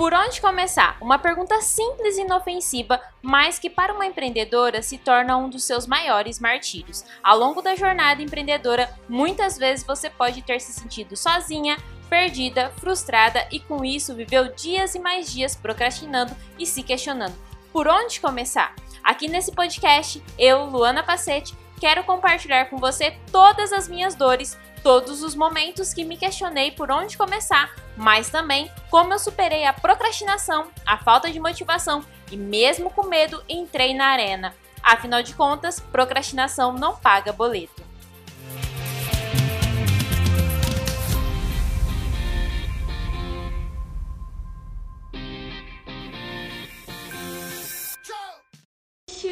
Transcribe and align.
Por 0.00 0.14
onde 0.14 0.40
começar? 0.40 0.96
Uma 0.98 1.18
pergunta 1.18 1.60
simples 1.60 2.16
e 2.16 2.22
inofensiva, 2.22 2.98
mas 3.20 3.58
que 3.58 3.68
para 3.68 3.92
uma 3.92 4.06
empreendedora 4.06 4.80
se 4.80 4.96
torna 4.96 5.36
um 5.36 5.50
dos 5.50 5.64
seus 5.64 5.86
maiores 5.86 6.40
martírios. 6.40 7.04
Ao 7.22 7.38
longo 7.38 7.60
da 7.60 7.76
jornada 7.76 8.22
empreendedora, 8.22 8.88
muitas 9.06 9.58
vezes 9.58 9.84
você 9.84 10.08
pode 10.08 10.40
ter 10.40 10.58
se 10.58 10.72
sentido 10.72 11.18
sozinha, 11.18 11.76
perdida, 12.08 12.72
frustrada 12.78 13.46
e 13.52 13.60
com 13.60 13.84
isso 13.84 14.14
viveu 14.14 14.50
dias 14.54 14.94
e 14.94 14.98
mais 14.98 15.30
dias 15.30 15.54
procrastinando 15.54 16.34
e 16.58 16.64
se 16.64 16.82
questionando. 16.82 17.36
Por 17.70 17.86
onde 17.86 18.22
começar? 18.22 18.74
Aqui 19.04 19.28
nesse 19.28 19.52
podcast, 19.52 20.24
eu, 20.38 20.64
Luana 20.64 21.02
Pacete, 21.02 21.54
quero 21.78 22.04
compartilhar 22.04 22.70
com 22.70 22.78
você 22.78 23.18
todas 23.30 23.70
as 23.70 23.86
minhas 23.86 24.14
dores, 24.14 24.56
todos 24.82 25.22
os 25.22 25.34
momentos 25.34 25.92
que 25.92 26.04
me 26.04 26.16
questionei 26.16 26.70
por 26.70 26.90
onde 26.90 27.16
começar, 27.16 27.74
mas 27.96 28.30
também 28.30 28.70
como 28.90 29.12
eu 29.12 29.18
superei 29.18 29.64
a 29.64 29.72
procrastinação, 29.72 30.68
a 30.86 30.98
falta 30.98 31.30
de 31.30 31.40
motivação 31.40 32.04
e 32.30 32.36
mesmo 32.36 32.90
com 32.90 33.06
medo 33.06 33.42
entrei 33.48 33.94
na 33.94 34.06
arena. 34.06 34.54
Afinal 34.82 35.22
de 35.22 35.34
contas, 35.34 35.78
procrastinação 35.78 36.72
não 36.72 36.96
paga 36.96 37.32
boleto. 37.32 37.89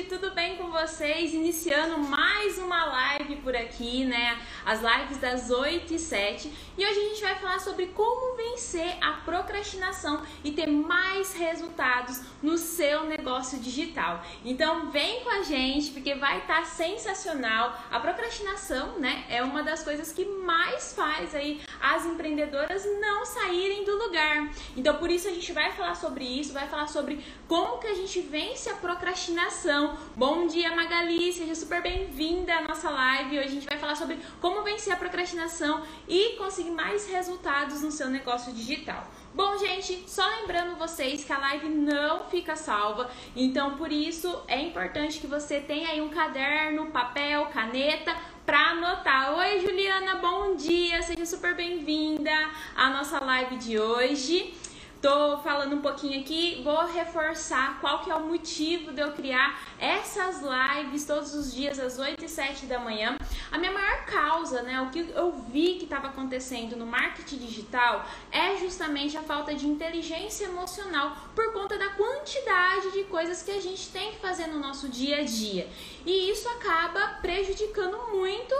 Tudo 0.05 0.31
bem 0.31 0.57
com 0.57 0.71
vocês? 0.71 1.35
Iniciando 1.35 1.99
mais 1.99 2.57
uma 2.59 2.85
live 2.85 3.37
por 3.37 3.57
aqui, 3.57 4.05
né? 4.05 4.41
As 4.65 4.81
lives 4.81 5.19
das 5.19 5.51
8 5.51 5.93
e 5.93 5.99
7. 5.99 6.53
E 6.77 6.87
hoje 6.87 7.01
a 7.01 7.09
gente 7.09 7.23
vai 7.23 7.35
falar 7.35 7.59
sobre 7.59 7.87
como 7.87 8.37
vencer 8.37 8.97
a 9.01 9.15
procrastinação 9.25 10.23
e 10.45 10.53
ter 10.53 10.69
mais 10.69 11.35
resultados 11.35 12.21
no 12.41 12.57
seu 12.57 13.05
negócio 13.05 13.59
digital. 13.59 14.23
Então 14.45 14.91
vem 14.91 15.25
com 15.25 15.31
a 15.31 15.43
gente 15.43 15.91
porque 15.91 16.15
vai 16.15 16.39
estar 16.39 16.61
tá 16.61 16.65
sensacional. 16.65 17.77
A 17.91 17.99
procrastinação, 17.99 18.99
né, 18.99 19.25
é 19.29 19.43
uma 19.43 19.63
das 19.63 19.83
coisas 19.83 20.13
que 20.13 20.25
mais 20.25 20.93
faz 20.93 21.35
aí 21.35 21.61
as 21.81 22.07
empreendedoras 22.07 22.85
não 23.01 23.25
saírem 23.25 23.85
do 23.85 23.97
lugar. 23.97 24.51
Então 24.77 24.97
por 24.97 25.11
isso 25.11 25.27
a 25.27 25.33
gente 25.33 25.53
vai 25.53 25.73
falar 25.73 25.97
sobre 25.97 26.25
isso, 26.25 26.53
vai 26.53 26.69
falar 26.69 26.87
sobre 26.87 27.25
como 27.49 27.79
que 27.79 27.87
a 27.87 27.95
gente 27.95 28.21
vence 28.21 28.71
a 28.71 28.75
procrastinação 28.75 29.88
Bom 30.17 30.47
dia, 30.47 30.75
Magali, 30.75 31.33
seja 31.33 31.55
super 31.55 31.81
bem-vinda 31.81 32.55
à 32.55 32.63
nossa 32.63 32.91
live. 32.91 33.39
Hoje 33.39 33.49
a 33.49 33.51
gente 33.51 33.67
vai 33.67 33.79
falar 33.79 33.95
sobre 33.95 34.19
como 34.41 34.63
vencer 34.63 34.93
a 34.93 34.97
procrastinação 34.97 35.83
e 36.09 36.37
conseguir 36.37 36.71
mais 36.71 37.09
resultados 37.09 37.83
no 37.83 37.91
seu 37.91 38.09
negócio 38.09 38.53
digital. 38.53 39.07
Bom, 39.35 39.57
gente, 39.59 40.05
só 40.09 40.27
lembrando 40.41 40.77
vocês 40.77 41.25
que 41.25 41.33
a 41.33 41.39
live 41.39 41.69
não 41.69 42.25
fica 42.25 42.57
salva, 42.57 43.11
então 43.37 43.77
por 43.77 43.93
isso 43.93 44.43
é 44.49 44.61
importante 44.61 45.21
que 45.21 45.27
você 45.27 45.61
tenha 45.61 45.91
aí 45.91 46.01
um 46.01 46.09
caderno, 46.09 46.87
papel, 46.87 47.47
caneta 47.47 48.17
para 48.45 48.71
anotar. 48.71 49.37
Oi, 49.37 49.61
Juliana, 49.61 50.17
bom 50.17 50.57
dia, 50.57 51.03
seja 51.03 51.27
super 51.27 51.55
bem-vinda 51.55 52.33
à 52.75 52.91
nossa 52.91 53.23
live 53.23 53.57
de 53.57 53.79
hoje. 53.79 54.55
Tô 55.01 55.39
falando 55.39 55.77
um 55.77 55.81
pouquinho 55.81 56.19
aqui, 56.19 56.61
vou 56.65 56.87
reforçar 56.87 57.79
qual 57.81 58.01
que 58.03 58.11
é 58.11 58.17
o 58.17 58.27
motivo 58.27 58.93
de 58.93 59.01
eu 59.01 59.13
criar 59.13 59.57
essas 59.79 60.43
lives 60.43 61.05
todos 61.05 61.33
os 61.35 61.55
dias 61.55 61.79
às 61.79 62.01
8 62.01 62.25
e 62.25 62.29
7 62.29 62.67
da 62.67 62.81
manhã. 62.81 63.17
A 63.53 63.59
minha 63.59 63.71
maior 63.71 64.05
causa, 64.07 64.61
né, 64.63 64.81
o 64.81 64.91
que 64.91 65.09
eu 65.15 65.31
vi 65.53 65.75
que 65.75 65.85
estava 65.85 66.09
acontecendo 66.09 66.75
no 66.75 66.85
marketing 66.85 67.39
digital 67.39 68.05
é 68.33 68.57
justamente 68.57 69.17
a 69.17 69.23
falta 69.23 69.55
de 69.55 69.69
inteligência 69.69 70.47
emocional 70.47 71.17
por 71.33 71.53
conta 71.53 71.79
da 71.79 71.91
quantidade 71.91 72.91
de 72.91 73.05
coisas 73.05 73.41
que 73.41 73.53
a 73.53 73.61
gente 73.61 73.91
tem 73.91 74.11
que 74.11 74.19
fazer 74.19 74.49
no 74.49 74.59
nosso 74.59 74.89
dia 74.89 75.19
a 75.19 75.25
dia. 75.25 75.69
E 76.05 76.29
isso 76.33 76.49
acaba 76.49 77.19
prejudicando 77.23 77.97
muito 78.11 78.53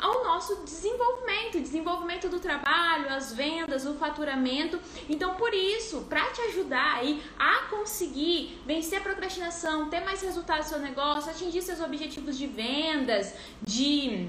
ao 0.00 0.24
nosso 0.24 0.56
desenvolvimento, 0.64 1.60
desenvolvimento 1.60 2.28
do 2.28 2.38
trabalho, 2.38 3.08
as 3.08 3.32
vendas, 3.32 3.86
o 3.86 3.94
faturamento. 3.94 4.78
Então, 5.08 5.34
por 5.34 5.52
isso, 5.54 6.02
para 6.08 6.24
te 6.30 6.40
ajudar 6.42 6.96
aí 6.96 7.22
a 7.38 7.66
conseguir 7.70 8.60
vencer 8.66 8.98
a 8.98 9.02
procrastinação, 9.02 9.88
ter 9.88 10.00
mais 10.00 10.20
resultados 10.22 10.66
no 10.66 10.72
seu 10.72 10.80
negócio, 10.80 11.30
atingir 11.30 11.62
seus 11.62 11.80
objetivos 11.80 12.36
de 12.36 12.46
vendas, 12.46 13.34
de 13.62 14.28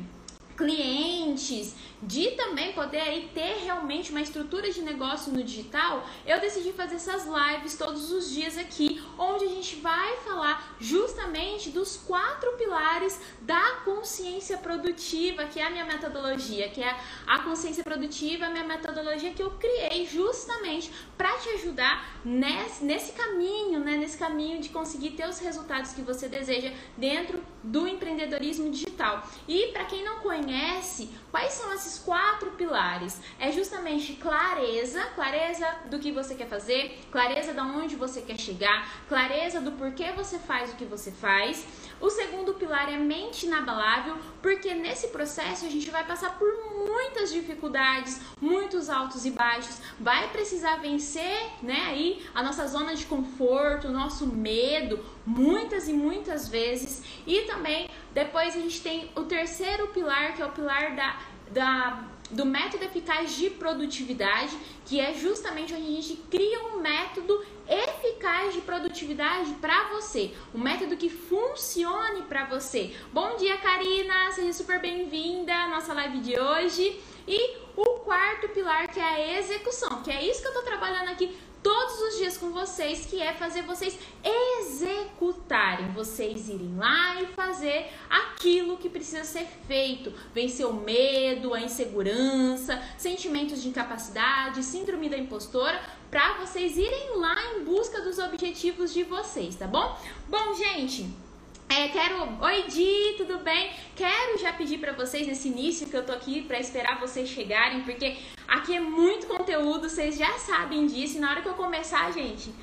clientes, 0.58 1.76
de 2.02 2.32
também 2.32 2.74
poder 2.74 3.00
aí 3.00 3.30
ter 3.34 3.64
realmente 3.64 4.12
uma 4.12 4.22
estrutura 4.22 4.72
de 4.72 4.82
negócio 4.82 5.32
no 5.32 5.44
digital, 5.44 6.08
eu 6.26 6.40
decidi 6.40 6.72
fazer 6.74 6.96
essas 6.96 7.26
lives 7.26 7.78
todos 7.78 8.12
os 8.12 8.30
dias 8.32 8.58
aqui, 8.58 9.02
onde 9.18 9.46
a 9.46 9.50
gente 9.50 9.78
vai 9.78 10.18
falar 10.18 10.76
justamente 10.80 11.70
dos 11.70 11.98
quatro 11.98 12.52
pilares 12.54 13.20
da 13.42 13.78
consciência 13.86 14.58
produtiva, 14.58 15.46
que 15.46 15.60
é 15.60 15.66
a 15.66 15.70
minha 15.70 15.86
metodologia, 15.86 16.70
que 16.70 16.82
é 16.82 16.98
a 17.26 17.40
consciência 17.40 17.84
produtiva, 17.84 18.46
a 18.46 18.50
minha 18.50 18.66
metodologia 18.66 19.34
que 19.34 19.42
eu 19.42 19.52
criei 19.52 20.06
justamente 20.06 20.92
para 21.18 21.38
te 21.38 21.50
ajudar 21.50 22.20
nesse, 22.26 22.84
nesse 22.84 23.12
caminho, 23.14 23.80
né, 23.80 23.98
nesse 23.98 24.18
caminho 24.18 24.60
de 24.60 24.70
conseguir 24.70 25.12
ter 25.12 25.28
os 25.28 25.40
resultados 25.40 25.92
que 25.92 26.02
você 26.02 26.28
deseja 26.28 26.72
dentro 26.98 27.44
do 27.64 27.88
empreendedorismo 27.88 28.70
digital. 28.72 29.28
E 29.48 29.68
para 29.68 29.86
quem 29.86 30.04
não 30.04 30.20
conhece 30.20 30.47
conhece 30.48 31.10
quais 31.30 31.52
são 31.52 31.74
esses 31.74 32.00
quatro 32.00 32.52
pilares. 32.52 33.20
É 33.38 33.52
justamente 33.52 34.14
clareza, 34.14 35.04
clareza 35.14 35.68
do 35.90 36.00
que 36.00 36.10
você 36.10 36.36
quer 36.36 36.48
fazer, 36.48 37.00
clareza 37.12 37.54
de 37.54 37.60
onde 37.60 37.98
você 37.98 38.22
quer 38.22 38.40
chegar, 38.40 38.88
clareza 39.10 39.60
do 39.60 39.74
porquê 39.74 40.14
você 40.14 40.40
faz 40.40 40.72
o 40.72 40.76
que 40.78 40.86
você 40.86 41.12
faz. 41.12 41.66
O 42.00 42.10
segundo 42.10 42.54
pilar 42.54 42.92
é 42.92 42.98
mente 42.98 43.46
inabalável, 43.46 44.18
porque 44.42 44.74
nesse 44.74 45.08
processo 45.10 45.66
a 45.66 45.70
gente 45.70 45.90
vai 45.90 46.06
passar 46.06 46.38
por 46.38 46.48
muitas 46.88 47.34
dificuldades, 47.34 48.22
muitos 48.40 48.90
altos 48.90 49.26
e 49.26 49.32
baixos, 49.32 49.82
vai 50.00 50.30
precisar 50.30 50.78
vencer, 50.78 51.50
né, 51.62 51.88
aí 51.88 52.26
a 52.34 52.42
nossa 52.42 52.66
zona 52.68 52.96
de 52.96 53.06
conforto, 53.06 53.88
o 53.88 53.92
nosso 53.92 54.28
medo, 54.28 55.04
muitas 55.28 55.90
e 55.90 55.94
muitas 55.94 56.48
vezes. 56.48 57.04
E 57.28 57.42
também 57.42 57.90
depois 58.14 58.56
a 58.56 58.60
gente 58.60 58.82
tem 58.82 59.12
o 59.16 59.24
terceiro 59.24 59.88
pilar, 59.90 60.34
que 60.36 60.42
é 60.42 60.46
o 60.46 60.52
pilar 60.52 60.96
da, 60.96 61.20
da 61.52 62.08
do 62.30 62.46
método 62.46 62.84
eficaz 62.84 63.36
de 63.36 63.50
produtividade, 63.50 64.58
que 64.86 65.00
é 65.00 65.14
justamente 65.14 65.74
onde 65.74 65.88
a 65.88 66.02
gente 66.02 66.16
cria 66.30 66.60
um 66.66 66.82
método 66.82 67.42
eficaz 67.70 68.54
de 68.54 68.60
produtividade 68.62 69.52
para 69.62 69.90
você, 69.94 70.34
um 70.54 70.60
método 70.60 70.98
que 70.98 71.10
funcione 71.10 72.24
para 72.24 72.44
você. 72.46 72.94
Bom 73.14 73.38
dia, 73.38 73.58
Karina, 73.58 74.32
seja 74.34 74.52
super 74.52 74.82
bem-vinda 74.82 75.54
à 75.54 75.70
nossa 75.70 75.94
live 75.94 76.20
de 76.20 76.38
hoje. 76.38 77.02
E 77.26 77.58
o 77.78 77.86
quarto 78.00 78.50
pilar 78.50 78.90
que 78.90 79.00
é 79.00 79.04
a 79.04 79.40
execução, 79.40 80.02
que 80.02 80.12
é 80.12 80.26
isso 80.26 80.42
que 80.42 80.48
eu 80.48 80.54
tô 80.54 80.62
trabalhando 80.64 81.10
aqui 81.10 81.34
todos 81.68 82.00
os 82.00 82.18
dias 82.18 82.38
com 82.38 82.50
vocês, 82.52 83.06
que 83.06 83.22
é 83.22 83.34
fazer 83.34 83.64
vocês 83.64 84.00
executarem, 84.24 85.92
vocês 85.92 86.48
irem 86.48 86.78
lá 86.78 87.22
e 87.22 87.26
fazer 87.26 87.92
aquilo 88.10 88.78
que 88.78 88.88
precisa 88.88 89.26
ser 89.26 89.46
feito, 89.68 90.14
vencer 90.34 90.66
o 90.66 90.72
medo, 90.72 91.54
a 91.54 91.60
insegurança, 91.60 92.82
sentimentos 92.98 93.62
de 93.62 93.68
incapacidade, 93.68 94.64
síndrome 94.64 95.10
da 95.10 95.18
impostora, 95.18 95.78
para 96.10 96.36
vocês 96.36 96.78
irem 96.78 97.18
lá 97.18 97.36
em 97.56 97.66
busca 97.66 98.00
dos 98.00 98.18
objetivos 98.18 98.94
de 98.94 99.04
vocês, 99.04 99.58
tá 99.58 99.68
bom? 99.68 100.00
Bom, 100.30 100.54
gente, 100.54 101.06
é, 101.70 101.88
quero. 101.90 102.18
Oi, 102.42 102.64
Di, 102.64 103.16
tudo 103.18 103.40
bem? 103.40 103.72
Quero 103.96 104.38
já 104.40 104.54
pedir 104.54 104.80
para 104.80 104.94
vocês 104.94 105.28
nesse 105.28 105.48
início 105.48 105.88
que 105.88 105.96
eu 105.96 106.06
tô 106.06 106.14
aqui 106.14 106.42
para 106.42 106.60
esperar 106.60 107.00
vocês 107.00 107.28
chegarem, 107.30 107.84
porque 107.84 108.18
aqui 108.48 108.76
é 108.76 108.80
muito 108.80 109.28
conteúdo, 109.28 109.90
vocês 109.90 110.18
já 110.18 110.32
sabem 110.40 110.88
disso. 110.88 111.18
E 111.18 111.20
na 111.20 111.32
hora 111.32 111.42
que 111.42 111.48
eu 111.48 111.54
começar, 111.54 112.12
gente, 112.12 112.54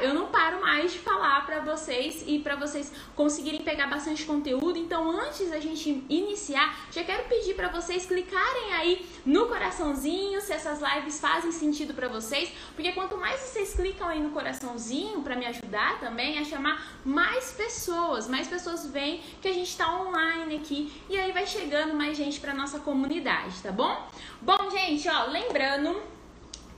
eu 0.00 0.12
não 0.12 0.26
paro 0.26 0.60
mais 0.60 0.92
de 0.92 0.98
falar 0.98 1.46
para 1.46 1.60
vocês 1.60 2.24
e 2.26 2.38
para 2.38 2.56
vocês 2.56 2.92
conseguirem 3.14 3.62
pegar 3.62 3.86
bastante 3.86 4.24
conteúdo. 4.24 4.78
Então, 4.78 5.10
antes 5.10 5.50
da 5.50 5.60
gente 5.60 6.04
iniciar, 6.08 6.76
já 6.90 7.04
quero 7.04 7.28
pedir 7.28 7.54
para 7.54 7.68
vocês 7.68 8.06
clicarem 8.06 8.72
aí 8.72 9.06
no 9.24 9.46
coraçãozinho 9.46 10.40
se 10.40 10.52
essas 10.52 10.80
lives 10.80 11.20
fazem 11.20 11.52
sentido 11.52 11.94
para 11.94 12.08
vocês, 12.08 12.50
porque 12.74 12.92
quanto 12.92 13.16
mais 13.16 13.40
vocês 13.40 13.74
clicam 13.74 14.08
aí 14.08 14.20
no 14.20 14.30
coraçãozinho 14.30 15.22
para 15.22 15.36
me 15.36 15.46
ajudar 15.46 16.00
também 16.00 16.38
a 16.38 16.44
chamar 16.44 17.00
mais 17.04 17.52
pessoas, 17.52 18.28
mais 18.28 18.48
pessoas 18.48 18.86
veem 18.86 19.22
que 19.40 19.48
a 19.48 19.52
gente 19.52 19.68
está 19.68 20.00
online 20.00 20.56
aqui 20.56 20.92
e 21.08 21.18
aí 21.18 21.32
vai 21.32 21.46
chegando 21.46 21.94
mais 21.94 22.16
gente 22.16 22.40
para 22.40 22.54
nossa 22.54 22.80
comunidade, 22.80 23.60
tá 23.62 23.70
bom? 23.70 24.08
Bom, 24.40 24.70
gente, 24.70 25.08
ó, 25.08 25.26
lembrando 25.26 26.19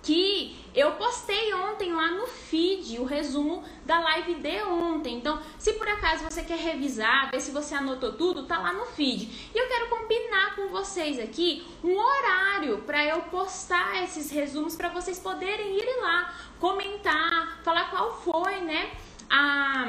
que 0.02 0.56
eu 0.74 0.92
postei 0.92 1.54
ontem 1.54 1.92
lá 1.92 2.10
no 2.10 2.26
feed 2.26 2.98
o 2.98 3.04
resumo 3.04 3.62
da 3.84 4.00
live 4.00 4.34
de 4.34 4.62
ontem. 4.62 5.16
Então, 5.16 5.40
se 5.58 5.74
por 5.74 5.88
acaso 5.88 6.24
você 6.24 6.42
quer 6.42 6.58
revisar, 6.58 7.30
ver 7.30 7.40
se 7.40 7.50
você 7.50 7.74
anotou 7.74 8.12
tudo, 8.12 8.44
tá 8.44 8.58
lá 8.58 8.72
no 8.72 8.86
feed. 8.86 9.50
E 9.54 9.58
eu 9.58 9.68
quero 9.68 9.88
combinar 9.88 10.56
com 10.56 10.68
vocês 10.68 11.18
aqui 11.18 11.66
um 11.84 11.96
horário 11.96 12.78
para 12.78 13.04
eu 13.04 13.22
postar 13.22 14.02
esses 14.02 14.30
resumos 14.30 14.74
para 14.74 14.88
vocês 14.88 15.18
poderem 15.18 15.76
ir 15.76 16.00
lá 16.00 16.34
comentar, 16.58 17.60
falar 17.62 17.90
qual 17.90 18.20
foi, 18.22 18.60
né, 18.60 18.90
a 19.28 19.86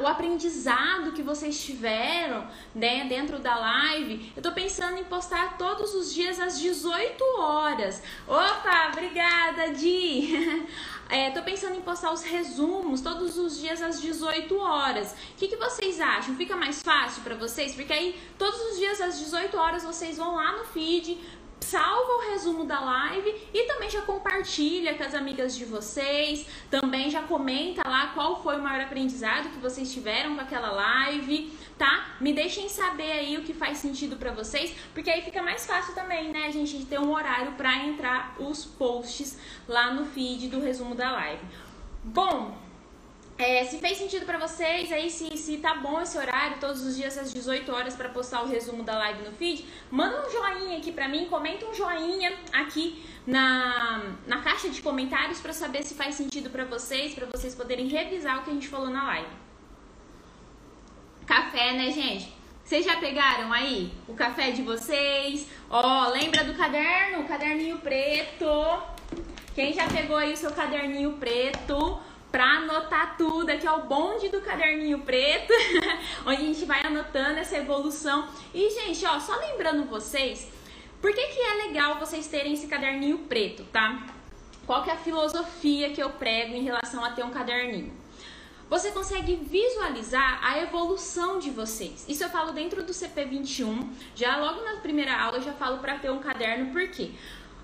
o 0.00 0.06
aprendizado 0.06 1.12
que 1.12 1.22
vocês 1.22 1.62
tiveram 1.62 2.46
né, 2.74 3.04
dentro 3.04 3.38
da 3.38 3.56
live. 3.56 4.32
Eu 4.36 4.42
tô 4.42 4.52
pensando 4.52 4.98
em 4.98 5.04
postar 5.04 5.56
todos 5.58 5.94
os 5.94 6.12
dias 6.12 6.38
às 6.40 6.58
18 6.58 7.22
horas. 7.38 8.02
Opa, 8.26 8.90
obrigada, 8.92 9.72
Di! 9.72 10.66
É, 11.12 11.30
tô 11.30 11.42
pensando 11.42 11.76
em 11.76 11.82
postar 11.82 12.10
os 12.10 12.22
resumos 12.22 13.02
todos 13.02 13.36
os 13.36 13.58
dias 13.58 13.82
às 13.82 14.00
18 14.00 14.56
horas. 14.56 15.12
O 15.12 15.36
que, 15.36 15.46
que 15.46 15.56
vocês 15.56 16.00
acham? 16.00 16.34
Fica 16.36 16.56
mais 16.56 16.80
fácil 16.82 17.22
para 17.22 17.34
vocês? 17.34 17.74
Porque 17.74 17.92
aí 17.92 18.18
todos 18.38 18.58
os 18.70 18.78
dias 18.78 18.98
às 18.98 19.18
18 19.18 19.54
horas 19.54 19.84
vocês 19.84 20.16
vão 20.16 20.36
lá 20.36 20.56
no 20.56 20.64
feed, 20.64 21.18
salva 21.62 22.12
o 22.12 22.30
resumo 22.30 22.64
da 22.64 22.80
live 22.80 23.48
e 23.54 23.66
também 23.66 23.88
já 23.88 24.02
compartilha 24.02 24.94
com 24.94 25.04
as 25.04 25.14
amigas 25.14 25.56
de 25.56 25.64
vocês, 25.64 26.46
também 26.70 27.10
já 27.10 27.22
comenta 27.22 27.88
lá 27.88 28.08
qual 28.08 28.42
foi 28.42 28.56
o 28.56 28.62
maior 28.62 28.82
aprendizado 28.82 29.50
que 29.50 29.58
vocês 29.58 29.92
tiveram 29.92 30.34
com 30.34 30.40
aquela 30.40 30.70
live, 30.70 31.56
tá? 31.78 32.16
Me 32.20 32.32
deixem 32.32 32.68
saber 32.68 33.12
aí 33.12 33.36
o 33.36 33.42
que 33.42 33.54
faz 33.54 33.78
sentido 33.78 34.16
para 34.16 34.32
vocês, 34.32 34.74
porque 34.92 35.10
aí 35.10 35.22
fica 35.22 35.42
mais 35.42 35.66
fácil 35.66 35.94
também, 35.94 36.30
né, 36.30 36.46
a 36.46 36.50
gente 36.50 36.84
ter 36.84 36.98
um 36.98 37.12
horário 37.12 37.52
para 37.52 37.76
entrar 37.84 38.34
os 38.38 38.64
posts 38.64 39.38
lá 39.66 39.92
no 39.92 40.04
feed 40.06 40.48
do 40.48 40.60
resumo 40.60 40.94
da 40.94 41.12
live. 41.12 41.42
Bom, 42.04 42.56
é, 43.38 43.64
se 43.64 43.78
fez 43.78 43.98
sentido 43.98 44.26
para 44.26 44.38
vocês, 44.38 44.92
aí 44.92 45.10
se, 45.10 45.36
se 45.36 45.58
tá 45.58 45.74
bom 45.74 46.00
esse 46.00 46.16
horário, 46.16 46.58
todos 46.60 46.84
os 46.86 46.96
dias 46.96 47.16
às 47.18 47.32
18 47.32 47.72
horas 47.72 47.96
para 47.96 48.08
postar 48.08 48.42
o 48.42 48.48
resumo 48.48 48.82
da 48.82 48.96
live 48.98 49.22
no 49.22 49.32
feed, 49.32 49.66
manda 49.90 50.26
um 50.26 50.30
joinha 50.30 50.78
aqui 50.78 50.92
para 50.92 51.08
mim, 51.08 51.26
comenta 51.26 51.66
um 51.66 51.74
joinha 51.74 52.32
aqui 52.52 53.04
na, 53.26 54.02
na 54.26 54.40
caixa 54.42 54.68
de 54.68 54.82
comentários 54.82 55.40
para 55.40 55.52
saber 55.52 55.82
se 55.82 55.94
faz 55.94 56.14
sentido 56.14 56.50
para 56.50 56.64
vocês, 56.64 57.14
para 57.14 57.26
vocês 57.26 57.54
poderem 57.54 57.88
revisar 57.88 58.40
o 58.40 58.42
que 58.42 58.50
a 58.50 58.54
gente 58.54 58.68
falou 58.68 58.90
na 58.90 59.04
live. 59.04 59.42
Café, 61.26 61.72
né, 61.72 61.90
gente? 61.90 62.32
Vocês 62.64 62.84
já 62.84 62.96
pegaram 62.96 63.52
aí 63.52 63.92
o 64.06 64.14
café 64.14 64.50
de 64.50 64.62
vocês? 64.62 65.46
Ó, 65.68 66.08
lembra 66.08 66.44
do 66.44 66.54
caderno, 66.54 67.20
o 67.20 67.28
caderninho 67.28 67.78
preto? 67.78 68.46
Quem 69.54 69.72
já 69.72 69.86
pegou 69.88 70.16
aí 70.16 70.32
o 70.32 70.36
seu 70.36 70.52
caderninho 70.52 71.12
preto? 71.14 72.00
Para 72.32 72.56
anotar 72.56 73.16
tudo. 73.18 73.50
Aqui 73.50 73.66
é 73.66 73.70
o 73.70 73.82
bonde 73.82 74.30
do 74.30 74.40
caderninho 74.40 75.00
preto, 75.00 75.52
onde 76.26 76.42
a 76.42 76.46
gente 76.46 76.64
vai 76.64 76.80
anotando 76.84 77.38
essa 77.38 77.56
evolução. 77.58 78.26
E, 78.54 78.70
gente, 78.70 79.04
ó, 79.04 79.20
só 79.20 79.36
lembrando 79.36 79.84
vocês, 79.84 80.48
por 81.00 81.12
que, 81.12 81.20
que 81.20 81.40
é 81.40 81.66
legal 81.66 82.00
vocês 82.00 82.26
terem 82.26 82.54
esse 82.54 82.66
caderninho 82.66 83.18
preto, 83.18 83.64
tá? 83.64 84.06
Qual 84.66 84.82
que 84.82 84.90
é 84.90 84.94
a 84.94 84.96
filosofia 84.96 85.90
que 85.90 86.02
eu 86.02 86.10
prego 86.10 86.54
em 86.54 86.62
relação 86.62 87.04
a 87.04 87.10
ter 87.10 87.22
um 87.22 87.30
caderninho? 87.30 87.92
Você 88.70 88.90
consegue 88.90 89.36
visualizar 89.36 90.40
a 90.42 90.58
evolução 90.62 91.38
de 91.38 91.50
vocês. 91.50 92.06
Isso 92.08 92.24
eu 92.24 92.30
falo 92.30 92.52
dentro 92.52 92.82
do 92.82 92.90
CP21. 92.90 93.86
Já 94.14 94.38
logo 94.38 94.62
na 94.62 94.76
primeira 94.76 95.14
aula 95.14 95.36
eu 95.36 95.42
já 95.42 95.52
falo 95.52 95.76
para 95.78 95.98
ter 95.98 96.10
um 96.10 96.20
caderno, 96.20 96.72
por 96.72 96.88
quê? 96.88 97.10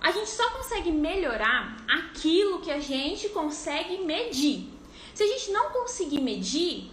A 0.01 0.11
gente 0.11 0.31
só 0.31 0.49
consegue 0.51 0.91
melhorar 0.91 1.77
aquilo 1.89 2.61
que 2.61 2.71
a 2.71 2.81
gente 2.81 3.29
consegue 3.31 3.99
medir. 3.99 4.69
Se 5.15 5.23
a 5.23 5.27
gente 5.27 5.51
não 5.51 5.71
conseguir 5.71 6.21
medir, 6.21 6.91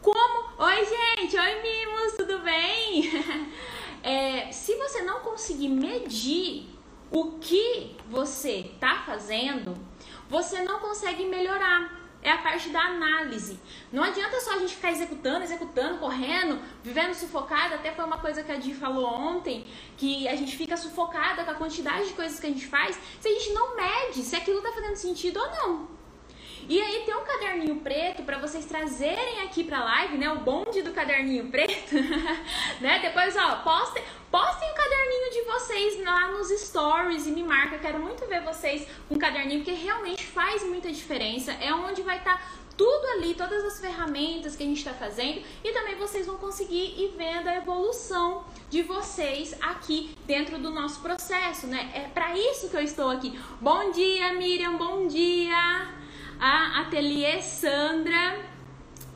como. 0.00 0.50
Oi, 0.58 0.84
gente! 0.84 1.36
Oi, 1.36 1.62
Mimos, 1.62 2.12
tudo 2.16 2.38
bem? 2.38 3.10
é, 4.02 4.52
se 4.52 4.74
você 4.76 5.02
não 5.02 5.20
conseguir 5.20 5.68
medir 5.68 6.68
o 7.10 7.38
que 7.38 7.96
você 8.08 8.70
está 8.72 9.02
fazendo, 9.04 9.76
você 10.28 10.62
não 10.62 10.78
consegue 10.78 11.24
melhorar 11.24 12.05
é 12.26 12.32
a 12.32 12.38
parte 12.38 12.70
da 12.70 12.80
análise. 12.80 13.58
Não 13.92 14.02
adianta 14.02 14.40
só 14.40 14.54
a 14.54 14.58
gente 14.58 14.74
ficar 14.74 14.90
executando, 14.90 15.44
executando, 15.44 15.98
correndo, 15.98 16.58
vivendo 16.82 17.14
sufocada. 17.14 17.76
Até 17.76 17.92
foi 17.92 18.04
uma 18.04 18.18
coisa 18.18 18.42
que 18.42 18.50
a 18.50 18.56
Di 18.56 18.74
falou 18.74 19.06
ontem, 19.06 19.64
que 19.96 20.26
a 20.26 20.34
gente 20.34 20.56
fica 20.56 20.76
sufocada 20.76 21.44
com 21.44 21.52
a 21.52 21.54
quantidade 21.54 22.08
de 22.08 22.14
coisas 22.14 22.40
que 22.40 22.46
a 22.46 22.50
gente 22.50 22.66
faz, 22.66 22.98
se 23.20 23.28
a 23.28 23.32
gente 23.32 23.52
não 23.52 23.76
mede 23.76 24.22
se 24.24 24.34
aquilo 24.34 24.58
está 24.58 24.72
fazendo 24.72 24.96
sentido 24.96 25.38
ou 25.38 25.50
não. 25.52 25.95
E 26.68 26.80
aí 26.80 27.02
tem 27.06 27.14
um 27.14 27.24
caderninho 27.24 27.76
preto 27.76 28.24
para 28.24 28.38
vocês 28.38 28.64
trazerem 28.64 29.42
aqui 29.42 29.62
pra 29.62 29.84
live, 29.84 30.18
né? 30.18 30.28
O 30.30 30.40
bonde 30.40 30.82
do 30.82 30.90
caderninho 30.90 31.48
preto, 31.48 31.94
né? 32.80 32.98
Depois, 32.98 33.36
ó, 33.36 33.56
postem, 33.62 34.02
postem 34.32 34.68
o 34.68 34.74
caderninho 34.74 35.30
de 35.30 35.42
vocês 35.42 36.04
lá 36.04 36.32
nos 36.32 36.48
stories 36.48 37.26
e 37.28 37.30
me 37.30 37.44
marca. 37.44 37.78
Quero 37.78 38.00
muito 38.00 38.26
ver 38.26 38.42
vocês 38.42 38.84
com 39.08 39.16
caderninho, 39.16 39.62
porque 39.62 39.80
realmente 39.80 40.26
faz 40.26 40.64
muita 40.64 40.90
diferença. 40.90 41.52
É 41.52 41.72
onde 41.72 42.02
vai 42.02 42.18
estar 42.18 42.36
tá 42.36 42.42
tudo 42.76 43.06
ali, 43.12 43.34
todas 43.34 43.64
as 43.64 43.80
ferramentas 43.80 44.56
que 44.56 44.64
a 44.64 44.66
gente 44.66 44.78
está 44.78 44.92
fazendo 44.92 45.40
e 45.64 45.72
também 45.72 45.94
vocês 45.94 46.26
vão 46.26 46.36
conseguir 46.36 47.00
ir 47.00 47.14
vendo 47.16 47.48
a 47.48 47.56
evolução 47.56 48.44
de 48.68 48.82
vocês 48.82 49.56
aqui 49.62 50.14
dentro 50.26 50.58
do 50.58 50.70
nosso 50.70 51.00
processo, 51.00 51.68
né? 51.68 51.90
É 51.94 52.00
para 52.08 52.36
isso 52.36 52.68
que 52.68 52.76
eu 52.76 52.82
estou 52.82 53.08
aqui. 53.08 53.38
Bom 53.60 53.92
dia, 53.92 54.32
Miriam, 54.34 54.76
bom 54.76 55.06
dia 55.06 56.05
a 56.40 56.80
Ateliê 56.80 57.40
Sandra. 57.40 58.38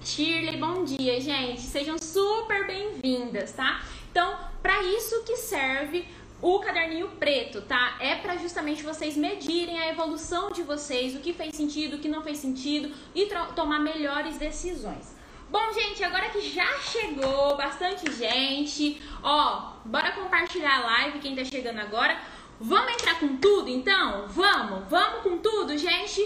Shirley, 0.02 0.56
bom 0.56 0.84
dia, 0.84 1.20
gente. 1.20 1.61
Sejam 1.61 1.99
super 1.99 2.67
bem-vindas, 2.67 3.52
tá? 3.52 3.82
Então, 4.11 4.38
para 4.62 4.82
isso 4.82 5.22
que 5.25 5.37
serve 5.37 6.06
o 6.40 6.58
caderninho 6.61 7.08
preto, 7.19 7.61
tá? 7.62 7.96
É 8.00 8.14
para 8.14 8.37
justamente 8.37 8.82
vocês 8.82 9.17
medirem 9.17 9.78
a 9.78 9.90
evolução 9.90 10.50
de 10.50 10.62
vocês, 10.62 11.14
o 11.14 11.20
que 11.20 11.34
fez 11.34 11.55
sentido, 11.55 11.96
o 11.96 11.99
que 11.99 12.08
não 12.08 12.22
fez 12.22 12.38
sentido 12.38 12.94
e 13.14 13.28
tomar 13.55 13.78
melhores 13.78 14.38
decisões. 14.38 15.14
Bom, 15.50 15.72
gente, 15.75 16.02
agora 16.02 16.31
que 16.31 16.40
já 16.40 16.78
chegou 16.78 17.56
bastante 17.56 18.11
gente, 18.12 19.02
ó, 19.22 19.72
bora 19.84 20.12
compartilhar 20.12 20.78
a 20.78 20.87
live 20.87 21.19
quem 21.19 21.37
tá 21.37 21.44
chegando 21.44 21.81
agora. 21.81 22.17
Vamos 22.58 22.93
entrar 22.93 23.19
com 23.19 23.37
tudo 23.37 23.69
então? 23.69 24.26
Vamos, 24.28 24.88
vamos 24.88 25.22
com 25.22 25.38
tudo, 25.38 25.76
gente? 25.76 26.20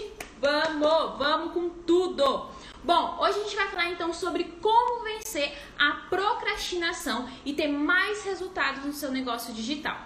Vamos, 0.45 1.17
vamos 1.17 1.53
com 1.53 1.69
tudo! 1.69 2.51
Bom, 2.83 3.17
hoje 3.19 3.39
a 3.39 3.43
gente 3.45 3.55
vai 3.55 3.67
falar 3.67 3.89
então 3.89 4.13
sobre 4.13 4.43
como 4.61 5.03
vencer 5.03 5.57
a 5.75 5.93
procrastinação 6.07 7.27
e 7.43 7.51
ter 7.51 7.67
mais 7.67 8.23
resultados 8.23 8.85
no 8.85 8.93
seu 8.93 9.09
negócio 9.11 9.51
digital. 9.55 9.97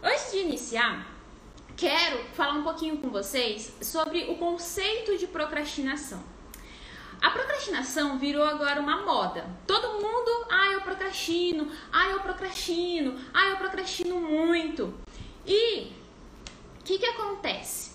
Antes 0.00 0.30
de 0.30 0.38
iniciar, 0.38 1.04
quero 1.76 2.22
falar 2.34 2.52
um 2.52 2.62
pouquinho 2.62 2.98
com 2.98 3.10
vocês 3.10 3.76
sobre 3.82 4.30
o 4.30 4.36
conceito 4.36 5.18
de 5.18 5.26
procrastinação. 5.26 6.22
A 7.20 7.30
procrastinação 7.30 8.16
virou 8.16 8.44
agora 8.44 8.80
uma 8.80 9.04
moda. 9.04 9.44
Todo 9.66 10.00
mundo, 10.00 10.46
ah, 10.52 10.68
eu 10.72 10.82
procrastino, 10.82 11.68
ah, 11.92 12.10
eu 12.10 12.20
procrastino, 12.20 13.18
ah, 13.34 13.46
eu 13.46 13.56
procrastino 13.56 14.20
muito. 14.20 14.94
E 15.44 15.90
o 16.78 16.84
que, 16.84 16.96
que 16.96 17.06
acontece? 17.06 17.93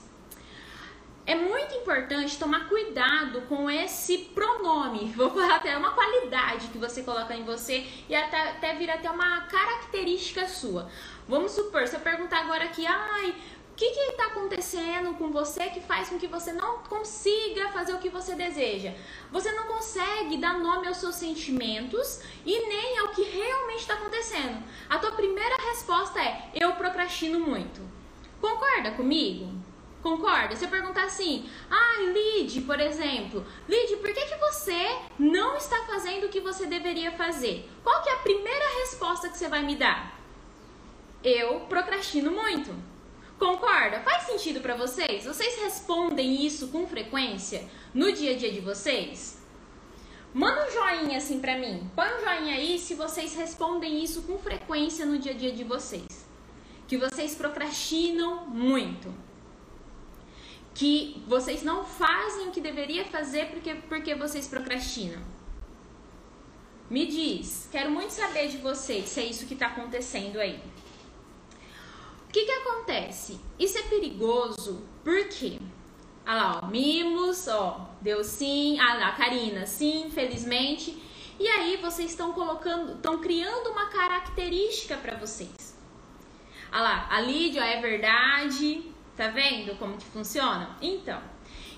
É 1.29 1.35
muito 1.35 1.75
importante 1.75 2.39
tomar 2.39 2.67
cuidado 2.67 3.41
com 3.41 3.69
esse 3.69 4.17
pronome. 4.33 5.13
Vou 5.15 5.29
falar 5.29 5.57
até 5.57 5.77
uma 5.77 5.91
qualidade 5.91 6.69
que 6.69 6.79
você 6.79 7.03
coloca 7.03 7.35
em 7.35 7.43
você 7.43 7.85
e 8.09 8.15
até, 8.15 8.49
até 8.49 8.73
vir 8.73 8.89
até 8.89 9.11
uma 9.11 9.41
característica 9.41 10.47
sua. 10.47 10.89
Vamos 11.27 11.51
supor, 11.51 11.87
se 11.87 11.95
eu 11.95 11.99
perguntar 11.99 12.39
agora 12.39 12.63
aqui, 12.63 12.83
ai, 12.83 13.29
o 13.29 13.75
que 13.75 13.85
está 13.85 14.25
acontecendo 14.25 15.13
com 15.19 15.29
você 15.29 15.69
que 15.69 15.79
faz 15.81 16.09
com 16.09 16.17
que 16.17 16.25
você 16.25 16.51
não 16.51 16.79
consiga 16.79 17.69
fazer 17.73 17.93
o 17.93 17.99
que 17.99 18.09
você 18.09 18.33
deseja? 18.33 18.91
Você 19.31 19.51
não 19.51 19.67
consegue 19.67 20.35
dar 20.37 20.57
nome 20.57 20.87
aos 20.87 20.97
seus 20.97 21.13
sentimentos 21.13 22.23
e 22.43 22.59
nem 22.67 22.97
ao 22.97 23.09
que 23.09 23.21
realmente 23.21 23.81
está 23.81 23.93
acontecendo. 23.93 24.63
A 24.89 24.97
tua 24.97 25.11
primeira 25.11 25.57
resposta 25.57 26.19
é: 26.19 26.49
eu 26.55 26.71
procrastino 26.71 27.39
muito. 27.39 27.81
Concorda 28.41 28.89
comigo? 28.93 29.58
Concorda? 30.01 30.55
Se 30.55 30.63
eu 30.63 30.69
perguntar 30.69 31.03
assim, 31.03 31.49
ah, 31.69 32.01
Lid, 32.13 32.61
por 32.61 32.79
exemplo, 32.79 33.45
Lid, 33.67 33.97
por 33.97 34.13
que, 34.13 34.25
que 34.25 34.37
você 34.37 34.97
não 35.17 35.57
está 35.57 35.83
fazendo 35.83 36.25
o 36.25 36.29
que 36.29 36.39
você 36.39 36.65
deveria 36.65 37.11
fazer? 37.11 37.69
Qual 37.83 38.01
que 38.01 38.09
é 38.09 38.13
a 38.13 38.19
primeira 38.19 38.79
resposta 38.79 39.27
que 39.27 39.37
você 39.37 39.49
vai 39.49 39.61
me 39.61 39.75
dar? 39.75 40.17
Eu 41.21 41.61
procrastino 41.61 42.31
muito. 42.31 42.73
Concorda? 43.37 43.99
Faz 43.99 44.23
sentido 44.23 44.61
para 44.61 44.75
vocês? 44.75 45.25
Vocês 45.25 45.55
respondem 45.61 46.45
isso 46.45 46.69
com 46.69 46.87
frequência 46.87 47.67
no 47.93 48.11
dia 48.11 48.33
a 48.33 48.37
dia 48.37 48.51
de 48.51 48.61
vocês? 48.61 49.39
Manda 50.33 50.65
um 50.65 50.71
joinha 50.71 51.17
assim 51.17 51.39
pra 51.39 51.57
mim. 51.57 51.89
Põe 51.95 52.07
um 52.07 52.19
joinha 52.19 52.55
aí 52.55 52.77
se 52.77 52.93
vocês 52.93 53.35
respondem 53.35 54.03
isso 54.03 54.21
com 54.21 54.37
frequência 54.37 55.05
no 55.05 55.17
dia 55.17 55.33
a 55.33 55.35
dia 55.35 55.51
de 55.51 55.63
vocês. 55.63 56.25
Que 56.87 56.97
vocês 56.97 57.35
procrastinam 57.35 58.45
muito. 58.47 59.13
Que 60.79 61.21
vocês 61.27 61.61
não 61.61 61.83
fazem 61.83 62.47
o 62.47 62.51
que 62.51 62.61
deveria 62.61 63.03
fazer 63.03 63.47
porque, 63.47 63.75
porque 63.89 64.15
vocês 64.15 64.47
procrastinam? 64.47 65.21
Me 66.89 67.05
diz, 67.05 67.67
quero 67.69 67.91
muito 67.91 68.11
saber 68.11 68.47
de 68.47 68.59
vocês 68.59 69.09
se 69.09 69.19
é 69.19 69.25
isso 69.25 69.45
que 69.45 69.55
está 69.55 69.67
acontecendo 69.67 70.39
aí. 70.39 70.57
O 72.25 72.31
que, 72.31 72.45
que 72.45 72.51
acontece? 72.51 73.37
Isso 73.59 73.77
é 73.77 73.81
perigoso 73.81 74.81
porque, 75.03 75.59
olha 76.25 76.35
lá, 76.37 76.61
ó, 76.63 76.67
mimos, 76.67 77.49
ó, 77.49 77.89
deu 77.99 78.23
sim, 78.23 78.79
ah 78.79 78.93
lá, 78.93 79.11
Karina, 79.11 79.65
sim, 79.65 80.09
felizmente. 80.09 80.97
E 81.37 81.45
aí 81.45 81.75
vocês 81.75 82.11
estão 82.11 82.31
colocando, 82.31 82.93
estão 82.93 83.19
criando 83.19 83.69
uma 83.69 83.87
característica 83.87 84.95
para 84.95 85.17
vocês. 85.17 85.77
Olha 86.71 86.81
lá, 86.81 87.07
a 87.11 87.19
Lídia 87.19 87.65
é 87.65 87.81
verdade, 87.81 88.89
Tá 89.19 89.27
vendo 89.27 89.77
como 89.77 89.97
que 89.97 90.05
funciona? 90.05 90.77
Então, 90.81 91.21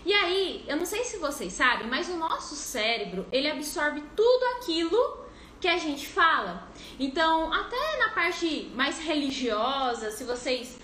e 0.06 0.14
aí, 0.14 0.64
eu 0.68 0.78
não 0.78 0.86
sei 0.86 1.04
se 1.04 1.18
vocês 1.18 1.52
sabem, 1.52 1.88
mas 1.88 2.08
o 2.08 2.16
nosso 2.16 2.54
cérebro, 2.54 3.26
ele 3.32 3.50
absorve 3.50 4.00
tudo 4.16 4.46
aquilo 4.58 5.26
que 5.60 5.68
a 5.68 5.76
gente 5.76 6.08
fala. 6.08 6.70
Então, 7.00 7.52
até 7.52 7.98
na 7.98 8.10
parte 8.10 8.72
mais 8.76 9.00
religiosa, 9.00 10.12
se 10.12 10.24
vocês 10.24 10.80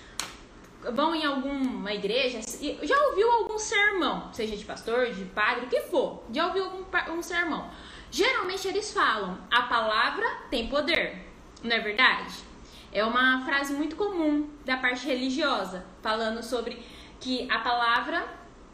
vão 0.96 1.14
em 1.14 1.24
alguma 1.24 1.94
igreja, 1.94 2.40
já 2.82 3.00
ouviu 3.10 3.30
algum 3.30 3.60
sermão, 3.60 4.34
seja 4.34 4.58
de 4.58 4.66
pastor, 4.66 5.12
de 5.12 5.26
padre, 5.26 5.68
o 5.68 5.70
que 5.70 5.82
for, 5.82 6.24
já 6.34 6.48
ouviu 6.48 6.64
algum 6.64 7.20
um 7.20 7.22
sermão. 7.22 7.70
Geralmente 8.10 8.68
eles 8.68 8.92
falam: 8.92 9.38
a 9.52 9.62
palavra 9.62 10.26
tem 10.50 10.68
poder, 10.70 11.24
não 11.62 11.76
é 11.76 11.80
verdade? 11.80 12.47
É 12.92 13.04
uma 13.04 13.46
frase 13.46 13.74
muito 13.74 13.96
comum 13.96 14.50
da 14.66 14.78
parte 14.78 15.06
religiosa, 15.06 15.86
falando 16.02 16.42
sobre 16.42 16.82
que 17.20 17.50
a 17.52 17.60
palavra 17.60 18.28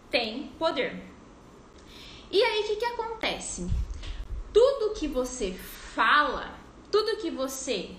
tem 0.10 0.52
poder. 0.60 1.04
E 2.32 2.42
aí 2.42 2.62
o 2.62 2.68
que, 2.68 2.76
que 2.78 2.86
acontece? 2.86 3.70
Tudo 4.52 4.94
que 4.94 5.08
você 5.08 5.54
fala, 5.54 6.58
tudo 6.92 7.18
que 7.18 7.30
você 7.30 7.92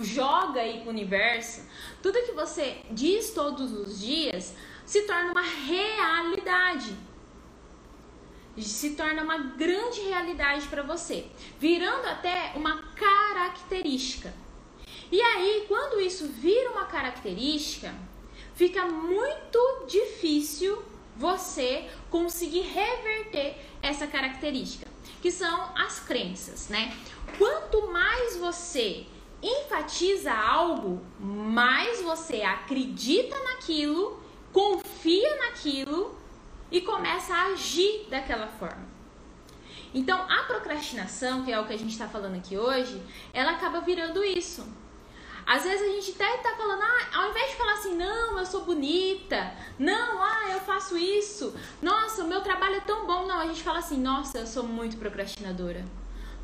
joga 0.00 0.60
aí 0.60 0.80
pro 0.80 0.90
universo, 0.90 1.62
tudo 2.02 2.22
que 2.22 2.32
você 2.32 2.82
diz 2.90 3.30
todos 3.30 3.72
os 3.72 4.00
dias 4.00 4.54
se 4.84 5.02
torna 5.02 5.32
uma 5.32 5.42
realidade. 5.42 6.96
Se 8.56 8.90
torna 8.90 9.22
uma 9.22 9.38
grande 9.38 10.00
realidade 10.00 10.66
para 10.68 10.82
você, 10.82 11.26
virando 11.58 12.06
até 12.06 12.52
uma 12.54 12.82
característica. 12.94 14.32
E 15.14 15.22
aí, 15.22 15.64
quando 15.68 16.00
isso 16.00 16.26
vira 16.26 16.72
uma 16.72 16.86
característica, 16.86 17.94
fica 18.52 18.84
muito 18.84 19.86
difícil 19.86 20.82
você 21.16 21.88
conseguir 22.10 22.62
reverter 22.62 23.64
essa 23.80 24.08
característica, 24.08 24.90
que 25.22 25.30
são 25.30 25.70
as 25.76 26.00
crenças, 26.00 26.68
né? 26.68 26.92
Quanto 27.38 27.86
mais 27.92 28.36
você 28.38 29.06
enfatiza 29.40 30.32
algo, 30.32 31.00
mais 31.20 32.02
você 32.02 32.42
acredita 32.42 33.38
naquilo, 33.44 34.20
confia 34.52 35.36
naquilo 35.46 36.18
e 36.72 36.80
começa 36.80 37.32
a 37.32 37.46
agir 37.52 38.08
daquela 38.10 38.48
forma. 38.48 38.84
Então, 39.94 40.26
a 40.28 40.42
procrastinação, 40.42 41.44
que 41.44 41.52
é 41.52 41.60
o 41.60 41.68
que 41.68 41.72
a 41.72 41.78
gente 41.78 41.92
está 41.92 42.08
falando 42.08 42.34
aqui 42.34 42.58
hoje, 42.58 43.00
ela 43.32 43.52
acaba 43.52 43.80
virando 43.80 44.24
isso. 44.24 44.82
Às 45.46 45.62
vezes 45.64 45.82
a 45.82 45.92
gente 45.92 46.10
até 46.12 46.38
tá 46.38 46.56
falando, 46.56 46.82
ah, 46.82 47.18
ao 47.18 47.30
invés 47.30 47.50
de 47.50 47.56
falar 47.56 47.72
assim, 47.74 47.94
não, 47.96 48.38
eu 48.38 48.46
sou 48.46 48.64
bonita, 48.64 49.52
não, 49.78 50.22
ah, 50.22 50.50
eu 50.52 50.60
faço 50.60 50.96
isso, 50.96 51.54
nossa, 51.82 52.24
o 52.24 52.28
meu 52.28 52.40
trabalho 52.40 52.76
é 52.76 52.80
tão 52.80 53.06
bom, 53.06 53.26
não, 53.26 53.40
a 53.40 53.46
gente 53.46 53.62
fala 53.62 53.78
assim, 53.78 54.00
nossa, 54.00 54.38
eu 54.38 54.46
sou 54.46 54.64
muito 54.64 54.96
procrastinadora. 54.96 55.84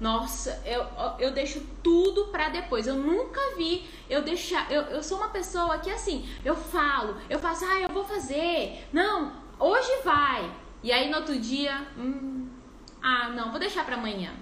Nossa, 0.00 0.62
eu, 0.64 0.82
eu 1.18 1.30
deixo 1.30 1.60
tudo 1.82 2.28
para 2.28 2.48
depois. 2.48 2.86
Eu 2.86 2.94
nunca 2.94 3.38
vi 3.54 3.86
eu 4.08 4.22
deixar. 4.22 4.72
Eu, 4.72 4.80
eu 4.84 5.02
sou 5.02 5.18
uma 5.18 5.28
pessoa 5.28 5.78
que 5.78 5.90
assim, 5.90 6.26
eu 6.42 6.56
falo, 6.56 7.18
eu 7.28 7.38
faço, 7.38 7.66
ah, 7.66 7.80
eu 7.80 7.90
vou 7.90 8.02
fazer. 8.02 8.82
Não, 8.90 9.30
hoje 9.58 10.00
vai. 10.02 10.50
E 10.82 10.90
aí 10.90 11.10
no 11.10 11.18
outro 11.18 11.38
dia, 11.38 11.86
hum, 11.98 12.48
ah, 13.02 13.28
não, 13.28 13.50
vou 13.50 13.60
deixar 13.60 13.84
para 13.84 13.96
amanhã. 13.96 14.32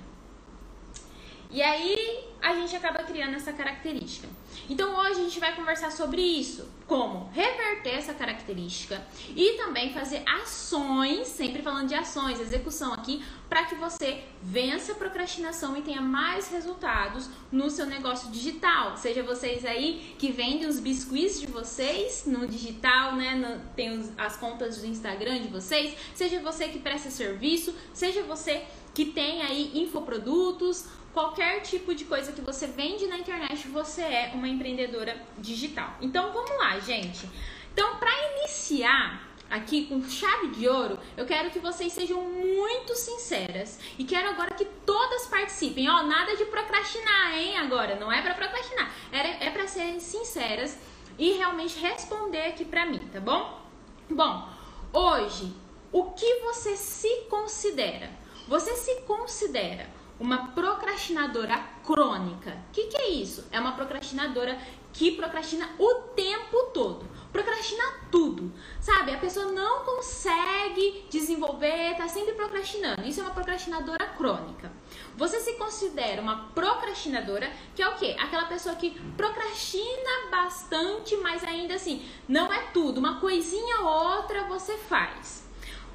E 1.50 1.60
aí 1.60 2.24
a 2.40 2.54
gente 2.54 2.76
acaba 2.76 3.02
criando 3.02 3.34
essa 3.34 3.52
característica. 3.52 4.28
Então 4.68 4.94
hoje 5.00 5.20
a 5.20 5.24
gente 5.24 5.40
vai 5.40 5.56
conversar 5.56 5.90
sobre 5.90 6.20
isso, 6.20 6.68
como 6.86 7.30
reverter 7.32 7.94
essa 7.94 8.12
característica 8.12 9.02
e 9.34 9.56
também 9.56 9.92
fazer 9.94 10.22
ações, 10.26 11.26
sempre 11.28 11.62
falando 11.62 11.88
de 11.88 11.94
ações, 11.94 12.38
execução 12.38 12.92
aqui, 12.92 13.24
para 13.48 13.64
que 13.64 13.74
você 13.74 14.24
vença 14.42 14.92
a 14.92 14.94
procrastinação 14.94 15.74
e 15.74 15.80
tenha 15.80 16.02
mais 16.02 16.48
resultados 16.50 17.30
no 17.50 17.70
seu 17.70 17.86
negócio 17.86 18.30
digital. 18.30 18.96
Seja 18.98 19.22
vocês 19.22 19.64
aí 19.64 20.14
que 20.18 20.30
vendem 20.30 20.66
os 20.66 20.78
biscuits 20.78 21.40
de 21.40 21.46
vocês 21.46 22.24
no 22.26 22.46
digital, 22.46 23.16
né? 23.16 23.34
No, 23.34 23.74
tem 23.74 23.98
os, 23.98 24.10
as 24.18 24.36
contas 24.36 24.78
do 24.78 24.86
Instagram 24.86 25.40
de 25.40 25.48
vocês, 25.48 25.96
seja 26.14 26.40
você 26.40 26.68
que 26.68 26.78
presta 26.78 27.10
serviço, 27.10 27.74
seja 27.94 28.22
você 28.22 28.62
que 28.98 29.04
tem 29.04 29.42
aí 29.42 29.70
infoprodutos, 29.76 30.88
qualquer 31.14 31.62
tipo 31.62 31.94
de 31.94 32.04
coisa 32.04 32.32
que 32.32 32.40
você 32.40 32.66
vende 32.66 33.06
na 33.06 33.16
internet, 33.16 33.68
você 33.68 34.02
é 34.02 34.32
uma 34.34 34.48
empreendedora 34.48 35.24
digital. 35.38 35.96
Então 36.00 36.32
vamos 36.32 36.50
lá, 36.58 36.80
gente. 36.80 37.30
Então, 37.72 37.94
para 37.98 38.10
iniciar 38.32 39.22
aqui 39.48 39.86
com 39.86 40.02
chave 40.02 40.48
de 40.48 40.66
ouro, 40.66 40.98
eu 41.16 41.24
quero 41.26 41.48
que 41.50 41.60
vocês 41.60 41.92
sejam 41.92 42.20
muito 42.22 42.96
sinceras 42.96 43.78
e 43.96 44.02
quero 44.02 44.30
agora 44.30 44.52
que 44.56 44.64
todas 44.84 45.26
participem. 45.26 45.88
Ó, 45.88 46.02
nada 46.02 46.34
de 46.34 46.46
procrastinar, 46.46 47.38
hein? 47.38 47.56
Agora, 47.56 47.94
não 47.94 48.10
é 48.10 48.20
para 48.20 48.34
procrastinar, 48.34 48.92
é, 49.12 49.46
é 49.46 49.50
para 49.52 49.68
serem 49.68 50.00
sinceras 50.00 50.76
e 51.16 51.34
realmente 51.34 51.78
responder 51.78 52.48
aqui 52.48 52.64
para 52.64 52.84
mim, 52.84 52.98
tá 53.12 53.20
bom? 53.20 53.62
Bom, 54.10 54.48
hoje, 54.92 55.54
o 55.92 56.10
que 56.10 56.40
você 56.40 56.74
se 56.74 57.26
considera? 57.30 58.17
Você 58.48 58.74
se 58.76 59.02
considera 59.02 59.86
uma 60.18 60.48
procrastinadora 60.48 61.58
crônica. 61.84 62.50
O 62.50 62.72
que, 62.72 62.86
que 62.86 62.96
é 62.96 63.10
isso? 63.10 63.46
É 63.52 63.60
uma 63.60 63.72
procrastinadora 63.72 64.58
que 64.90 65.12
procrastina 65.12 65.68
o 65.78 65.94
tempo 66.16 66.70
todo. 66.72 67.06
Procrastina 67.30 67.84
tudo, 68.10 68.50
sabe? 68.80 69.12
A 69.12 69.18
pessoa 69.18 69.52
não 69.52 69.84
consegue 69.84 71.04
desenvolver, 71.10 71.94
tá 71.98 72.08
sempre 72.08 72.32
procrastinando. 72.32 73.06
Isso 73.06 73.20
é 73.20 73.22
uma 73.22 73.34
procrastinadora 73.34 74.06
crônica. 74.16 74.72
Você 75.14 75.40
se 75.40 75.52
considera 75.52 76.22
uma 76.22 76.48
procrastinadora, 76.54 77.52
que 77.76 77.82
é 77.82 77.88
o 77.88 77.96
quê? 77.96 78.16
Aquela 78.18 78.46
pessoa 78.46 78.76
que 78.76 78.98
procrastina 79.14 80.30
bastante, 80.30 81.14
mas 81.18 81.44
ainda 81.44 81.74
assim, 81.74 82.02
não 82.26 82.50
é 82.50 82.62
tudo. 82.72 82.96
Uma 82.98 83.20
coisinha 83.20 83.82
ou 83.82 84.16
outra 84.16 84.44
você 84.44 84.78
faz. 84.78 85.47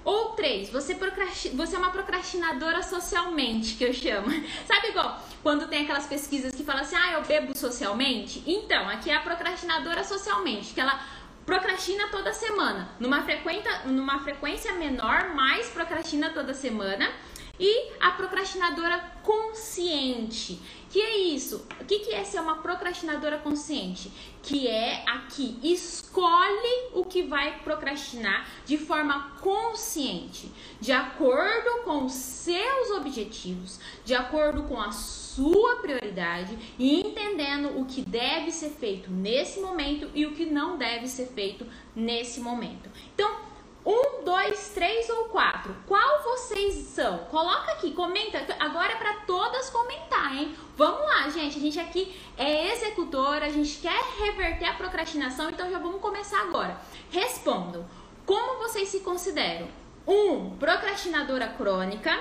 Ou 0.05 0.29
três, 0.31 0.69
você, 0.69 0.93
você 0.93 1.75
é 1.75 1.79
uma 1.79 1.91
procrastinadora 1.91 2.83
socialmente, 2.83 3.75
que 3.75 3.85
eu 3.85 3.93
chamo. 3.93 4.27
Sabe 4.67 4.89
igual 4.89 5.21
quando 5.41 5.67
tem 5.67 5.83
aquelas 5.83 6.05
pesquisas 6.05 6.53
que 6.53 6.63
falam 6.63 6.81
assim, 6.81 6.95
ah, 6.95 7.13
eu 7.13 7.23
bebo 7.23 7.57
socialmente? 7.57 8.43
Então, 8.45 8.89
aqui 8.89 9.09
é 9.09 9.15
a 9.15 9.21
procrastinadora 9.21 10.03
socialmente, 10.03 10.73
que 10.73 10.81
ela 10.81 10.99
procrastina 11.45 12.07
toda 12.09 12.33
semana, 12.33 12.89
numa, 12.99 13.21
frequência, 13.23 13.79
numa 13.85 14.19
frequência 14.19 14.73
menor, 14.73 15.33
mas 15.33 15.69
procrastina 15.69 16.29
toda 16.31 16.53
semana. 16.53 17.09
E 17.59 17.91
a 18.01 18.11
procrastinadora 18.11 18.99
consciente. 19.21 20.59
Que 20.89 20.99
é 20.99 21.17
isso? 21.17 21.67
O 21.79 21.85
que, 21.85 21.99
que 21.99 22.13
é 22.13 22.23
ser 22.23 22.39
uma 22.39 22.57
procrastinadora 22.57 23.37
consciente? 23.37 24.11
Que 24.43 24.67
é 24.67 25.03
a 25.07 25.19
que 25.19 25.57
escolhe 25.63 26.89
o 26.93 27.05
que 27.05 27.23
vai 27.23 27.59
procrastinar 27.63 28.47
de 28.65 28.77
forma 28.77 29.31
consciente, 29.41 30.51
de 30.79 30.91
acordo 30.91 31.83
com 31.83 32.05
os 32.05 32.11
seus 32.11 32.91
objetivos, 32.91 33.79
de 34.03 34.13
acordo 34.13 34.63
com 34.63 34.79
a 34.79 34.91
sua 34.91 35.77
prioridade 35.77 36.57
e 36.77 36.99
entendendo 36.99 37.79
o 37.79 37.85
que 37.85 38.01
deve 38.01 38.51
ser 38.51 38.69
feito 38.71 39.09
nesse 39.09 39.59
momento 39.59 40.09
e 40.13 40.25
o 40.25 40.33
que 40.33 40.45
não 40.45 40.77
deve 40.77 41.07
ser 41.07 41.27
feito 41.27 41.65
nesse 41.95 42.39
momento. 42.39 42.89
Então, 43.15 43.52
um, 43.85 44.23
dois, 44.23 44.69
três 44.69 45.09
ou 45.09 45.25
quatro? 45.25 45.75
Qual 45.85 46.23
vocês 46.23 46.75
são? 46.87 47.17
Coloca 47.25 47.73
aqui, 47.73 47.91
comenta. 47.91 48.45
Agora 48.59 48.93
é 48.93 48.95
para 48.95 49.13
todas 49.25 49.69
comentar, 49.69 50.35
hein? 50.35 50.55
Vamos 50.77 51.01
lá, 51.01 51.29
gente. 51.29 51.57
A 51.57 51.61
gente 51.61 51.79
aqui 51.79 52.17
é 52.37 52.71
executora, 52.73 53.45
a 53.45 53.49
gente 53.49 53.79
quer 53.79 54.01
reverter 54.19 54.65
a 54.65 54.73
procrastinação, 54.73 55.49
então 55.49 55.69
já 55.69 55.79
vamos 55.79 55.99
começar 55.99 56.41
agora. 56.41 56.77
Respondam. 57.11 57.85
Como 58.25 58.59
vocês 58.59 58.87
se 58.87 59.01
consideram? 59.01 59.67
Um, 60.07 60.51
procrastinadora 60.57 61.47
crônica. 61.47 62.17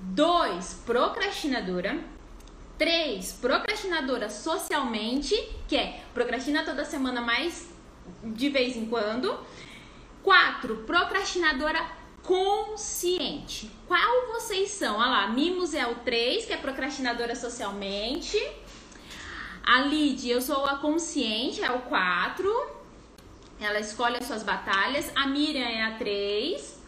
Dois, 0.00 0.82
procrastinadora. 0.84 1.98
Três, 2.76 3.32
procrastinadora 3.32 4.28
socialmente, 4.28 5.34
que 5.68 5.76
é 5.76 6.00
procrastina 6.12 6.64
toda 6.64 6.84
semana, 6.84 7.20
mas 7.20 7.68
de 8.22 8.48
vez 8.48 8.76
em 8.76 8.86
quando. 8.86 9.38
Quatro, 10.22 10.78
procrastinadora 10.78 11.84
consciente. 12.22 13.70
Qual 13.86 14.26
vocês 14.28 14.70
são? 14.70 14.96
Olha 14.96 15.08
lá, 15.08 15.28
Mimos 15.28 15.72
é 15.74 15.86
o 15.86 15.96
3, 15.96 16.44
que 16.44 16.52
é 16.52 16.56
procrastinadora 16.56 17.34
socialmente. 17.34 18.38
A 19.64 19.80
Lid, 19.80 20.28
eu 20.28 20.40
sou 20.40 20.64
a 20.66 20.76
consciente, 20.76 21.62
é 21.62 21.70
o 21.70 21.80
4. 21.82 22.70
Ela 23.60 23.80
escolhe 23.80 24.16
as 24.16 24.26
suas 24.26 24.42
batalhas. 24.42 25.10
A 25.14 25.26
Miriam 25.26 25.66
é 25.66 25.82
a 25.82 25.96
3. 25.96 26.78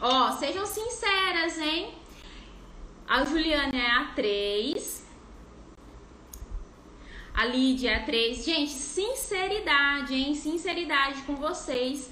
Ó, 0.00 0.32
sejam 0.32 0.66
sinceras, 0.66 1.58
hein? 1.58 1.94
A 3.06 3.24
Juliana 3.24 3.76
é 3.76 3.90
a 3.90 4.04
3. 4.14 5.03
A 7.34 7.44
Lídia 7.46 7.90
é 7.90 7.96
a 7.96 8.04
3. 8.04 8.44
Gente, 8.44 8.70
sinceridade, 8.70 10.14
hein? 10.14 10.36
Sinceridade 10.36 11.20
com 11.22 11.34
vocês. 11.34 12.08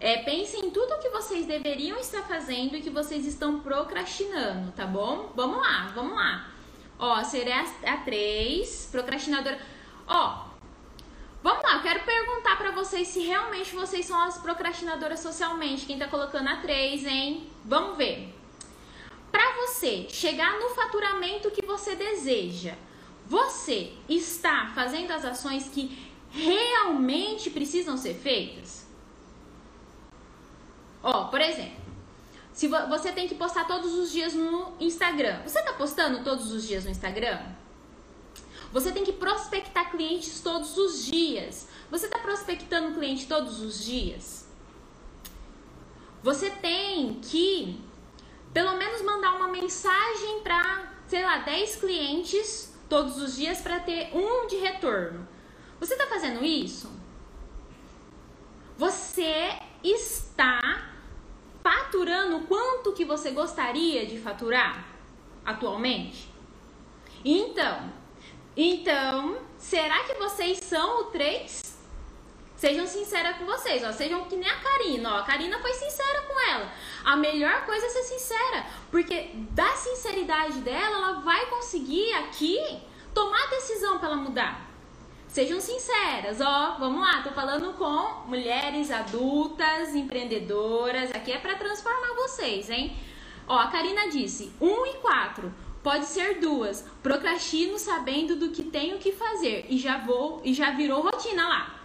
É, 0.00 0.16
pensem 0.22 0.66
em 0.66 0.70
tudo 0.70 0.98
que 0.98 1.10
vocês 1.10 1.46
deveriam 1.46 1.98
estar 1.98 2.22
fazendo 2.22 2.74
e 2.74 2.80
que 2.80 2.88
vocês 2.88 3.26
estão 3.26 3.60
procrastinando, 3.60 4.72
tá 4.72 4.86
bom? 4.86 5.30
Vamos 5.36 5.58
lá, 5.58 5.92
vamos 5.94 6.16
lá. 6.16 6.48
Ó, 6.98 7.22
será 7.22 7.64
a 7.86 7.96
3, 7.98 8.88
procrastinadora. 8.90 9.60
Ó, 10.08 10.46
vamos 11.42 11.62
lá, 11.62 11.74
eu 11.74 11.82
quero 11.82 12.00
perguntar 12.04 12.56
para 12.56 12.70
vocês 12.72 13.08
se 13.08 13.20
realmente 13.20 13.74
vocês 13.74 14.06
são 14.06 14.18
as 14.20 14.38
procrastinadoras 14.38 15.20
socialmente. 15.20 15.86
Quem 15.86 15.98
tá 15.98 16.08
colocando 16.08 16.48
a 16.48 16.56
3, 16.56 17.04
hein? 17.06 17.46
Vamos 17.64 17.96
ver. 17.98 18.34
Para 19.30 19.52
você 19.66 20.08
chegar 20.08 20.58
no 20.58 20.70
faturamento 20.70 21.50
que 21.50 21.64
você 21.64 21.94
deseja, 21.94 22.74
você 23.26 23.92
está 24.08 24.72
fazendo 24.74 25.10
as 25.12 25.24
ações 25.24 25.68
que 25.68 26.10
realmente 26.30 27.50
precisam 27.50 27.96
ser 27.96 28.14
feitas? 28.14 28.86
Ó, 31.02 31.24
por 31.24 31.40
exemplo, 31.40 31.82
se 32.52 32.68
você 32.68 33.10
tem 33.12 33.26
que 33.26 33.34
postar 33.34 33.66
todos 33.66 33.92
os 33.94 34.12
dias 34.12 34.34
no 34.34 34.72
Instagram, 34.78 35.42
você 35.42 35.58
está 35.58 35.72
postando 35.72 36.22
todos 36.22 36.52
os 36.52 36.66
dias 36.66 36.84
no 36.84 36.90
Instagram? 36.90 37.40
Você 38.72 38.90
tem 38.90 39.04
que 39.04 39.12
prospectar 39.12 39.90
clientes 39.90 40.40
todos 40.40 40.76
os 40.78 41.04
dias. 41.04 41.68
Você 41.90 42.06
está 42.06 42.18
prospectando 42.18 42.94
cliente 42.94 43.26
todos 43.26 43.60
os 43.60 43.84
dias? 43.84 44.48
Você 46.22 46.50
tem 46.50 47.14
que, 47.20 47.78
pelo 48.52 48.76
menos, 48.76 49.02
mandar 49.02 49.34
uma 49.34 49.48
mensagem 49.48 50.40
para, 50.40 50.90
sei 51.08 51.22
lá, 51.22 51.38
10 51.38 51.76
clientes 51.76 52.71
todos 52.92 53.16
os 53.16 53.36
dias 53.36 53.58
para 53.62 53.80
ter 53.80 54.14
um 54.14 54.46
de 54.46 54.56
retorno. 54.56 55.26
Você 55.80 55.94
está 55.94 56.06
fazendo 56.08 56.44
isso? 56.44 56.92
Você 58.76 59.50
está 59.82 60.90
faturando 61.62 62.40
quanto 62.40 62.92
que 62.92 63.02
você 63.02 63.30
gostaria 63.30 64.04
de 64.04 64.18
faturar 64.18 64.86
atualmente? 65.42 66.28
Então, 67.24 67.90
então, 68.54 69.38
será 69.56 70.04
que 70.04 70.12
vocês 70.16 70.58
são 70.58 71.00
o 71.00 71.04
3? 71.04 71.71
Sejam 72.62 72.86
sinceras 72.86 73.38
com 73.38 73.44
vocês, 73.44 73.82
ó. 73.82 73.90
Sejam 73.90 74.24
que 74.26 74.36
nem 74.36 74.48
a 74.48 74.54
Karina, 74.54 75.14
ó. 75.14 75.18
A 75.18 75.22
Karina 75.24 75.58
foi 75.58 75.72
sincera 75.72 76.22
com 76.28 76.40
ela. 76.48 76.72
A 77.04 77.16
melhor 77.16 77.66
coisa 77.66 77.86
é 77.86 77.88
ser 77.88 78.04
sincera, 78.04 78.64
porque 78.88 79.30
da 79.50 79.66
sinceridade 79.70 80.60
dela, 80.60 80.96
ela 80.96 81.12
vai 81.22 81.44
conseguir 81.46 82.14
aqui 82.14 82.56
tomar 83.12 83.42
a 83.42 83.50
decisão 83.50 83.98
para 83.98 84.10
ela 84.10 84.16
mudar. 84.16 84.70
Sejam 85.26 85.60
sinceras, 85.60 86.40
ó, 86.40 86.76
vamos 86.78 87.00
lá, 87.00 87.22
tô 87.22 87.32
falando 87.32 87.72
com 87.72 88.28
mulheres 88.28 88.92
adultas, 88.92 89.96
empreendedoras, 89.96 91.10
aqui 91.10 91.32
é 91.32 91.38
para 91.38 91.56
transformar 91.56 92.14
vocês, 92.14 92.70
hein? 92.70 92.96
Ó, 93.48 93.58
a 93.58 93.66
Karina 93.72 94.08
disse, 94.08 94.52
1 94.60 94.66
um 94.68 94.86
e 94.86 94.94
4, 94.98 95.52
pode 95.82 96.04
ser 96.04 96.38
duas, 96.38 96.86
procrastino 97.02 97.76
sabendo 97.76 98.36
do 98.36 98.50
que 98.50 98.62
tenho 98.62 98.98
que 98.98 99.10
fazer 99.10 99.66
e 99.68 99.78
já 99.78 99.98
vou, 99.98 100.40
e 100.44 100.54
já 100.54 100.70
virou 100.70 101.02
rotina 101.02 101.48
lá. 101.48 101.81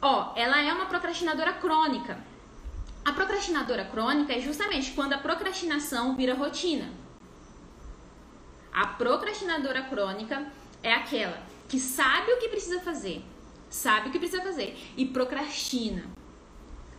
Ó, 0.00 0.32
ela 0.36 0.62
é 0.62 0.72
uma 0.72 0.86
procrastinadora 0.86 1.52
crônica. 1.54 2.18
A 3.04 3.12
procrastinadora 3.12 3.84
crônica 3.84 4.32
é 4.32 4.40
justamente 4.40 4.92
quando 4.92 5.14
a 5.14 5.18
procrastinação 5.18 6.14
vira 6.14 6.34
rotina. 6.34 6.90
A 8.72 8.86
procrastinadora 8.86 9.82
crônica 9.82 10.46
é 10.82 10.92
aquela 10.92 11.42
que 11.68 11.80
sabe 11.80 12.32
o 12.32 12.38
que 12.38 12.48
precisa 12.48 12.80
fazer, 12.80 13.24
sabe 13.68 14.08
o 14.08 14.12
que 14.12 14.18
precisa 14.18 14.42
fazer 14.42 14.78
e 14.96 15.04
procrastina 15.06 16.04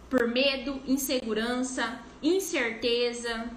por 0.10 0.28
medo, 0.28 0.82
insegurança, 0.88 2.00
incerteza, 2.22 3.50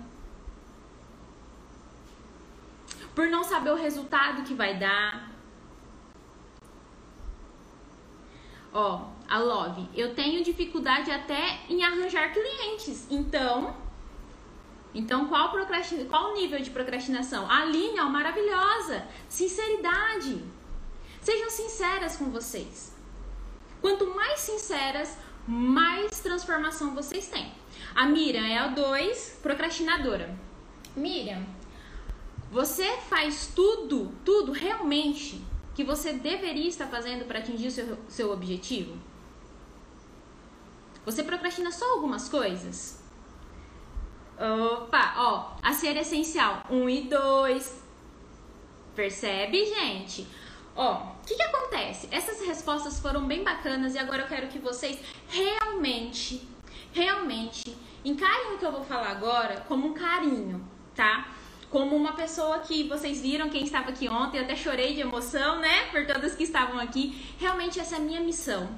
por 3.15 3.27
não 3.29 3.43
saber 3.43 3.71
o 3.71 3.77
resultado 3.77 4.43
que 4.43 4.55
vai 4.55 4.79
dar. 4.79 5.31
Ó, 8.73 9.09
a 9.33 9.39
Love, 9.39 9.89
eu 9.95 10.15
tenho 10.15 10.45
dificuldade 10.45 11.11
até 11.11 11.61
em 11.67 11.83
arranjar 11.83 12.35
clientes. 12.35 13.07
Então, 13.11 13.75
então 14.95 15.27
qual 15.27 15.51
procrastina, 15.51 16.05
qual 16.05 16.35
nível 16.35 16.61
de 16.61 16.69
procrastinação? 16.69 17.51
A 17.51 17.63
Aline, 17.63 17.99
ó, 17.99 18.11
maravilhosa. 18.11 19.07
Sinceridade. 19.31 20.45
Sejam 21.23 21.49
sinceras 21.49 22.17
com 22.17 22.27
vocês. 22.27 22.95
Quanto 23.81 24.15
mais 24.15 24.39
sinceras, 24.41 25.17
mais 25.49 26.21
transformação 26.21 26.95
vocês 26.95 27.29
têm. 27.29 27.55
A 27.95 28.05
Miriam 28.05 28.45
é 28.45 28.59
a 28.59 28.67
2, 28.67 29.39
procrastinadora. 29.43 30.37
Miriam, 30.95 31.43
você 32.51 32.99
faz 33.09 33.51
tudo, 33.55 34.13
tudo 34.27 34.53
realmente 34.53 35.43
que 35.75 35.83
você 35.83 36.13
deveria 36.13 36.69
estar 36.69 36.89
fazendo 36.89 37.25
para 37.25 37.39
atingir 37.39 37.69
o 37.69 37.71
seu, 37.71 37.99
seu 38.09 38.31
objetivo? 38.31 38.95
Você 41.05 41.23
procrastina 41.23 41.73
só 41.73 41.93
algumas 41.93 42.29
coisas? 42.29 43.03
Opa, 44.39 45.15
ó, 45.17 45.57
a 45.63 45.73
ser 45.73 45.97
essencial 45.97 46.63
1 46.71 46.77
um 46.77 46.89
e 46.89 47.03
2. 47.03 47.83
Percebe, 48.95 49.65
gente? 49.67 50.27
Ó, 50.75 50.95
o 50.95 51.27
que, 51.27 51.35
que 51.35 51.43
acontece? 51.43 52.09
Essas 52.11 52.41
respostas 52.47 52.99
foram 52.99 53.27
bem 53.27 53.45
bacanas 53.45 53.95
e 53.95 53.99
agora 53.99 54.23
eu 54.23 54.29
quero 54.29 54.49
que 54.49 54.59
vocês 54.59 54.99
realmente, 55.29 56.49
realmente 56.93 57.77
encarem 58.05 58.55
o 58.55 58.59
que 58.59 58.65
eu 58.65 58.73
vou 58.73 58.85
falar 58.85 59.11
agora 59.11 59.61
como 59.69 59.89
um 59.89 59.95
carinho, 59.95 60.67
tá? 60.95 61.29
Como 61.71 61.97
uma 61.97 62.13
pessoa 62.13 62.59
que 62.61 62.85
vocês 62.85 63.21
viram, 63.23 63.49
quem 63.49 63.65
estava 63.65 63.91
aqui 63.91 64.09
ontem, 64.09 64.39
eu 64.39 64.45
até 64.45 64.55
chorei 64.57 64.95
de 64.95 65.01
emoção, 65.01 65.59
né? 65.59 65.87
Por 65.91 66.07
todas 66.07 66.35
que 66.35 66.43
estavam 66.43 66.79
aqui. 66.79 67.35
Realmente 67.39 67.81
essa 67.81 67.97
é 67.97 67.99
a 67.99 68.03
minha 68.03 68.21
missão. 68.21 68.69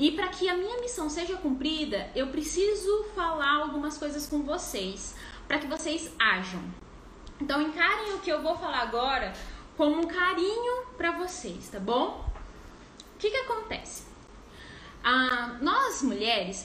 E 0.00 0.12
para 0.12 0.28
que 0.28 0.48
a 0.48 0.56
minha 0.56 0.80
missão 0.80 1.10
seja 1.10 1.36
cumprida, 1.36 2.10
eu 2.14 2.28
preciso 2.28 3.04
falar 3.14 3.56
algumas 3.56 3.98
coisas 3.98 4.26
com 4.26 4.42
vocês, 4.42 5.14
para 5.46 5.58
que 5.58 5.66
vocês 5.66 6.10
ajam. 6.18 6.62
Então 7.38 7.60
encarem 7.60 8.14
o 8.14 8.20
que 8.20 8.32
eu 8.32 8.40
vou 8.40 8.56
falar 8.56 8.80
agora 8.80 9.34
como 9.76 10.00
um 10.00 10.06
carinho 10.06 10.86
para 10.96 11.10
vocês, 11.18 11.68
tá 11.68 11.78
bom? 11.78 12.26
O 13.14 13.18
que 13.18 13.28
que 13.28 13.36
acontece? 13.36 14.04
Ah, 15.04 15.58
nós 15.60 16.00
mulheres, 16.00 16.64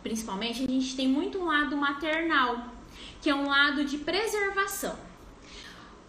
principalmente, 0.00 0.62
a 0.62 0.68
gente 0.68 0.94
tem 0.94 1.08
muito 1.08 1.40
um 1.40 1.46
lado 1.46 1.76
maternal, 1.76 2.68
que 3.20 3.28
é 3.28 3.34
um 3.34 3.48
lado 3.48 3.84
de 3.84 3.98
preservação. 3.98 4.96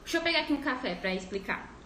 Deixa 0.04 0.20
eu 0.20 0.22
pegar 0.22 0.42
aqui 0.42 0.54
um 0.54 0.62
café 0.62 0.94
para 0.94 1.12
explicar. 1.12 1.77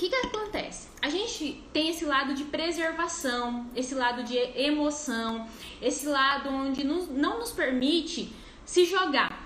Que, 0.00 0.08
que 0.08 0.16
acontece? 0.16 0.88
A 1.02 1.10
gente 1.10 1.62
tem 1.74 1.90
esse 1.90 2.06
lado 2.06 2.32
de 2.32 2.44
preservação, 2.44 3.66
esse 3.76 3.94
lado 3.94 4.24
de 4.24 4.34
emoção, 4.58 5.46
esse 5.82 6.06
lado 6.06 6.48
onde 6.48 6.82
não 6.84 7.38
nos 7.38 7.52
permite 7.52 8.32
se 8.64 8.86
jogar. 8.86 9.39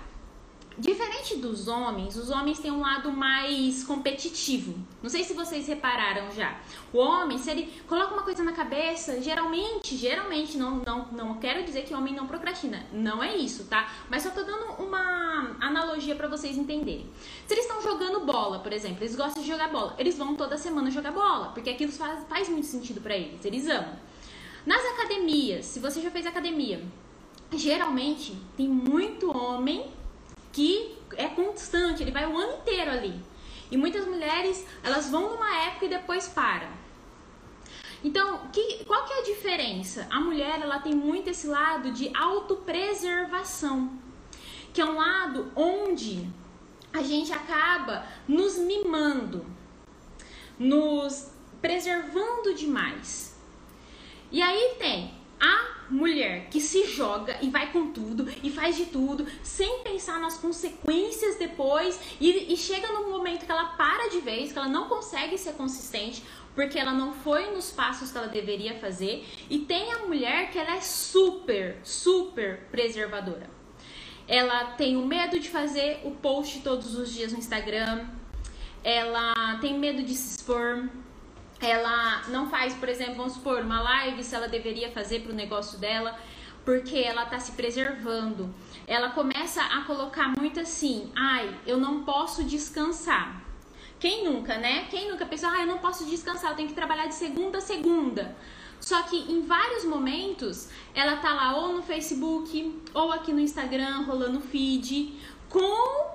Diferente 0.77 1.37
dos 1.37 1.69
homens, 1.69 2.17
os 2.17 2.29
homens 2.29 2.59
têm 2.59 2.69
um 2.69 2.81
lado 2.81 3.09
mais 3.09 3.81
competitivo. 3.85 4.75
Não 5.01 5.09
sei 5.09 5.23
se 5.23 5.33
vocês 5.33 5.65
repararam 5.67 6.29
já. 6.31 6.59
O 6.91 6.97
homem, 6.97 7.37
se 7.37 7.49
ele 7.49 7.71
coloca 7.87 8.13
uma 8.13 8.23
coisa 8.23 8.43
na 8.43 8.51
cabeça, 8.51 9.21
geralmente, 9.21 9.95
geralmente, 9.95 10.57
não, 10.57 10.81
não, 10.85 11.05
não 11.13 11.33
quero 11.35 11.63
dizer 11.63 11.83
que 11.83 11.93
o 11.93 11.97
homem 11.97 12.13
não 12.13 12.27
procrastina. 12.27 12.85
Não 12.91 13.23
é 13.23 13.37
isso, 13.37 13.65
tá? 13.65 13.89
Mas 14.09 14.23
só 14.23 14.31
tô 14.31 14.43
dando 14.43 14.83
uma 14.83 15.55
analogia 15.61 16.13
para 16.13 16.27
vocês 16.27 16.57
entenderem. 16.57 17.09
Se 17.47 17.53
eles 17.53 17.65
estão 17.65 17.81
jogando 17.81 18.25
bola, 18.25 18.59
por 18.59 18.73
exemplo, 18.73 18.97
eles 19.01 19.15
gostam 19.15 19.41
de 19.41 19.47
jogar 19.47 19.69
bola, 19.69 19.95
eles 19.97 20.17
vão 20.17 20.35
toda 20.35 20.57
semana 20.57 20.91
jogar 20.91 21.11
bola, 21.11 21.51
porque 21.53 21.69
aquilo 21.69 21.91
faz, 21.93 22.25
faz 22.27 22.49
muito 22.49 22.67
sentido 22.67 22.99
para 22.99 23.15
eles, 23.15 23.45
eles 23.45 23.65
amam. 23.69 23.95
Nas 24.65 24.83
academias, 24.93 25.65
se 25.67 25.79
você 25.79 26.01
já 26.01 26.11
fez 26.11 26.25
academia, 26.25 26.83
geralmente 27.53 28.35
tem 28.57 28.67
muito 28.67 29.31
homem 29.35 29.85
que 30.55 30.97
é 31.17 31.27
constante, 31.27 32.01
ele 32.01 32.11
vai 32.11 32.25
o 32.25 32.37
ano 32.37 32.59
inteiro 32.59 32.89
ali. 32.89 33.13
E 33.69 33.75
muitas 33.75 34.07
mulheres, 34.07 34.65
elas 34.81 35.09
vão 35.09 35.33
numa 35.33 35.53
época 35.65 35.85
e 35.85 35.89
depois 35.89 36.29
param. 36.29 36.69
Então, 38.01 38.47
que, 38.53 38.85
qual 38.85 39.03
que 39.03 39.11
é 39.11 39.19
a 39.19 39.23
diferença? 39.23 40.07
A 40.09 40.21
mulher 40.21 40.61
ela 40.61 40.79
tem 40.79 40.95
muito 40.95 41.29
esse 41.29 41.45
lado 41.45 41.91
de 41.91 42.09
autopreservação, 42.15 43.99
que 44.73 44.79
é 44.79 44.85
um 44.85 44.95
lado 44.95 45.51
onde 45.57 46.25
a 46.93 47.03
gente 47.03 47.33
acaba 47.33 48.07
nos 48.25 48.57
mimando, 48.57 49.45
nos 50.57 51.31
preservando 51.59 52.53
demais. 52.53 53.37
E 54.31 54.41
aí 54.41 54.75
tem 54.79 55.14
a 55.39 55.75
mulher 55.89 56.49
que 56.49 56.59
se 56.59 56.87
joga 56.87 57.37
e 57.41 57.49
vai 57.49 57.71
com 57.71 57.91
tudo 57.91 58.27
e 58.41 58.49
faz 58.49 58.75
de 58.75 58.85
tudo 58.85 59.25
sem 59.43 59.83
pensar 59.83 60.19
nas 60.19 60.37
consequências 60.37 61.35
depois 61.37 61.99
e, 62.19 62.53
e 62.53 62.57
chega 62.57 62.87
num 62.87 63.09
momento 63.09 63.45
que 63.45 63.51
ela 63.51 63.65
para 63.75 64.09
de 64.09 64.19
vez, 64.19 64.51
que 64.51 64.57
ela 64.57 64.67
não 64.67 64.87
consegue 64.87 65.37
ser 65.37 65.53
consistente 65.53 66.23
porque 66.55 66.79
ela 66.79 66.93
não 66.93 67.13
foi 67.13 67.51
nos 67.51 67.69
passos 67.69 68.11
que 68.11 68.17
ela 68.17 68.27
deveria 68.27 68.79
fazer 68.79 69.27
e 69.49 69.59
tem 69.59 69.91
a 69.91 69.99
mulher 69.99 70.49
que 70.51 70.57
ela 70.57 70.75
é 70.75 70.81
super, 70.81 71.77
super 71.83 72.61
preservadora. 72.71 73.49
Ela 74.27 74.71
tem 74.71 74.97
o 74.97 75.05
medo 75.05 75.39
de 75.39 75.49
fazer 75.49 75.99
o 76.03 76.11
post 76.11 76.61
todos 76.61 76.95
os 76.95 77.13
dias 77.13 77.31
no 77.31 77.37
Instagram, 77.37 78.07
ela 78.83 79.57
tem 79.59 79.77
medo 79.77 80.01
de 80.01 80.15
se 80.15 80.37
expor, 80.37 80.89
ela 81.61 82.23
não 82.27 82.49
faz, 82.49 82.73
por 82.73 82.89
exemplo, 82.89 83.15
vamos 83.15 83.33
supor, 83.33 83.61
uma 83.61 83.81
live 83.81 84.23
se 84.23 84.35
ela 84.35 84.47
deveria 84.47 84.91
fazer 84.91 85.21
para 85.21 85.31
o 85.31 85.35
negócio 85.35 85.77
dela, 85.79 86.17
porque 86.63 86.97
ela 86.97 87.23
está 87.23 87.39
se 87.39 87.53
preservando. 87.53 88.53
Ela 88.87 89.09
começa 89.09 89.61
a 89.61 89.81
colocar 89.81 90.33
muito 90.37 90.59
assim: 90.59 91.11
ai, 91.15 91.57
eu 91.65 91.77
não 91.77 92.03
posso 92.03 92.43
descansar. 92.43 93.41
Quem 93.99 94.25
nunca, 94.25 94.57
né? 94.57 94.85
Quem 94.89 95.09
nunca 95.09 95.25
pensou, 95.25 95.49
ah, 95.49 95.61
eu 95.61 95.67
não 95.67 95.77
posso 95.77 96.05
descansar, 96.05 96.51
eu 96.51 96.55
tenho 96.55 96.67
que 96.67 96.75
trabalhar 96.75 97.07
de 97.07 97.15
segunda 97.15 97.59
a 97.59 97.61
segunda. 97.61 98.35
Só 98.79 99.01
que 99.03 99.17
em 99.31 99.41
vários 99.41 99.85
momentos 99.85 100.69
ela 100.93 101.17
tá 101.17 101.33
lá 101.33 101.55
ou 101.55 101.73
no 101.73 101.81
Facebook 101.81 102.83
ou 102.93 103.11
aqui 103.11 103.31
no 103.31 103.39
Instagram 103.39 104.01
rolando 104.01 104.41
feed 104.41 105.17
com 105.49 106.11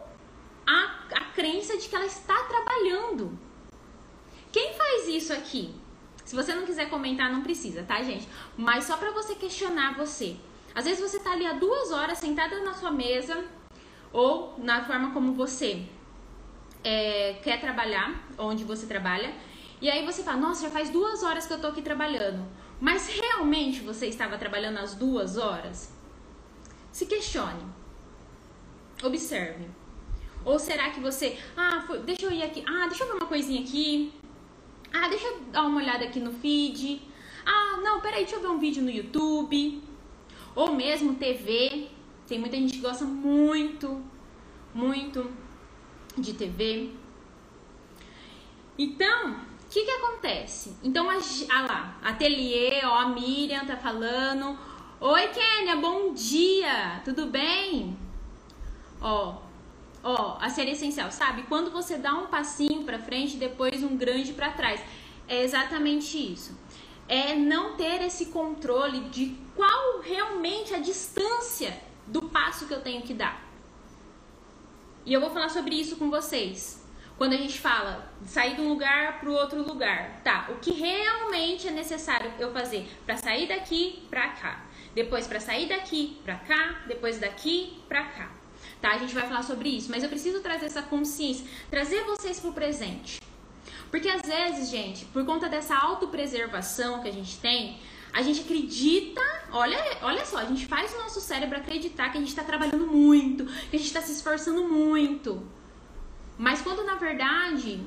a, 0.66 0.94
a 1.14 1.24
crença 1.34 1.76
de 1.78 1.88
que 1.88 1.96
ela 1.96 2.06
está 2.06 2.36
trabalhando. 2.44 3.36
Quem 4.52 4.74
faz 4.74 5.08
isso 5.08 5.32
aqui? 5.32 5.74
Se 6.24 6.34
você 6.34 6.54
não 6.54 6.64
quiser 6.64 6.88
comentar, 6.88 7.32
não 7.32 7.42
precisa, 7.42 7.82
tá, 7.82 8.02
gente? 8.02 8.28
Mas 8.56 8.84
só 8.84 8.96
para 8.96 9.10
você 9.10 9.34
questionar 9.34 9.96
você. 9.96 10.36
Às 10.74 10.84
vezes 10.84 11.00
você 11.00 11.18
tá 11.18 11.32
ali 11.32 11.46
há 11.46 11.54
duas 11.54 11.90
horas 11.90 12.18
sentada 12.18 12.62
na 12.62 12.74
sua 12.74 12.90
mesa 12.90 13.44
ou 14.12 14.54
na 14.58 14.84
forma 14.84 15.12
como 15.12 15.34
você 15.34 15.86
é, 16.84 17.34
quer 17.42 17.60
trabalhar, 17.60 18.28
onde 18.38 18.64
você 18.64 18.86
trabalha, 18.86 19.32
e 19.80 19.90
aí 19.90 20.04
você 20.04 20.22
fala, 20.22 20.36
nossa, 20.36 20.62
já 20.62 20.70
faz 20.70 20.90
duas 20.90 21.22
horas 21.22 21.46
que 21.46 21.52
eu 21.52 21.60
tô 21.60 21.68
aqui 21.68 21.82
trabalhando. 21.82 22.46
Mas 22.80 23.08
realmente 23.08 23.80
você 23.80 24.06
estava 24.06 24.38
trabalhando 24.38 24.78
as 24.78 24.94
duas 24.94 25.36
horas? 25.36 25.92
Se 26.92 27.06
questione. 27.06 27.64
Observe. 29.02 29.68
Ou 30.44 30.58
será 30.58 30.90
que 30.90 31.00
você, 31.00 31.38
ah, 31.56 31.82
foi, 31.86 32.00
deixa 32.00 32.24
eu 32.24 32.32
ir 32.32 32.42
aqui, 32.42 32.64
ah, 32.66 32.86
deixa 32.86 33.04
eu 33.04 33.08
ver 33.08 33.14
uma 33.14 33.26
coisinha 33.26 33.60
aqui, 33.60 34.12
ah, 34.92 35.08
deixa 35.08 35.26
eu 35.26 35.40
dar 35.52 35.66
uma 35.66 35.78
olhada 35.78 36.04
aqui 36.04 36.20
no 36.20 36.32
feed. 36.32 37.02
Ah, 37.44 37.78
não, 37.82 38.00
peraí, 38.00 38.22
deixa 38.22 38.36
eu 38.36 38.40
ver 38.40 38.48
um 38.48 38.58
vídeo 38.58 38.82
no 38.82 38.90
YouTube. 38.90 39.82
Ou 40.54 40.72
mesmo 40.72 41.14
TV. 41.14 41.88
Tem 42.26 42.38
muita 42.38 42.56
gente 42.56 42.74
que 42.74 42.80
gosta 42.80 43.04
muito, 43.04 44.02
muito 44.74 45.30
de 46.16 46.34
TV. 46.34 46.90
Então, 48.78 49.32
o 49.32 49.36
que 49.68 49.84
que 49.84 49.90
acontece? 49.90 50.76
Então, 50.82 51.10
a, 51.10 51.14
ah 51.14 51.62
lá, 51.62 51.98
ateliê, 52.02 52.84
ó, 52.84 52.94
a 52.94 53.08
Miriam 53.08 53.66
tá 53.66 53.76
falando. 53.76 54.58
Oi, 55.00 55.28
Kênia, 55.28 55.76
bom 55.76 56.12
dia, 56.12 57.00
tudo 57.04 57.26
bem? 57.26 57.96
Ó, 59.00 59.36
Ó, 60.02 60.38
a 60.40 60.48
ser 60.48 60.66
essencial, 60.68 61.12
sabe? 61.12 61.42
Quando 61.42 61.70
você 61.70 61.98
dá 61.98 62.14
um 62.14 62.26
passinho 62.26 62.84
para 62.84 62.98
frente, 62.98 63.36
depois 63.36 63.82
um 63.82 63.96
grande 63.96 64.32
para 64.32 64.50
trás. 64.50 64.80
É 65.28 65.42
exatamente 65.42 66.16
isso. 66.16 66.58
É 67.06 67.34
não 67.34 67.76
ter 67.76 68.02
esse 68.02 68.26
controle 68.26 69.00
de 69.10 69.36
qual 69.54 70.00
realmente 70.00 70.74
a 70.74 70.78
distância 70.78 71.78
do 72.06 72.22
passo 72.22 72.66
que 72.66 72.72
eu 72.72 72.80
tenho 72.80 73.02
que 73.02 73.12
dar. 73.12 73.44
E 75.04 75.12
eu 75.12 75.20
vou 75.20 75.30
falar 75.30 75.50
sobre 75.50 75.74
isso 75.74 75.96
com 75.96 76.10
vocês. 76.10 76.80
Quando 77.18 77.34
a 77.34 77.36
gente 77.36 77.58
fala 77.58 78.10
sair 78.24 78.54
de 78.54 78.62
um 78.62 78.68
lugar 78.70 79.20
para 79.20 79.28
o 79.28 79.34
outro 79.34 79.62
lugar, 79.62 80.22
tá? 80.24 80.48
O 80.48 80.56
que 80.56 80.72
realmente 80.72 81.68
é 81.68 81.70
necessário 81.70 82.32
eu 82.38 82.50
fazer 82.52 82.88
para 83.04 83.18
sair 83.18 83.46
daqui 83.46 84.02
para 84.08 84.28
cá, 84.28 84.64
depois 84.94 85.26
para 85.26 85.40
sair 85.40 85.68
daqui 85.68 86.18
para 86.24 86.36
cá, 86.36 86.82
depois 86.86 87.18
daqui 87.18 87.82
para 87.86 88.04
cá 88.04 88.39
tá? 88.80 88.92
A 88.92 88.98
gente 88.98 89.14
vai 89.14 89.26
falar 89.26 89.42
sobre 89.42 89.68
isso, 89.68 89.90
mas 89.90 90.02
eu 90.02 90.08
preciso 90.08 90.40
trazer 90.40 90.66
essa 90.66 90.82
consciência, 90.82 91.44
trazer 91.70 92.02
vocês 92.04 92.40
pro 92.40 92.52
presente. 92.52 93.20
Porque 93.90 94.08
às 94.08 94.22
vezes, 94.22 94.70
gente, 94.70 95.04
por 95.06 95.24
conta 95.24 95.48
dessa 95.48 95.76
autopreservação 95.76 97.02
que 97.02 97.08
a 97.08 97.12
gente 97.12 97.38
tem, 97.38 97.78
a 98.12 98.22
gente 98.22 98.40
acredita, 98.40 99.20
olha, 99.52 99.78
olha 100.02 100.24
só, 100.24 100.38
a 100.38 100.44
gente 100.44 100.66
faz 100.66 100.92
o 100.94 100.98
nosso 100.98 101.20
cérebro 101.20 101.58
acreditar 101.58 102.10
que 102.10 102.18
a 102.18 102.20
gente 102.20 102.30
está 102.30 102.42
trabalhando 102.42 102.86
muito, 102.86 103.44
que 103.44 103.76
a 103.76 103.78
gente 103.78 103.88
está 103.88 104.00
se 104.00 104.12
esforçando 104.12 104.64
muito. 104.68 105.42
Mas 106.38 106.62
quando 106.62 106.84
na 106.84 106.94
verdade, 106.94 107.80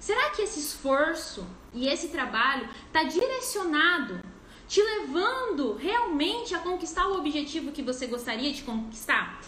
será 0.00 0.30
que 0.30 0.42
esse 0.42 0.60
esforço 0.60 1.46
e 1.74 1.86
esse 1.88 2.08
trabalho 2.08 2.68
está 2.86 3.04
direcionado, 3.04 4.20
te 4.66 4.82
levando 4.82 5.74
realmente 5.74 6.54
a 6.54 6.58
conquistar 6.58 7.06
o 7.08 7.18
objetivo 7.18 7.72
que 7.72 7.82
você 7.82 8.06
gostaria 8.06 8.52
de 8.52 8.62
conquistar? 8.62 9.40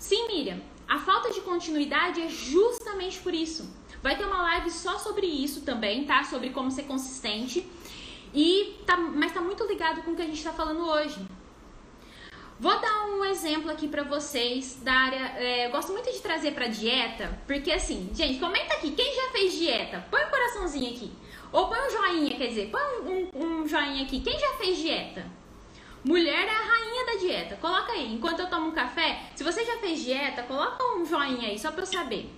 Sim, 0.00 0.28
Miriam, 0.28 0.58
a 0.88 0.98
falta 0.98 1.30
de 1.30 1.42
continuidade 1.42 2.22
é 2.22 2.28
justamente 2.28 3.20
por 3.20 3.34
isso. 3.34 3.70
Vai 4.02 4.16
ter 4.16 4.24
uma 4.24 4.40
live 4.42 4.70
só 4.70 4.98
sobre 4.98 5.26
isso 5.26 5.60
também, 5.60 6.06
tá? 6.06 6.24
Sobre 6.24 6.48
como 6.50 6.70
ser 6.70 6.84
consistente. 6.84 7.70
E 8.32 8.78
tá, 8.86 8.96
mas 8.96 9.30
tá 9.30 9.42
muito 9.42 9.62
ligado 9.66 10.02
com 10.02 10.12
o 10.12 10.16
que 10.16 10.22
a 10.22 10.26
gente 10.26 10.42
tá 10.42 10.54
falando 10.54 10.86
hoje. 10.86 11.20
Vou 12.58 12.80
dar 12.80 13.08
um 13.08 13.24
exemplo 13.26 13.70
aqui 13.70 13.88
pra 13.88 14.02
vocês 14.02 14.80
da 14.82 14.92
área. 14.92 15.34
É, 15.36 15.66
eu 15.66 15.70
gosto 15.70 15.92
muito 15.92 16.10
de 16.10 16.18
trazer 16.20 16.52
pra 16.52 16.66
dieta, 16.66 17.38
porque 17.46 17.70
assim, 17.70 18.08
gente, 18.14 18.40
comenta 18.40 18.74
aqui, 18.74 18.92
quem 18.92 19.14
já 19.14 19.30
fez 19.32 19.52
dieta? 19.52 20.06
Põe 20.10 20.24
um 20.24 20.30
coraçãozinho 20.30 20.94
aqui. 20.94 21.12
Ou 21.52 21.68
põe 21.68 21.78
um 21.78 21.90
joinha, 21.90 22.36
quer 22.38 22.46
dizer, 22.46 22.70
põe 22.70 23.28
um, 23.34 23.62
um 23.62 23.68
joinha 23.68 24.04
aqui. 24.04 24.20
Quem 24.20 24.38
já 24.38 24.54
fez 24.54 24.78
dieta? 24.78 25.39
Mulher 26.02 26.46
é 26.46 26.50
a 26.50 26.64
rainha 26.64 27.06
da 27.06 27.14
dieta. 27.20 27.56
Coloca 27.56 27.92
aí. 27.92 28.12
Enquanto 28.14 28.40
eu 28.40 28.48
tomo 28.48 28.68
um 28.68 28.72
café, 28.72 29.30
se 29.36 29.44
você 29.44 29.64
já 29.64 29.78
fez 29.78 30.02
dieta, 30.02 30.42
coloca 30.42 30.82
um 30.96 31.04
joinha 31.04 31.48
aí, 31.48 31.58
só 31.58 31.70
pra 31.70 31.82
eu 31.82 31.86
saber. 31.86 32.32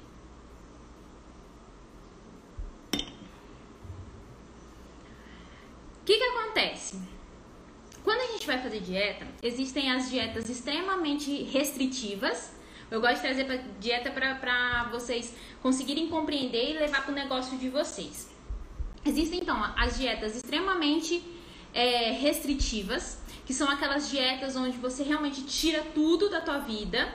O 6.01 6.05
que 6.05 6.17
que 6.17 6.25
acontece? 6.25 7.01
Quando 8.03 8.21
a 8.21 8.33
gente 8.33 8.45
vai 8.45 8.61
fazer 8.61 8.81
dieta, 8.81 9.25
existem 9.41 9.93
as 9.93 10.11
dietas 10.11 10.51
extremamente 10.51 11.45
restritivas. 11.45 12.53
Eu 12.91 13.01
gosto 13.01 13.15
de 13.15 13.21
trazer 13.23 13.45
pra 13.45 13.57
dieta 13.79 14.11
para 14.11 14.89
vocês 14.91 15.35
conseguirem 15.63 16.09
compreender 16.09 16.71
e 16.71 16.73
levar 16.75 17.03
para 17.05 17.13
o 17.13 17.15
negócio 17.15 17.57
de 17.57 17.69
vocês. 17.69 18.29
Existem 19.05 19.41
então 19.41 19.57
as 19.77 19.97
dietas 19.97 20.35
extremamente 20.35 21.23
é, 21.73 22.11
restritivas, 22.11 23.22
que 23.45 23.53
são 23.53 23.69
aquelas 23.69 24.11
dietas 24.11 24.57
onde 24.57 24.77
você 24.79 25.03
realmente 25.03 25.43
tira 25.45 25.83
tudo 25.95 26.29
da 26.29 26.41
tua 26.41 26.59
vida. 26.59 27.13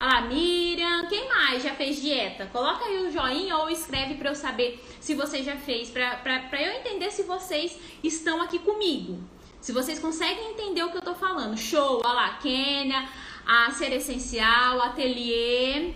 Ah, 0.00 0.22
Miriam, 0.22 1.06
quem 1.06 1.28
mais 1.28 1.62
já 1.62 1.74
fez 1.74 2.02
dieta? 2.02 2.46
Coloca 2.46 2.84
aí 2.84 3.06
o 3.06 3.10
joinha 3.12 3.56
ou 3.58 3.70
escreve 3.70 4.14
para 4.14 4.30
eu 4.30 4.34
saber 4.34 4.84
se 4.98 5.14
você 5.14 5.44
já 5.44 5.56
fez, 5.56 5.90
para 5.90 6.60
eu 6.60 6.72
entender 6.72 7.10
se 7.12 7.22
vocês 7.22 7.78
estão 8.02 8.42
aqui 8.42 8.58
comigo. 8.58 9.22
Se 9.60 9.72
vocês 9.72 10.00
conseguem 10.00 10.50
entender 10.50 10.82
o 10.82 10.90
que 10.90 10.96
eu 10.96 11.02
tô 11.02 11.14
falando. 11.14 11.56
Show! 11.56 12.02
Olha 12.04 12.14
lá, 12.14 12.30
Kênia, 12.38 13.08
a 13.46 13.70
Ser 13.70 13.92
Essencial, 13.92 14.82
Ateliê, 14.82 15.94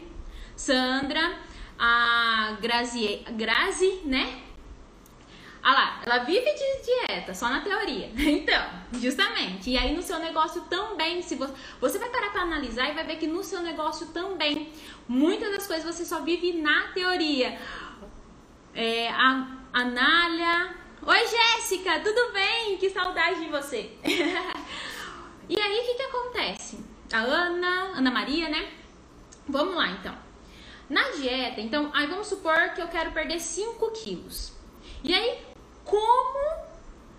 Sandra, 0.54 1.36
a 1.76 2.56
Grazi, 2.60 3.24
Grazi, 3.32 4.02
né? 4.04 4.45
Ah 5.68 5.72
lá, 5.72 6.00
ela 6.06 6.18
vive 6.18 6.48
de 6.48 6.84
dieta, 6.84 7.34
só 7.34 7.48
na 7.48 7.60
teoria. 7.60 8.08
Então, 8.16 8.70
justamente. 9.00 9.70
E 9.70 9.76
aí 9.76 9.96
no 9.96 10.00
seu 10.00 10.20
negócio 10.20 10.60
também, 10.70 11.20
se 11.22 11.34
você, 11.34 11.52
você 11.80 11.98
vai 11.98 12.08
parar 12.08 12.30
para 12.30 12.42
analisar 12.42 12.88
e 12.88 12.94
vai 12.94 13.02
ver 13.02 13.16
que 13.16 13.26
no 13.26 13.42
seu 13.42 13.60
negócio 13.62 14.06
também, 14.12 14.72
muitas 15.08 15.50
das 15.50 15.66
coisas 15.66 15.96
você 15.96 16.04
só 16.04 16.20
vive 16.20 16.52
na 16.52 16.92
teoria. 16.92 17.58
É, 18.72 19.08
a, 19.10 19.58
a 19.72 19.84
Nália. 19.84 20.72
Oi, 21.04 21.26
Jéssica, 21.26 21.98
tudo 21.98 22.32
bem? 22.32 22.76
Que 22.76 22.88
saudade 22.88 23.40
de 23.40 23.50
você. 23.50 23.90
e 25.48 25.60
aí, 25.60 25.80
o 25.80 25.84
que, 25.84 25.94
que 25.94 26.02
acontece? 26.02 26.78
A 27.12 27.18
Ana, 27.18 27.98
Ana 27.98 28.10
Maria, 28.12 28.48
né? 28.48 28.70
Vamos 29.48 29.74
lá, 29.74 29.88
então. 29.88 30.16
Na 30.88 31.10
dieta, 31.10 31.60
então, 31.60 31.90
aí 31.92 32.06
vamos 32.06 32.28
supor 32.28 32.72
que 32.72 32.80
eu 32.80 32.86
quero 32.86 33.10
perder 33.10 33.40
5 33.40 33.90
quilos. 33.90 34.52
E 35.02 35.12
aí, 35.12 35.55
como. 35.86 36.66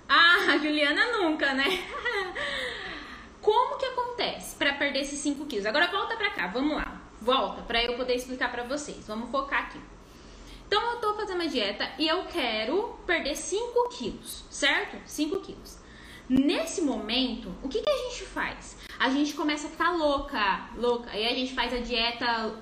Ah, 0.08 0.54
a 0.54 0.58
Juliana 0.58 1.18
nunca, 1.18 1.54
né? 1.54 1.66
Como 3.42 3.78
que 3.78 3.86
acontece 3.86 4.56
para 4.56 4.74
perder 4.74 5.02
esses 5.02 5.20
5 5.20 5.46
quilos? 5.46 5.66
Agora 5.66 5.88
volta 5.88 6.16
pra 6.18 6.32
cá, 6.32 6.48
vamos 6.48 6.76
lá. 6.76 7.02
Volta 7.22 7.62
para 7.62 7.84
eu 7.84 7.96
poder 7.96 8.16
explicar 8.16 8.52
para 8.52 8.64
vocês. 8.64 9.08
Vamos 9.08 9.30
focar 9.32 9.64
aqui. 9.64 9.80
Então 10.68 10.82
eu 10.92 10.98
tô 10.98 11.14
fazendo 11.16 11.42
uma 11.42 11.50
dieta 11.50 11.90
e 11.98 12.08
eu 12.08 12.26
quero 12.26 13.00
perder 13.06 13.36
5 13.36 13.90
quilos, 13.90 14.44
certo? 14.50 14.98
5 15.06 15.40
quilos. 15.40 15.78
Nesse 16.30 16.82
momento, 16.82 17.56
o 17.64 17.70
que, 17.70 17.82
que 17.82 17.90
a 17.90 17.98
gente 18.10 18.26
faz? 18.26 18.78
A 19.00 19.10
gente 19.10 19.34
começa 19.34 19.68
a 19.68 19.70
ficar 19.70 19.92
louca, 19.92 20.70
louca. 20.76 21.10
Aí 21.12 21.26
a 21.26 21.34
gente 21.34 21.54
faz 21.54 21.74
a 21.74 21.80
dieta 21.80 22.54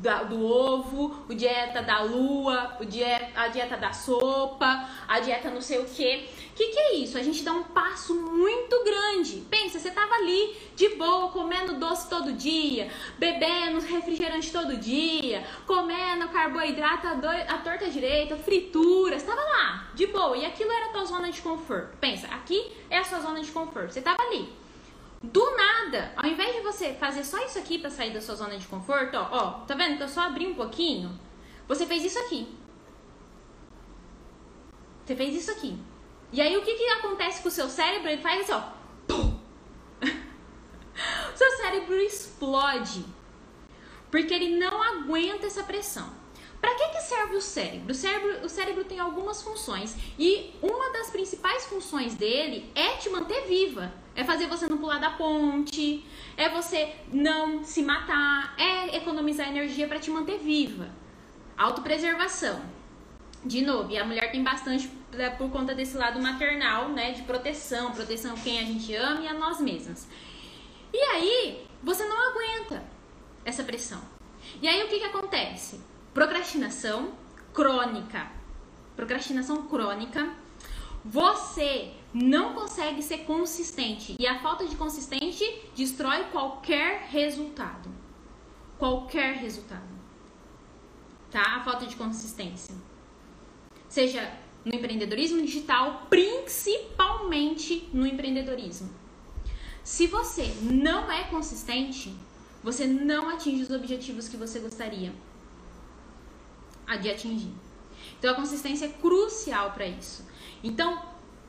da, 0.00 0.22
do 0.22 0.44
ovo, 0.44 1.24
o 1.28 1.34
dieta 1.34 1.82
da 1.82 2.02
lua, 2.02 2.76
o 2.80 2.84
dieta, 2.84 3.28
a 3.34 3.48
dieta 3.48 3.76
da 3.76 3.92
sopa, 3.92 4.88
a 5.08 5.20
dieta 5.20 5.50
não 5.50 5.60
sei 5.60 5.78
o 5.78 5.84
que. 5.84 6.28
O 6.50 6.54
que, 6.54 6.68
que 6.68 6.78
é 6.78 6.94
isso? 6.96 7.18
A 7.18 7.22
gente 7.22 7.42
dá 7.42 7.52
um 7.52 7.64
passo 7.64 8.14
muito 8.14 8.84
grande. 8.84 9.42
Pensa, 9.50 9.78
você 9.78 9.90
tava 9.90 10.14
ali 10.14 10.56
de 10.76 10.90
boa, 10.90 11.30
comendo 11.30 11.74
doce 11.74 12.08
todo 12.08 12.32
dia, 12.32 12.90
bebendo 13.18 13.80
refrigerante 13.80 14.52
todo 14.52 14.76
dia, 14.76 15.44
comendo 15.66 16.28
carboidrato 16.28 17.06
a, 17.06 17.58
torta 17.58 17.88
direita, 17.88 18.36
frituras, 18.36 19.22
tava 19.22 19.40
lá, 19.40 19.90
de 19.94 20.06
boa. 20.06 20.36
E 20.36 20.44
aquilo 20.44 20.70
era 20.70 20.86
a 20.86 20.90
tua 20.90 21.04
zona 21.04 21.30
de 21.30 21.40
conforto. 21.40 21.96
Pensa, 21.98 22.26
aqui 22.28 22.72
é 22.88 22.98
a 22.98 23.04
sua 23.04 23.20
zona 23.20 23.40
de 23.40 23.50
conforto. 23.50 23.92
Você 23.92 24.02
tava 24.02 24.22
ali. 24.22 24.59
Do 25.22 25.44
nada, 25.54 26.12
ao 26.16 26.26
invés 26.26 26.56
de 26.56 26.62
você 26.62 26.94
fazer 26.94 27.24
só 27.24 27.38
isso 27.44 27.58
aqui 27.58 27.78
para 27.78 27.90
sair 27.90 28.12
da 28.12 28.22
sua 28.22 28.34
zona 28.34 28.56
de 28.56 28.66
conforto, 28.66 29.16
ó, 29.16 29.28
ó, 29.30 29.50
tá 29.66 29.74
vendo 29.74 29.98
que 29.98 30.02
eu 30.02 30.08
só 30.08 30.22
abri 30.22 30.46
um 30.46 30.54
pouquinho? 30.54 31.18
Você 31.68 31.86
fez 31.86 32.02
isso 32.04 32.18
aqui. 32.18 32.48
Você 35.04 35.14
fez 35.14 35.34
isso 35.34 35.50
aqui. 35.50 35.78
E 36.32 36.40
aí 36.40 36.56
o 36.56 36.62
que 36.62 36.74
que 36.74 36.86
acontece 36.88 37.42
com 37.42 37.48
o 37.48 37.52
seu 37.52 37.68
cérebro? 37.68 38.08
Ele 38.08 38.22
faz 38.22 38.40
assim, 38.40 38.52
ó. 38.52 38.62
Pum! 39.06 39.40
o 41.34 41.36
seu 41.36 41.50
cérebro 41.58 41.96
explode. 41.96 43.04
Porque 44.10 44.32
ele 44.32 44.56
não 44.56 44.82
aguenta 44.82 45.46
essa 45.46 45.62
pressão. 45.64 46.19
Para 46.60 46.74
que, 46.74 46.88
que 46.88 47.00
serve 47.00 47.36
o 47.36 47.40
cérebro? 47.40 47.90
O, 47.90 47.94
cérebro? 47.94 48.44
o 48.44 48.48
cérebro 48.48 48.84
tem 48.84 49.00
algumas 49.00 49.42
funções 49.42 49.96
e 50.18 50.52
uma 50.60 50.92
das 50.92 51.10
principais 51.10 51.64
funções 51.64 52.14
dele 52.14 52.70
é 52.74 52.96
te 52.96 53.08
manter 53.08 53.46
viva. 53.46 53.92
É 54.14 54.24
fazer 54.24 54.46
você 54.46 54.66
não 54.66 54.76
pular 54.76 54.98
da 54.98 55.10
ponte, 55.10 56.04
é 56.36 56.48
você 56.48 56.94
não 57.12 57.64
se 57.64 57.82
matar, 57.82 58.54
é 58.58 58.96
economizar 58.96 59.48
energia 59.48 59.88
para 59.88 59.98
te 59.98 60.10
manter 60.10 60.38
viva. 60.38 60.88
Autopreservação. 61.56 62.60
De 63.42 63.62
novo, 63.62 63.90
e 63.90 63.96
a 63.96 64.04
mulher 64.04 64.30
tem 64.30 64.42
bastante 64.42 64.90
né, 65.12 65.30
por 65.30 65.50
conta 65.50 65.74
desse 65.74 65.96
lado 65.96 66.20
maternal, 66.20 66.90
né, 66.90 67.12
de 67.12 67.22
proteção, 67.22 67.92
proteção 67.92 68.34
quem 68.36 68.58
a 68.58 68.64
gente 68.64 68.94
ama 68.94 69.22
e 69.22 69.28
a 69.28 69.32
nós 69.32 69.58
mesmas. 69.60 70.06
E 70.92 70.98
aí, 70.98 71.66
você 71.82 72.04
não 72.04 72.30
aguenta 72.30 72.84
essa 73.44 73.62
pressão. 73.62 74.02
E 74.60 74.68
aí 74.68 74.82
o 74.84 74.88
que 74.88 74.98
que 74.98 75.04
acontece? 75.04 75.80
Procrastinação 76.12 77.12
crônica. 77.54 78.30
Procrastinação 78.96 79.68
crônica. 79.68 80.34
Você 81.04 81.92
não 82.12 82.52
consegue 82.52 83.00
ser 83.00 83.18
consistente 83.18 84.16
e 84.18 84.26
a 84.26 84.40
falta 84.40 84.66
de 84.66 84.74
consistente 84.74 85.44
destrói 85.76 86.24
qualquer 86.32 87.06
resultado. 87.10 87.88
Qualquer 88.76 89.36
resultado. 89.36 89.88
Tá? 91.30 91.56
A 91.56 91.64
falta 91.64 91.86
de 91.86 91.94
consistência. 91.94 92.74
Seja 93.88 94.36
no 94.64 94.74
empreendedorismo 94.74 95.40
digital, 95.40 96.06
principalmente 96.10 97.88
no 97.92 98.04
empreendedorismo. 98.04 98.90
Se 99.84 100.08
você 100.08 100.52
não 100.60 101.10
é 101.10 101.24
consistente, 101.24 102.14
você 102.62 102.86
não 102.86 103.30
atinge 103.30 103.62
os 103.62 103.70
objetivos 103.70 104.28
que 104.28 104.36
você 104.36 104.58
gostaria 104.58 105.12
de 106.96 107.10
atingir. 107.10 107.52
Então 108.18 108.32
a 108.32 108.34
consistência 108.34 108.86
é 108.86 108.88
crucial 108.88 109.70
para 109.72 109.86
isso. 109.86 110.26
Então, 110.62 110.94
o 110.96 111.00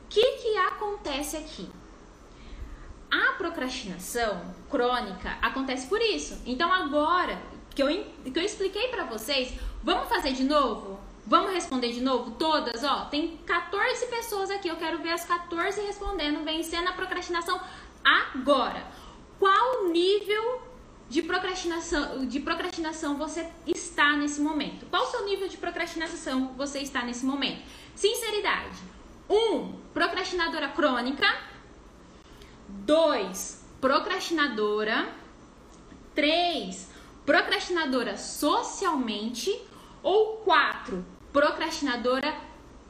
que, 0.08 0.32
que 0.38 0.56
acontece 0.56 1.36
aqui? 1.36 1.68
A 3.10 3.34
procrastinação 3.34 4.54
crônica 4.70 5.36
acontece 5.42 5.86
por 5.86 6.00
isso. 6.00 6.40
Então 6.46 6.72
agora 6.72 7.40
que 7.74 7.82
eu, 7.82 7.88
que 7.88 8.38
eu 8.38 8.42
expliquei 8.42 8.88
para 8.88 9.04
vocês, 9.04 9.52
vamos 9.82 10.08
fazer 10.08 10.32
de 10.32 10.44
novo? 10.44 10.98
Vamos 11.26 11.52
responder 11.52 11.92
de 11.92 12.00
novo 12.00 12.32
todas? 12.32 12.82
Ó, 12.82 13.04
tem 13.04 13.36
14 13.46 14.06
pessoas 14.06 14.50
aqui, 14.50 14.68
eu 14.68 14.76
quero 14.76 14.98
ver 15.02 15.12
as 15.12 15.24
14 15.24 15.80
respondendo, 15.82 16.44
vencendo 16.44 16.88
a 16.88 16.92
procrastinação 16.92 17.60
agora. 18.02 18.84
Qual 19.38 19.88
nível 19.88 20.62
de 21.12 21.20
procrastinação, 21.20 22.24
de 22.24 22.40
procrastinação 22.40 23.18
você 23.18 23.46
está 23.66 24.16
nesse 24.16 24.40
momento? 24.40 24.86
Qual 24.86 25.02
o 25.02 25.10
seu 25.10 25.26
nível 25.26 25.46
de 25.46 25.58
procrastinação 25.58 26.54
você 26.56 26.78
está 26.78 27.04
nesse 27.04 27.26
momento? 27.26 27.62
Sinceridade. 27.94 28.78
1. 29.28 29.34
Um, 29.34 29.78
procrastinadora 29.92 30.70
crônica. 30.70 31.26
2. 32.66 33.64
Procrastinadora. 33.78 35.14
3. 36.14 36.88
Procrastinadora 37.26 38.16
socialmente. 38.16 39.54
Ou 40.02 40.38
4. 40.38 41.04
Procrastinadora 41.30 42.34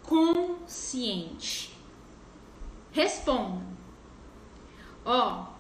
consciente. 0.05 1.77
Responda. 2.93 3.67
Ó, 5.05 5.52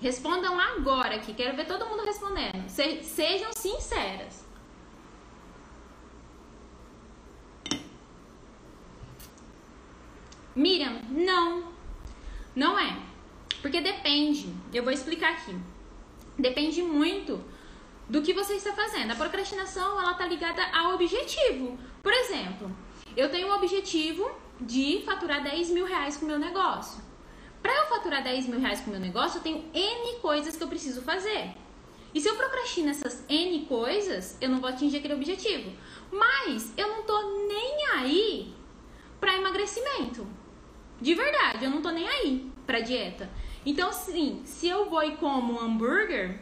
Respondam 0.00 0.58
agora 0.58 1.16
aqui. 1.16 1.32
Quero 1.34 1.56
ver 1.56 1.66
todo 1.66 1.86
mundo 1.86 2.04
respondendo. 2.04 2.68
Se, 2.68 3.02
sejam 3.02 3.50
sinceras. 3.52 4.44
Miriam, 10.54 11.00
não. 11.10 11.72
Não 12.54 12.78
é. 12.78 12.96
Porque 13.60 13.80
depende. 13.80 14.54
Eu 14.72 14.82
vou 14.82 14.92
explicar 14.92 15.32
aqui. 15.32 15.56
Depende 16.38 16.82
muito 16.82 17.42
do 18.08 18.22
que 18.22 18.32
você 18.32 18.54
está 18.54 18.72
fazendo. 18.72 19.10
A 19.12 19.16
procrastinação, 19.16 20.00
ela 20.00 20.14
tá 20.14 20.26
ligada 20.26 20.62
ao 20.72 20.94
objetivo. 20.94 21.78
Por 22.02 22.12
exemplo, 22.12 22.70
eu 23.16 23.30
tenho 23.30 23.48
o 23.48 23.54
objetivo 23.54 24.30
de 24.60 25.02
faturar 25.04 25.42
10 25.42 25.70
mil 25.70 25.86
reais 25.86 26.16
com 26.16 26.24
o 26.24 26.28
meu 26.28 26.38
negócio. 26.38 27.02
Para 27.64 27.72
eu 27.76 27.86
faturar 27.86 28.22
10 28.22 28.48
mil 28.48 28.60
reais 28.60 28.82
com 28.82 28.88
o 28.88 28.90
meu 28.90 29.00
negócio, 29.00 29.38
eu 29.38 29.42
tenho 29.42 29.64
N 29.72 30.18
coisas 30.20 30.54
que 30.54 30.62
eu 30.62 30.68
preciso 30.68 31.00
fazer. 31.00 31.54
E 32.14 32.20
se 32.20 32.28
eu 32.28 32.36
procrastino 32.36 32.90
essas 32.90 33.24
N 33.26 33.64
coisas, 33.64 34.36
eu 34.38 34.50
não 34.50 34.60
vou 34.60 34.68
atingir 34.68 34.98
aquele 34.98 35.14
objetivo. 35.14 35.72
Mas 36.12 36.74
eu 36.76 36.88
não 36.88 37.04
tô 37.04 37.46
nem 37.48 37.86
aí 37.86 38.54
para 39.18 39.36
emagrecimento. 39.36 40.26
De 41.00 41.14
verdade, 41.14 41.64
eu 41.64 41.70
não 41.70 41.80
tô 41.80 41.88
nem 41.88 42.06
aí 42.06 42.52
pra 42.66 42.80
dieta. 42.80 43.30
Então, 43.64 43.90
sim, 43.94 44.42
se 44.44 44.68
eu 44.68 44.90
vou 44.90 45.02
e 45.02 45.16
como 45.16 45.54
um 45.54 45.58
hambúrguer, 45.58 46.38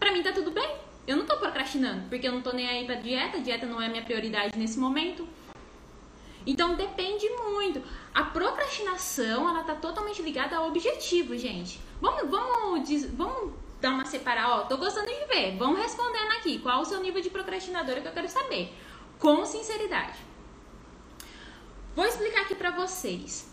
pra 0.00 0.12
mim 0.12 0.22
tá 0.22 0.32
tudo 0.32 0.50
bem. 0.50 0.76
Eu 1.06 1.18
não 1.18 1.26
tô 1.26 1.36
procrastinando, 1.36 2.08
porque 2.08 2.26
eu 2.26 2.32
não 2.32 2.40
tô 2.40 2.54
nem 2.54 2.66
aí 2.66 2.86
pra 2.86 2.94
dieta, 2.94 3.38
dieta 3.38 3.66
não 3.66 3.82
é 3.82 3.88
minha 3.90 4.02
prioridade 4.02 4.58
nesse 4.58 4.78
momento. 4.78 5.28
Então 6.46 6.74
depende 6.74 7.28
muito. 7.30 7.82
A 8.14 8.24
procrastinação, 8.24 9.48
ela 9.48 9.64
tá 9.64 9.74
totalmente 9.74 10.20
ligada 10.20 10.56
ao 10.56 10.68
objetivo, 10.68 11.36
gente. 11.36 11.80
Vamos, 12.00 12.30
vamos, 12.30 13.04
vamos 13.12 13.54
dar 13.80 13.90
uma 13.90 14.04
separada. 14.04 14.48
Ó, 14.48 14.60
tô 14.62 14.76
gostando 14.76 15.06
de 15.06 15.26
ver. 15.26 15.56
Vamos 15.56 15.78
respondendo 15.78 16.32
aqui. 16.32 16.58
Qual 16.58 16.80
o 16.80 16.84
seu 16.84 17.00
nível 17.00 17.22
de 17.22 17.30
procrastinadora 17.30 18.00
que 18.00 18.08
eu 18.08 18.12
quero 18.12 18.28
saber? 18.28 18.72
Com 19.18 19.44
sinceridade. 19.46 20.18
Vou 21.96 22.04
explicar 22.04 22.42
aqui 22.42 22.54
pra 22.54 22.72
vocês. 22.72 23.52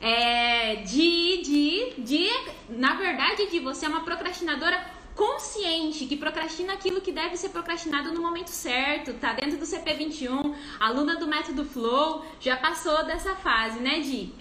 É, 0.00 0.76
de, 0.76 1.42
de, 1.42 2.02
de, 2.02 2.28
na 2.70 2.94
verdade, 2.94 3.48
de 3.48 3.60
você 3.60 3.86
é 3.86 3.88
uma 3.88 4.00
procrastinadora 4.00 4.91
consciente, 5.14 6.06
que 6.06 6.16
procrastina 6.16 6.72
aquilo 6.72 7.00
que 7.00 7.12
deve 7.12 7.36
ser 7.36 7.50
procrastinado 7.50 8.12
no 8.12 8.22
momento 8.22 8.48
certo, 8.48 9.14
tá 9.14 9.32
dentro 9.32 9.58
do 9.58 9.64
CP21, 9.64 10.54
aluna 10.80 11.16
do 11.16 11.26
método 11.26 11.64
Flow, 11.64 12.24
já 12.40 12.56
passou 12.56 13.04
dessa 13.04 13.34
fase, 13.36 13.78
né, 13.80 14.00
Di? 14.00 14.32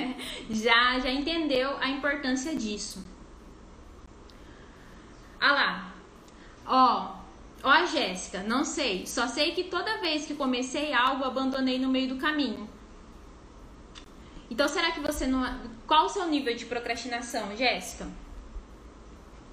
já, 0.50 0.98
já 0.98 1.10
entendeu 1.10 1.76
a 1.80 1.88
importância 1.88 2.54
disso. 2.54 3.04
Ah 5.40 5.52
lá. 5.52 5.94
Ó, 6.66 7.16
ó 7.62 7.86
Jéssica, 7.86 8.42
não 8.42 8.64
sei, 8.64 9.06
só 9.06 9.28
sei 9.28 9.52
que 9.52 9.64
toda 9.64 10.00
vez 10.00 10.26
que 10.26 10.34
comecei 10.34 10.92
algo, 10.92 11.24
abandonei 11.24 11.78
no 11.78 11.88
meio 11.88 12.08
do 12.08 12.16
caminho. 12.16 12.68
Então, 14.50 14.68
será 14.68 14.92
que 14.92 15.00
você 15.00 15.26
não. 15.26 15.42
Qual 15.86 16.06
o 16.06 16.08
seu 16.08 16.26
nível 16.26 16.54
de 16.54 16.66
procrastinação, 16.66 17.56
Jéssica? 17.56 18.08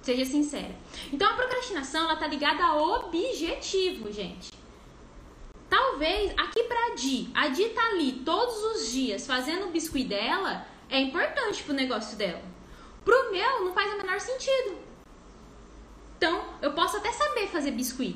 Seja 0.04 0.26
sincera. 0.26 0.76
Então 1.12 1.30
a 1.30 1.34
procrastinação 1.34 2.04
ela 2.04 2.18
tá 2.18 2.28
ligada 2.28 2.62
a 2.62 2.76
objetivo, 2.76 4.12
gente. 4.12 4.52
Talvez 5.70 6.34
aqui 6.38 6.64
pra 6.64 6.94
Di, 6.94 7.30
a 7.34 7.48
Di 7.48 7.70
tá 7.70 7.82
ali 7.90 8.12
todos 8.26 8.56
os 8.64 8.92
dias 8.92 9.26
fazendo 9.26 9.68
o 9.68 9.72
biscuit 9.72 10.08
dela, 10.08 10.68
é 10.90 11.00
importante 11.00 11.64
pro 11.64 11.74
negócio 11.74 12.18
dela. 12.18 12.44
Pro 13.06 13.32
meu 13.32 13.64
não 13.64 13.74
faz 13.74 13.94
o 13.94 13.98
menor 13.98 14.20
sentido. 14.20 14.78
Então, 16.18 16.44
eu 16.62 16.74
posso 16.74 16.98
até 16.98 17.12
saber 17.12 17.48
fazer 17.48 17.72
biscuit. 17.72 18.16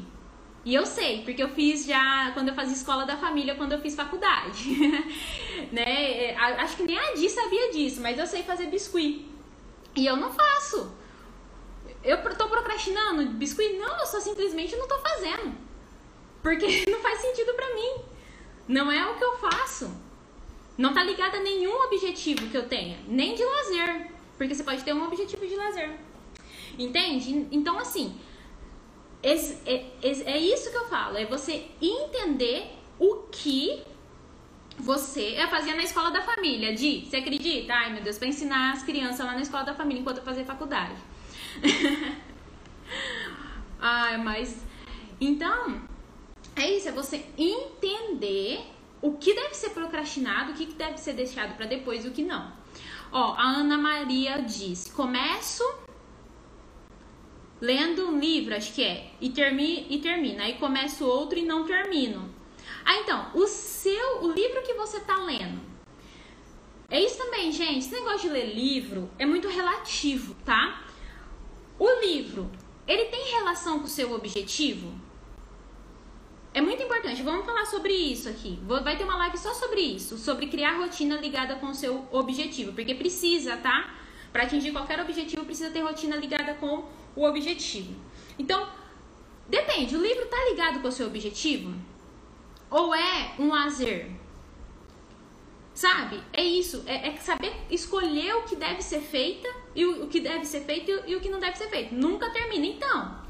E 0.66 0.76
eu 0.76 0.86
sei, 0.86 1.24
porque 1.24 1.42
eu 1.42 1.50
fiz 1.50 1.86
já 1.86 2.32
quando 2.34 2.50
eu 2.50 2.54
fazia 2.54 2.76
escola 2.76 3.06
da 3.06 3.16
família, 3.16 3.56
quando 3.56 3.72
eu 3.72 3.80
fiz 3.80 3.96
faculdade. 3.96 4.64
né? 5.72 6.32
É, 6.32 6.36
acho 6.36 6.76
que 6.76 6.84
nem 6.84 7.00
a 7.00 7.14
Di 7.14 7.30
sabia 7.30 7.72
disso, 7.72 8.02
mas 8.02 8.20
eu 8.20 8.28
sei 8.28 8.44
fazer 8.44 8.68
biscuit. 8.68 9.26
E 9.96 10.06
eu 10.06 10.18
não 10.18 10.32
faço. 10.32 10.92
Eu 12.08 12.18
tô 12.36 12.48
procrastinando 12.48 13.26
biscuit? 13.32 13.74
Não, 13.74 14.00
eu 14.00 14.06
só 14.06 14.22
simplesmente 14.22 14.74
não 14.78 14.88
tô 14.88 14.98
fazendo. 15.00 15.54
Porque 16.42 16.86
não 16.90 17.00
faz 17.02 17.20
sentido 17.20 17.54
para 17.54 17.76
mim. 17.76 17.96
Não 18.66 18.90
é 18.90 19.06
o 19.12 19.16
que 19.16 19.24
eu 19.26 19.38
faço. 19.38 19.92
Não 20.78 20.94
tá 20.94 21.04
ligado 21.04 21.36
a 21.36 21.42
nenhum 21.42 21.84
objetivo 21.84 22.50
que 22.50 22.56
eu 22.56 22.66
tenha, 22.70 22.98
nem 23.10 23.36
de 23.36 23.44
lazer. 23.44 24.10
Porque 24.38 24.56
você 24.56 24.64
pode 24.64 24.84
ter 24.84 24.94
um 24.94 25.04
objetivo 25.04 25.46
de 25.46 25.56
lazer. 25.56 26.00
Entende? 26.80 27.46
Então, 27.52 27.78
assim, 27.78 28.18
é, 29.22 29.86
é 30.02 30.38
isso 30.38 30.72
que 30.72 30.78
eu 30.78 30.88
falo. 30.88 31.18
É 31.18 31.26
você 31.26 31.66
entender 31.82 32.72
o 32.98 33.24
que 33.30 33.84
você 34.78 35.34
é 35.34 35.48
fazer 35.48 35.74
na 35.74 35.84
escola 35.84 36.10
da 36.12 36.22
família. 36.22 36.74
Di, 36.74 37.06
você 37.06 37.18
acredita? 37.18 37.74
Ai, 37.74 37.92
meu 37.92 38.02
Deus, 38.02 38.18
pra 38.18 38.30
ensinar 38.30 38.72
as 38.72 38.84
crianças 38.84 39.26
lá 39.26 39.34
na 39.34 39.42
escola 39.42 39.66
da 39.66 39.74
família 39.74 40.00
enquanto 40.00 40.20
eu 40.20 40.24
fazer 40.24 40.46
faculdade. 40.46 40.96
Ai, 43.80 44.18
mas. 44.24 44.66
Então, 45.20 45.82
é 46.56 46.72
isso, 46.72 46.90
é 46.90 46.92
você 46.92 47.26
entender 47.38 48.62
o 49.02 49.14
que 49.14 49.34
deve 49.34 49.56
ser 49.56 49.72
procrastinado, 49.72 50.52
o 50.52 50.56
que 50.56 50.66
deve 50.66 50.98
ser 50.98 51.14
deixado 51.14 51.56
para 51.56 51.66
depois 51.66 52.06
e 52.06 52.08
o 52.08 52.12
que 52.12 52.24
não. 52.24 52.52
Ó, 53.12 53.34
a 53.34 53.44
Ana 53.44 53.78
Maria 53.78 54.42
diz: 54.42 54.92
começo 54.92 55.64
lendo 57.60 58.08
um 58.08 58.20
livro, 58.20 58.56
acho 58.56 58.74
que 58.74 58.84
é, 58.84 59.12
e, 59.20 59.30
termi, 59.30 59.88
e 59.90 60.00
termina. 60.00 60.44
Aí 60.44 60.54
começo 60.54 61.06
outro 61.06 61.38
e 61.38 61.44
não 61.44 61.66
termino. 61.66 62.34
Ah, 62.86 62.98
então, 62.98 63.32
o 63.34 63.48
seu, 63.48 64.24
o 64.24 64.32
livro 64.32 64.62
que 64.62 64.74
você 64.74 65.00
tá 65.00 65.18
lendo. 65.18 65.60
É 66.90 67.04
isso 67.04 67.18
também, 67.18 67.52
gente. 67.52 67.80
Esse 67.80 67.92
negócio 67.92 68.22
de 68.22 68.30
ler 68.30 68.54
livro 68.54 69.10
é 69.20 69.26
muito 69.26 69.50
relativo, 69.50 70.36
tá? 70.46 70.84
O 71.80 72.00
livro, 72.02 72.50
ele 72.88 73.06
tem 73.06 73.32
relação 73.32 73.80
com 73.80 73.86
o 73.86 73.90
seu 73.90 74.12
objetivo? 74.14 74.92
É 76.54 76.62
muito 76.62 76.82
importante, 76.82 77.22
vamos 77.22 77.46
falar 77.46 77.66
sobre 77.66 77.94
isso 77.94 78.28
aqui. 78.28 78.60
Vai 78.64 78.98
ter 78.98 79.04
uma 79.04 79.16
live 79.18 79.38
só 79.38 79.54
sobre 79.54 79.82
isso, 79.82 80.18
sobre 80.18 80.48
criar 80.48 80.78
rotina 80.78 81.18
ligada 81.18 81.56
com 81.58 81.68
o 81.68 81.76
seu 81.76 82.08
objetivo, 82.12 82.74
porque 82.74 82.96
precisa, 82.96 83.58
tá? 83.58 83.94
Para 84.34 84.44
atingir 84.44 84.72
qualquer 84.72 85.00
objetivo, 85.00 85.46
precisa 85.46 85.70
ter 85.70 85.82
rotina 85.82 86.16
ligada 86.16 86.56
com 86.56 86.86
o 87.16 87.24
objetivo. 87.24 87.94
Então, 88.40 88.68
depende, 89.48 89.96
o 89.96 90.02
livro 90.02 90.26
tá 90.26 90.38
ligado 90.50 90.80
com 90.80 90.88
o 90.88 90.92
seu 90.92 91.06
objetivo? 91.08 91.74
Ou 92.72 92.94
é 92.96 93.36
um 93.38 93.50
lazer? 93.50 94.12
Sabe? 95.78 96.20
É 96.34 96.44
isso. 96.44 96.84
É, 96.88 97.10
é, 97.10 97.18
saber 97.18 97.54
escolher 97.70 98.34
o 98.38 98.42
que 98.46 98.56
deve 98.56 98.82
ser 98.82 99.00
feita 99.00 99.48
e 99.76 99.86
o, 99.86 100.06
o 100.06 100.08
que 100.08 100.20
deve 100.20 100.44
ser 100.44 100.62
feito 100.62 100.90
e, 100.90 101.12
e, 101.12 101.16
o 101.16 101.22
que 101.22 101.30
não 101.30 101.40
deve 101.40 101.56
ser 101.56 101.70
feito. 101.70 101.94
Nunca 101.94 102.32
termina. 102.32 102.66
Então, 102.66 103.22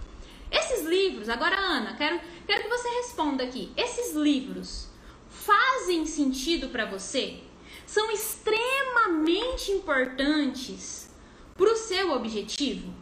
esses 0.50 0.86
livros, 0.86 1.28
agora, 1.28 1.58
Ana, 1.58 1.98
quero, 1.98 2.22
quero 2.46 2.64
que 2.64 2.70
você 2.70 2.88
responda 2.88 3.44
aqui. 3.44 3.74
Esses 3.76 4.16
livros 4.16 4.88
fazem 5.30 6.06
sentido 6.06 6.70
para 6.70 6.86
você? 6.86 7.42
São 7.86 8.10
extremamente 8.12 9.74
importantes 9.74 11.10
para 11.54 11.70
o 11.70 11.76
seu 11.76 12.14
objetivo? 12.14 12.94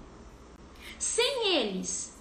Sem 0.97 1.55
eles, 1.55 2.17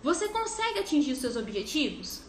você 0.00 0.28
consegue 0.28 0.78
atingir 0.78 1.10
os 1.10 1.18
seus 1.18 1.34
objetivos? 1.34 2.21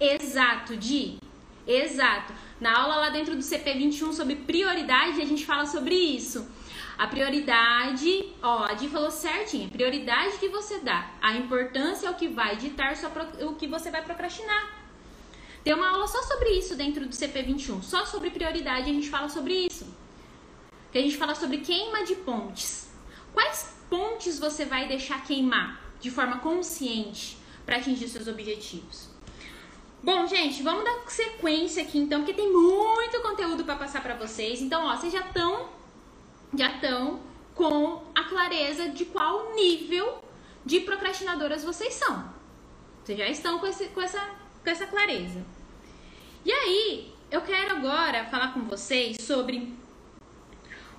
Exato, 0.00 0.78
Di. 0.78 1.18
Exato. 1.66 2.32
Na 2.58 2.78
aula 2.80 2.96
lá 2.96 3.10
dentro 3.10 3.36
do 3.36 3.42
CP21 3.42 4.12
sobre 4.14 4.34
prioridade, 4.34 5.20
a 5.20 5.26
gente 5.26 5.44
fala 5.44 5.66
sobre 5.66 5.94
isso. 5.94 6.48
A 6.96 7.06
prioridade, 7.06 8.32
ó, 8.42 8.64
a 8.64 8.72
Di 8.72 8.88
falou 8.88 9.10
certinho, 9.10 9.68
a 9.68 9.70
prioridade 9.70 10.38
que 10.38 10.48
você 10.48 10.78
dá, 10.80 11.10
a 11.20 11.34
importância 11.34 12.06
é 12.06 12.10
o 12.10 12.14
que 12.14 12.28
vai 12.28 12.56
ditar 12.56 12.94
o 13.42 13.54
que 13.54 13.66
você 13.66 13.90
vai 13.90 14.02
procrastinar. 14.02 14.80
Tem 15.62 15.74
uma 15.74 15.90
aula 15.90 16.06
só 16.06 16.22
sobre 16.22 16.50
isso 16.50 16.74
dentro 16.74 17.06
do 17.06 17.14
CP21, 17.14 17.82
só 17.82 18.06
sobre 18.06 18.30
prioridade 18.30 18.90
a 18.90 18.94
gente 18.94 19.10
fala 19.10 19.28
sobre 19.28 19.66
isso. 19.66 19.86
Que 20.90 20.98
a 20.98 21.02
gente 21.02 21.18
fala 21.18 21.34
sobre 21.34 21.58
queima 21.58 22.04
de 22.04 22.16
pontes. 22.16 22.90
Quais 23.34 23.76
pontes 23.90 24.38
você 24.38 24.64
vai 24.64 24.88
deixar 24.88 25.24
queimar 25.24 25.80
de 26.00 26.10
forma 26.10 26.38
consciente 26.38 27.36
para 27.66 27.76
atingir 27.76 28.08
seus 28.08 28.26
objetivos? 28.26 29.09
Bom, 30.02 30.26
gente, 30.26 30.62
vamos 30.62 30.82
dar 30.82 30.98
sequência 31.08 31.82
aqui 31.82 31.98
então, 31.98 32.20
porque 32.20 32.32
tem 32.32 32.50
muito 32.50 33.20
conteúdo 33.20 33.64
para 33.64 33.76
passar 33.76 34.02
para 34.02 34.14
vocês. 34.14 34.62
Então, 34.62 34.86
ó, 34.86 34.96
vocês 34.96 35.12
já 35.12 35.20
estão 35.20 35.68
já 36.56 36.74
estão 36.74 37.20
com 37.54 38.02
a 38.14 38.24
clareza 38.24 38.88
de 38.88 39.04
qual 39.04 39.54
nível 39.54 40.24
de 40.64 40.80
procrastinadoras 40.80 41.62
vocês 41.62 41.94
são. 41.94 42.32
Vocês 43.04 43.18
já 43.18 43.28
estão 43.28 43.58
com, 43.58 43.66
esse, 43.66 43.88
com, 43.88 44.00
essa, 44.00 44.20
com 44.64 44.70
essa 44.70 44.86
clareza. 44.86 45.44
E 46.44 46.50
aí, 46.50 47.12
eu 47.30 47.42
quero 47.42 47.76
agora 47.76 48.24
falar 48.24 48.54
com 48.54 48.60
vocês 48.62 49.18
sobre 49.20 49.72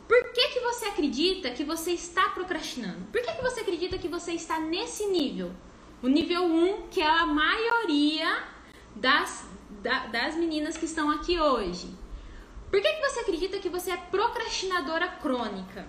por 0.08 0.32
que, 0.32 0.50
que 0.50 0.60
você 0.60 0.86
acredita 0.86 1.50
que 1.50 1.64
você 1.64 1.92
está 1.92 2.30
procrastinando? 2.30 3.06
Por 3.12 3.22
que, 3.22 3.34
que 3.34 3.42
você 3.42 3.62
acredita 3.62 3.98
que 3.98 4.08
você 4.08 4.34
está 4.34 4.60
nesse 4.60 5.08
nível? 5.08 5.52
O 6.04 6.08
nível 6.08 6.44
1, 6.44 6.88
que 6.90 7.02
é 7.02 7.08
a 7.08 7.26
maioria 7.26 8.51
das, 8.96 9.48
da, 9.82 10.08
das 10.08 10.36
meninas 10.36 10.78
que 10.78 10.86
estão 10.86 11.10
aqui 11.10 11.40
hoje. 11.40 11.96
Por 12.70 12.82
que, 12.82 12.94
que 12.94 13.02
você 13.02 13.20
acredita 13.20 13.60
que 13.60 13.70
você 13.70 13.92
é 13.92 13.98
procrastinadora 13.98 15.08
crônica? 15.08 15.86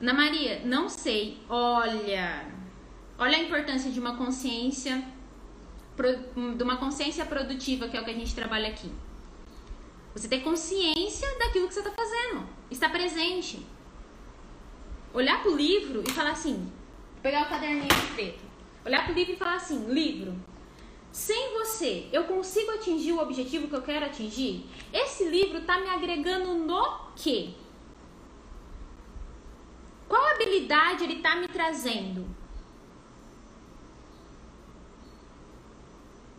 Ana 0.00 0.14
Maria, 0.14 0.62
não 0.64 0.88
sei. 0.88 1.38
Olha, 1.48 2.46
olha 3.18 3.36
a 3.36 3.42
importância 3.42 3.90
de 3.90 4.00
uma 4.00 4.16
consciência, 4.16 5.04
de 6.56 6.62
uma 6.62 6.76
consciência 6.76 7.24
produtiva, 7.24 7.88
que 7.88 7.96
é 7.96 8.00
o 8.00 8.04
que 8.04 8.10
a 8.10 8.14
gente 8.14 8.34
trabalha 8.34 8.68
aqui. 8.68 8.90
Você 10.14 10.28
ter 10.28 10.40
consciência 10.40 11.28
daquilo 11.38 11.68
que 11.68 11.74
você 11.74 11.80
está 11.80 11.92
fazendo, 11.92 12.46
está 12.70 12.88
presente. 12.88 13.66
Olhar 15.12 15.42
para 15.42 15.50
o 15.50 15.56
livro 15.56 16.02
e 16.06 16.10
falar 16.10 16.30
assim, 16.30 16.72
pegar 17.22 17.42
o 17.42 17.48
caderninho 17.48 17.88
de 17.88 18.14
preto, 18.14 18.44
olhar 18.84 19.04
para 19.04 19.12
o 19.12 19.14
livro 19.14 19.34
e 19.34 19.36
falar 19.36 19.56
assim, 19.56 19.92
livro, 19.92 20.34
sem 21.16 21.54
você, 21.54 22.10
eu 22.12 22.24
consigo 22.24 22.72
atingir 22.72 23.12
o 23.12 23.20
objetivo 23.20 23.68
que 23.68 23.74
eu 23.74 23.80
quero 23.80 24.04
atingir? 24.04 24.66
Esse 24.92 25.24
livro 25.24 25.60
está 25.60 25.80
me 25.80 25.88
agregando 25.88 26.52
no 26.52 27.10
quê? 27.16 27.54
Qual 30.06 30.22
habilidade 30.34 31.04
ele 31.04 31.14
está 31.14 31.34
me 31.36 31.48
trazendo? 31.48 32.28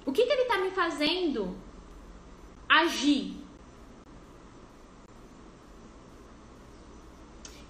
O 0.05 0.11
que, 0.11 0.23
que 0.23 0.31
ele 0.31 0.43
está 0.43 0.59
me 0.59 0.69
fazendo 0.69 1.57
agir? 2.69 3.33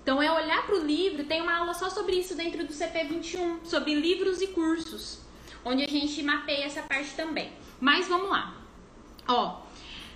Então 0.04 0.22
é 0.22 0.30
olhar 0.30 0.66
para 0.66 0.76
o 0.76 0.86
livro, 0.86 1.24
tem 1.24 1.42
uma 1.42 1.56
aula 1.56 1.74
só 1.74 1.90
sobre 1.90 2.18
isso 2.18 2.36
dentro 2.36 2.68
do 2.68 2.74
CP21, 2.74 3.64
sobre 3.64 3.96
livros 3.96 4.42
e 4.42 4.48
cursos 4.48 5.26
onde 5.68 5.84
a 5.84 5.88
gente 5.88 6.24
mapeia 6.24 6.66
essa 6.66 6.82
parte 6.82 7.14
também. 7.16 7.52
Mas 7.80 8.08
vamos 8.08 8.30
lá. 8.30 8.56
Ó, 9.28 9.62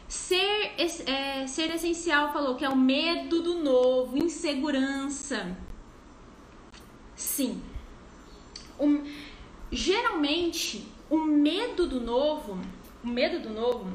ser, 0.07 0.73
é, 0.77 1.45
ser 1.45 1.75
essencial 1.75 2.31
falou 2.31 2.55
que 2.55 2.63
é 2.63 2.69
o 2.69 2.75
medo 2.75 3.41
do 3.41 3.55
novo, 3.55 4.17
insegurança. 4.17 5.55
Sim. 7.15 7.61
Um, 8.79 9.03
geralmente, 9.71 10.87
o 11.09 11.17
medo 11.17 11.85
do 11.85 11.99
novo, 11.99 12.59
o 13.03 13.07
medo 13.07 13.39
do 13.39 13.49
novo 13.49 13.91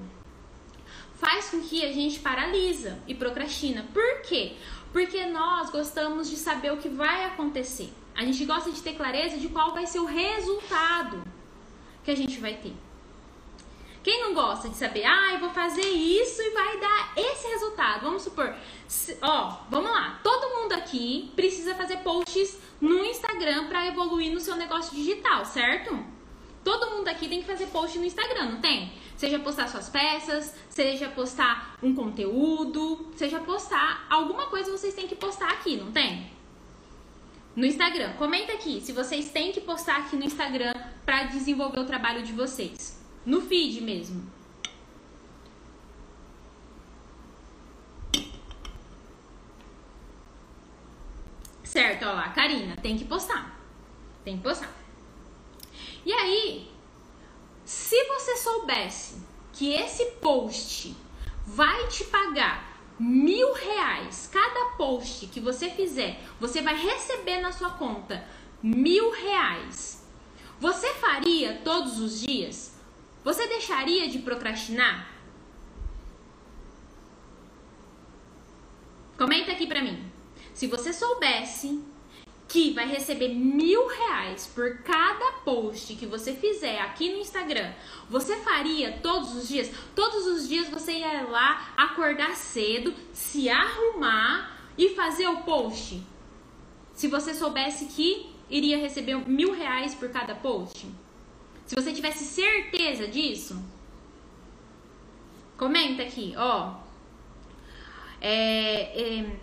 faz 1.14 1.48
com 1.48 1.60
que 1.62 1.84
a 1.84 1.92
gente 1.92 2.20
paralisa 2.20 2.98
e 3.08 3.14
procrastina. 3.14 3.86
Por 3.94 4.22
quê? 4.22 4.56
Porque 4.92 5.24
nós 5.24 5.70
gostamos 5.70 6.28
de 6.28 6.36
saber 6.36 6.72
o 6.72 6.76
que 6.76 6.90
vai 6.90 7.24
acontecer. 7.24 7.90
A 8.14 8.22
gente 8.22 8.44
gosta 8.44 8.70
de 8.70 8.82
ter 8.82 8.94
clareza 8.94 9.38
de 9.38 9.48
qual 9.48 9.72
vai 9.72 9.86
ser 9.86 9.98
o 9.98 10.04
resultado 10.04 11.35
que 12.06 12.12
a 12.12 12.16
gente 12.16 12.38
vai 12.38 12.54
ter. 12.54 12.72
Quem 14.02 14.22
não 14.22 14.32
gosta 14.32 14.68
de 14.68 14.76
saber, 14.76 15.04
ah, 15.04 15.32
eu 15.32 15.40
vou 15.40 15.50
fazer 15.50 15.82
isso 15.82 16.40
e 16.40 16.50
vai 16.50 16.78
dar 16.78 17.12
esse 17.16 17.48
resultado? 17.48 18.02
Vamos 18.02 18.22
supor, 18.22 18.54
se, 18.86 19.18
ó, 19.20 19.56
vamos 19.68 19.90
lá, 19.90 20.20
todo 20.22 20.54
mundo 20.54 20.72
aqui 20.74 21.32
precisa 21.34 21.74
fazer 21.74 21.96
posts 21.98 22.56
no 22.80 23.04
Instagram 23.04 23.66
para 23.66 23.88
evoluir 23.88 24.32
no 24.32 24.38
seu 24.38 24.54
negócio 24.54 24.94
digital, 24.94 25.44
certo? 25.44 25.98
Todo 26.62 26.90
mundo 26.90 27.08
aqui 27.08 27.28
tem 27.28 27.40
que 27.40 27.46
fazer 27.46 27.66
post 27.66 27.98
no 27.98 28.04
Instagram, 28.04 28.50
não 28.50 28.60
tem? 28.60 28.92
Seja 29.16 29.40
postar 29.40 29.66
suas 29.66 29.88
peças, 29.88 30.54
seja 30.68 31.08
postar 31.08 31.76
um 31.82 31.92
conteúdo, 31.92 33.10
seja 33.16 33.40
postar 33.40 34.06
alguma 34.08 34.46
coisa 34.46 34.70
vocês 34.70 34.94
têm 34.94 35.08
que 35.08 35.16
postar 35.16 35.50
aqui, 35.50 35.76
não 35.76 35.90
tem? 35.90 36.30
No 37.56 37.64
Instagram. 37.64 38.12
Comenta 38.18 38.52
aqui 38.52 38.82
se 38.82 38.92
vocês 38.92 39.30
têm 39.30 39.50
que 39.50 39.62
postar 39.62 39.96
aqui 40.00 40.14
no 40.14 40.24
Instagram 40.24 40.74
para 41.06 41.24
desenvolver 41.24 41.80
o 41.80 41.86
trabalho 41.86 42.22
de 42.22 42.32
vocês. 42.32 43.02
No 43.24 43.40
feed 43.40 43.80
mesmo. 43.80 44.30
Certo, 51.64 52.04
ó 52.04 52.12
lá, 52.12 52.28
Karina, 52.28 52.76
tem 52.76 52.98
que 52.98 53.06
postar. 53.06 53.58
Tem 54.22 54.36
que 54.36 54.42
postar. 54.42 54.70
E 56.04 56.12
aí, 56.12 56.70
se 57.64 58.04
você 58.04 58.36
soubesse 58.36 59.16
que 59.54 59.72
esse 59.72 60.04
post 60.20 60.94
vai 61.46 61.88
te 61.88 62.04
pagar 62.04 62.65
mil 62.98 63.52
reais, 63.54 64.28
cada 64.32 64.76
post 64.76 65.26
que 65.26 65.40
você 65.40 65.70
fizer, 65.70 66.20
você 66.40 66.62
vai 66.62 66.74
receber 66.74 67.40
na 67.40 67.52
sua 67.52 67.70
conta 67.70 68.26
mil 68.62 69.10
reais. 69.10 70.04
Você 70.58 70.94
faria 70.94 71.60
todos 71.62 72.00
os 72.00 72.20
dias? 72.20 72.74
Você 73.22 73.46
deixaria 73.46 74.08
de 74.08 74.20
procrastinar? 74.20 75.10
Comenta 79.18 79.52
aqui 79.52 79.66
pra 79.66 79.82
mim. 79.82 80.10
Se 80.54 80.66
você 80.66 80.92
soubesse 80.92 81.82
que 82.48 82.72
vai 82.72 82.86
receber 82.86 83.28
mil 83.28 83.88
reais 83.88 84.50
por 84.54 84.78
cada 84.78 85.32
post 85.44 85.94
que 85.96 86.06
você 86.06 86.32
fizer 86.32 86.80
aqui 86.80 87.10
no 87.10 87.18
Instagram, 87.18 87.72
você 88.08 88.36
faria 88.36 88.98
todos 89.02 89.34
os 89.34 89.48
dias? 89.48 89.70
Todos 89.94 90.26
os 90.26 90.48
dias 90.48 90.68
você 90.68 90.92
ia 90.92 91.22
lá 91.24 91.72
acordar 91.76 92.36
cedo, 92.36 92.94
se 93.12 93.48
arrumar 93.48 94.56
e 94.78 94.90
fazer 94.90 95.26
o 95.26 95.38
post? 95.38 96.02
Se 96.94 97.08
você 97.08 97.34
soubesse 97.34 97.86
que 97.86 98.30
iria 98.48 98.78
receber 98.78 99.16
mil 99.28 99.52
reais 99.52 99.94
por 99.94 100.08
cada 100.10 100.34
post? 100.34 100.86
Se 101.66 101.74
você 101.74 101.92
tivesse 101.92 102.24
certeza 102.24 103.08
disso? 103.08 103.60
Comenta 105.56 106.02
aqui, 106.02 106.32
ó. 106.36 106.74
É, 108.20 109.18
é, 109.18 109.36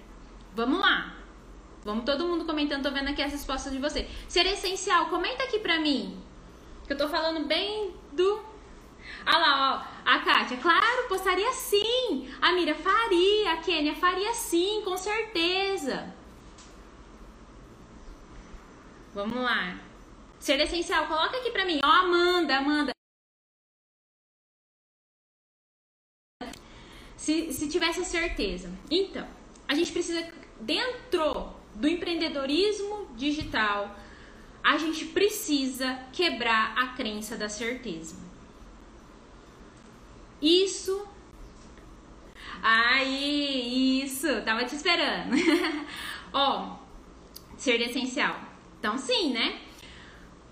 vamos 0.56 0.80
lá. 0.80 1.13
Vamos 1.84 2.06
todo 2.06 2.26
mundo 2.26 2.46
comentando, 2.46 2.84
tô 2.84 2.92
vendo 2.92 3.10
aqui 3.10 3.22
as 3.22 3.32
respostas 3.32 3.74
de 3.74 3.80
você. 3.80 4.08
Ser 4.30 4.46
essencial, 4.46 5.08
comenta 5.10 5.44
aqui 5.44 5.60
pra 5.60 5.80
mim. 5.80 6.18
Que 6.88 6.94
eu 6.94 6.98
tô 6.98 7.10
falando 7.10 7.46
bem 7.46 7.94
do. 8.14 8.42
Ah 9.26 9.38
lá, 9.38 9.88
ó. 9.90 9.94
A 10.10 10.20
Kátia, 10.20 10.58
claro, 10.58 11.08
postaria 11.10 11.52
sim. 11.52 12.34
A 12.42 12.54
Mira 12.54 12.74
faria. 12.76 13.54
A 13.54 13.58
Kênia 13.58 13.96
faria 13.96 14.34
sim, 14.34 14.82
com 14.86 14.96
certeza. 14.96 16.14
Vamos 19.14 19.36
lá. 19.36 19.78
Ser 20.40 20.60
essencial, 20.62 21.08
coloca 21.08 21.38
aqui 21.38 21.52
pra 21.52 21.66
mim. 21.66 21.80
Ó, 21.84 21.88
Amanda, 21.88 22.58
Amanda. 22.58 22.92
Se, 27.18 27.54
se 27.54 27.70
tivesse 27.70 28.04
certeza. 28.04 28.72
Então, 28.90 29.26
a 29.68 29.76
gente 29.76 29.92
precisa, 29.92 30.30
dentro 30.60 31.63
do 31.76 31.88
empreendedorismo 31.88 33.08
digital, 33.16 33.98
a 34.64 34.78
gente 34.78 35.06
precisa 35.06 36.00
quebrar 36.12 36.74
a 36.78 36.88
crença 36.90 37.36
da 37.36 37.50
certeza. 37.50 38.16
Isso. 40.42 41.08
Aí, 42.62 44.04
isso, 44.04 44.42
tava 44.44 44.64
te 44.64 44.76
esperando. 44.76 45.36
Ó, 46.32 46.78
ser 47.58 47.82
essencial. 47.82 48.40
Então, 48.80 48.98
sim, 48.98 49.34
né? 49.34 49.60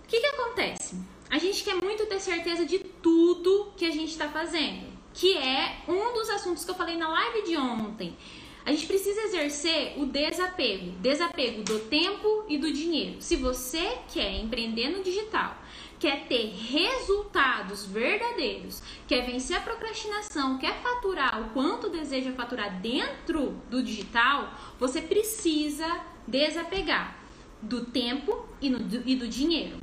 O 0.03 0.07
que 0.07 0.19
que 0.19 0.28
acontece? 0.28 0.95
A 1.30 1.38
gente 1.38 1.63
quer 1.63 1.76
muito 1.76 2.05
ter 2.05 2.19
certeza 2.19 2.65
de 2.65 2.80
tudo 2.80 3.72
que 3.78 3.86
a 3.86 3.91
gente 3.91 4.11
está 4.11 4.28
fazendo, 4.28 4.91
que 5.13 5.38
é 5.38 5.84
um 5.88 6.13
dos 6.13 6.30
assuntos 6.30 6.65
que 6.65 6.72
eu 6.72 6.76
falei 6.76 6.97
na 6.97 7.07
live 7.07 7.43
de 7.43 7.55
ontem 7.55 8.17
a 8.66 8.72
gente 8.72 8.86
precisa 8.86 9.22
exercer 9.22 9.93
o 9.97 10.05
desapego, 10.05 10.91
desapego 10.99 11.64
do 11.64 11.80
tempo 11.80 12.45
e 12.47 12.57
do 12.57 12.72
dinheiro. 12.72 13.22
Se 13.22 13.36
você 13.36 13.97
quer 14.14 14.39
empreender 14.39 14.89
no 14.89 15.03
digital, 15.03 15.57
quer 15.99 16.28
ter 16.28 16.53
resultados 16.55 17.86
verdadeiros, 17.86 18.82
quer 19.07 19.26
vencer 19.26 19.57
a 19.57 19.62
procrastinação, 19.62 20.57
quer 20.57 20.82
faturar 20.82 21.41
o 21.41 21.49
quanto 21.51 21.89
deseja 21.89 22.32
faturar 22.34 22.82
dentro 22.82 23.62
do 23.70 23.82
digital, 23.84 24.53
você 24.80 25.01
precisa 25.01 26.01
desapegar 26.28 27.20
do 27.62 27.86
tempo 27.86 28.45
e, 28.59 28.70
no, 28.70 28.80
e 29.05 29.16
do 29.16 29.28
dinheiro. 29.28 29.78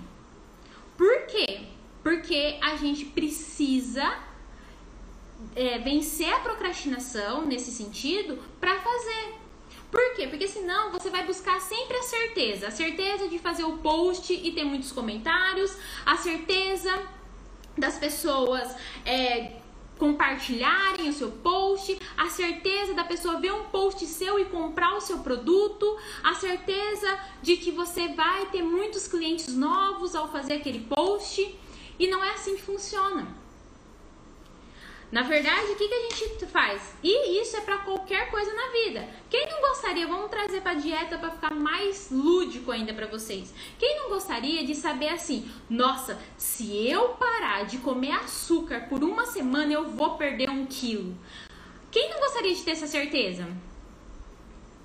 Por 0.96 1.26
quê? 1.26 1.60
Porque 2.02 2.58
a 2.60 2.76
gente 2.76 3.04
precisa 3.04 4.27
é, 5.58 5.76
vencer 5.78 6.32
a 6.32 6.38
procrastinação 6.38 7.44
nesse 7.44 7.72
sentido 7.72 8.38
para 8.60 8.78
fazer. 8.78 9.34
Por 9.90 10.14
quê? 10.14 10.28
Porque 10.28 10.46
senão 10.46 10.92
você 10.92 11.10
vai 11.10 11.26
buscar 11.26 11.60
sempre 11.60 11.96
a 11.96 12.02
certeza. 12.02 12.68
A 12.68 12.70
certeza 12.70 13.26
de 13.26 13.38
fazer 13.40 13.64
o 13.64 13.78
post 13.78 14.32
e 14.32 14.52
ter 14.52 14.64
muitos 14.64 14.92
comentários, 14.92 15.76
a 16.06 16.16
certeza 16.16 17.02
das 17.76 17.98
pessoas 17.98 18.72
é, 19.04 19.56
compartilharem 19.98 21.08
o 21.08 21.12
seu 21.12 21.32
post, 21.32 21.98
a 22.16 22.28
certeza 22.28 22.94
da 22.94 23.02
pessoa 23.02 23.40
ver 23.40 23.52
um 23.52 23.64
post 23.64 24.06
seu 24.06 24.38
e 24.38 24.44
comprar 24.44 24.94
o 24.94 25.00
seu 25.00 25.18
produto, 25.18 25.98
a 26.22 26.34
certeza 26.34 27.18
de 27.42 27.56
que 27.56 27.72
você 27.72 28.08
vai 28.14 28.46
ter 28.46 28.62
muitos 28.62 29.08
clientes 29.08 29.48
novos 29.48 30.14
ao 30.14 30.30
fazer 30.30 30.54
aquele 30.54 30.80
post. 30.80 31.58
E 31.98 32.06
não 32.06 32.22
é 32.22 32.30
assim 32.30 32.54
que 32.54 32.62
funciona. 32.62 33.47
Na 35.10 35.22
verdade, 35.22 35.72
o 35.72 35.76
que, 35.76 35.88
que 35.88 35.94
a 35.94 36.10
gente 36.10 36.46
faz? 36.46 36.94
E 37.02 37.40
isso 37.40 37.56
é 37.56 37.62
para 37.62 37.78
qualquer 37.78 38.30
coisa 38.30 38.52
na 38.52 38.68
vida. 38.68 39.08
Quem 39.30 39.46
não 39.48 39.60
gostaria, 39.62 40.06
vamos 40.06 40.30
trazer 40.30 40.60
para 40.60 40.74
dieta 40.74 41.16
para 41.16 41.30
ficar 41.30 41.54
mais 41.54 42.10
lúdico 42.10 42.70
ainda 42.70 42.92
para 42.92 43.06
vocês. 43.06 43.54
Quem 43.78 43.96
não 43.96 44.10
gostaria 44.10 44.64
de 44.66 44.74
saber 44.74 45.08
assim, 45.08 45.50
nossa, 45.68 46.18
se 46.36 46.86
eu 46.86 47.10
parar 47.10 47.64
de 47.64 47.78
comer 47.78 48.12
açúcar 48.12 48.86
por 48.88 49.02
uma 49.02 49.24
semana 49.24 49.72
eu 49.72 49.88
vou 49.88 50.16
perder 50.16 50.50
um 50.50 50.66
quilo. 50.66 51.16
Quem 51.90 52.10
não 52.10 52.20
gostaria 52.20 52.54
de 52.54 52.62
ter 52.62 52.72
essa 52.72 52.86
certeza? 52.86 53.48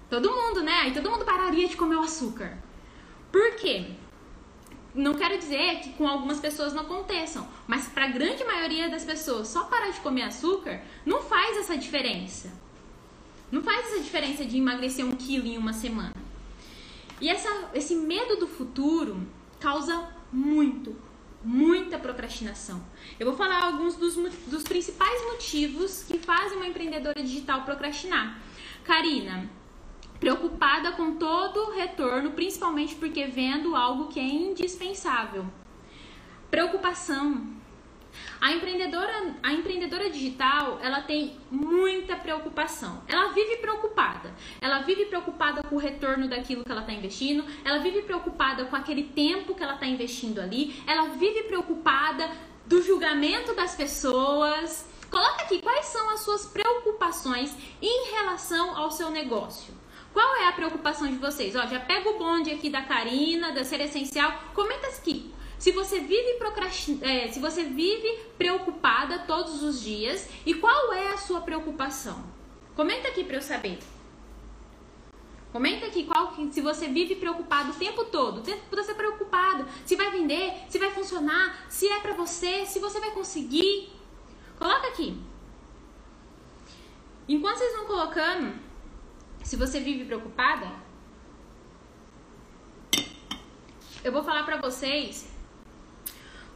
Todo 0.10 0.32
mundo, 0.32 0.62
né? 0.62 0.84
Aí 0.84 0.94
todo 0.94 1.12
mundo 1.12 1.26
pararia 1.26 1.68
de 1.68 1.76
comer 1.76 1.96
o 1.96 2.02
açúcar. 2.02 2.58
Por 3.30 3.56
quê? 3.56 3.88
Não 4.94 5.16
quero 5.16 5.38
dizer 5.38 5.80
que 5.80 5.94
com 5.94 6.08
algumas 6.08 6.40
pessoas 6.40 6.74
não 6.74 6.84
aconteçam, 6.84 7.48
mas 7.68 7.88
para 7.88 8.06
a 8.06 8.10
grande 8.10 8.44
maioria 8.44 8.90
das 8.90 9.04
pessoas, 9.04 9.48
só 9.48 9.64
parar 9.64 9.92
de 9.92 10.00
comer 10.00 10.24
açúcar 10.24 10.82
não 11.06 11.22
faz 11.22 11.58
essa 11.58 11.78
diferença. 11.78 12.52
Não 13.52 13.62
faz 13.62 13.88
essa 13.88 14.02
diferença 14.02 14.46
de 14.46 14.58
emagrecer 14.58 15.06
um 15.06 15.16
quilo 15.16 15.48
em 15.48 15.58
uma 15.58 15.74
semana. 15.74 16.16
E 17.22 17.30
essa, 17.30 17.70
esse 17.74 17.96
medo 17.96 18.36
do 18.38 18.48
futuro 18.48 19.26
causa 19.60 20.10
muito, 20.32 20.96
muita 21.44 21.98
procrastinação. 21.98 22.84
Eu 23.20 23.28
vou 23.28 23.36
falar 23.36 23.64
alguns 23.64 23.96
dos, 23.96 24.16
dos 24.48 24.64
principais 24.64 25.24
motivos 25.26 26.04
que 26.04 26.18
fazem 26.18 26.58
uma 26.58 26.68
empreendedora 26.68 27.22
digital 27.22 27.62
procrastinar. 27.64 28.40
Karina, 28.84 29.50
preocupada 30.24 30.94
com 30.94 31.16
todo 31.16 31.58
o 31.66 31.72
retorno, 31.72 32.32
principalmente 32.32 32.96
porque 32.96 33.26
vendo 33.26 33.76
algo 33.76 34.08
que 34.08 34.22
é 34.22 34.24
indispensável. 34.24 35.46
Preocupação. 36.50 37.46
A 38.40 38.54
empreendedora, 38.54 39.36
a 39.44 39.52
empreendedora 39.52 40.10
digital, 40.10 40.80
ela 40.82 41.02
tem 41.02 41.36
muita 41.52 42.16
preocupação. 42.16 43.04
Ela 43.06 43.34
vive 43.34 43.58
preocupada. 43.58 44.34
Ela 44.62 44.80
vive 44.84 45.08
preocupada 45.08 45.62
com 45.62 45.76
o 45.76 45.80
retorno 45.80 46.30
daquilo 46.30 46.64
que 46.64 46.72
ela 46.72 46.82
está 46.82 46.94
investindo. 46.94 47.44
Ela 47.66 47.80
vive 47.80 48.04
preocupada 48.04 48.64
com 48.64 48.78
aquele 48.78 49.04
tempo 49.04 49.54
que 49.54 49.62
ela 49.62 49.74
está 49.74 49.88
investindo 49.88 50.40
ali. 50.40 50.82
Ela 50.88 51.10
vive 51.10 51.44
preocupada 51.44 52.32
do 52.66 52.82
julgamento 52.82 53.54
das 53.54 53.76
pessoas. 53.76 54.88
Coloca 55.12 55.44
aqui 55.44 55.62
quais 55.62 55.88
são 55.88 56.10
as 56.12 56.22
suas 56.22 56.46
preocupações 56.46 57.54
em 57.82 58.12
relação 58.14 58.78
ao 58.78 58.90
seu 58.90 59.10
negócio. 59.10 59.83
Qual 60.14 60.36
é 60.36 60.48
a 60.48 60.52
preocupação 60.52 61.08
de 61.08 61.16
vocês? 61.16 61.56
Ó, 61.56 61.66
já 61.66 61.80
pega 61.80 62.08
o 62.08 62.20
bonde 62.20 62.52
aqui 62.52 62.70
da 62.70 62.84
Karina, 62.84 63.52
da 63.52 63.64
Ser 63.64 63.82
Essencial. 63.82 64.32
Comenta 64.54 64.88
aqui. 64.88 65.34
Se 65.58 65.72
você 65.72 66.00
vive 66.00 66.34
procrastin... 66.38 67.00
É, 67.02 67.30
se 67.30 67.40
você 67.40 67.64
vive 67.64 68.20
preocupada 68.38 69.20
todos 69.20 69.64
os 69.64 69.82
dias 69.82 70.30
e 70.46 70.54
qual 70.54 70.94
é 70.94 71.14
a 71.14 71.18
sua 71.18 71.42
preocupação? 71.42 72.24
Comenta 72.76 73.08
aqui 73.08 73.24
para 73.24 73.38
eu 73.38 73.42
saber. 73.42 73.80
Comenta 75.52 75.86
aqui 75.88 76.04
qual 76.04 76.36
se 76.52 76.62
você 76.62 76.88
vive 76.88 77.16
preocupado 77.16 77.72
o 77.72 77.76
tempo 77.76 78.06
todo. 78.06 78.40
O 78.40 78.42
tempo 78.42 78.62
todo 78.70 78.84
você 78.84 78.94
preocupado 78.94 79.68
se 79.86 79.96
vai 79.96 80.12
vender, 80.12 80.54
se 80.70 80.78
vai 80.78 80.92
funcionar, 80.92 81.66
se 81.70 81.88
é 81.88 82.00
para 82.00 82.14
você, 82.14 82.66
se 82.66 82.80
você 82.80 83.00
vai 83.00 83.12
conseguir. 83.12 83.90
Coloca 84.60 84.88
aqui. 84.88 85.18
Enquanto 87.28 87.58
vocês 87.58 87.76
vão 87.76 87.86
colocando, 87.86 88.60
se 89.44 89.56
você 89.56 89.80
vive 89.80 90.06
preocupada, 90.06 90.72
eu 94.04 94.12
vou 94.12 94.24
falar 94.24 94.44
para 94.44 94.58
vocês 94.58 95.30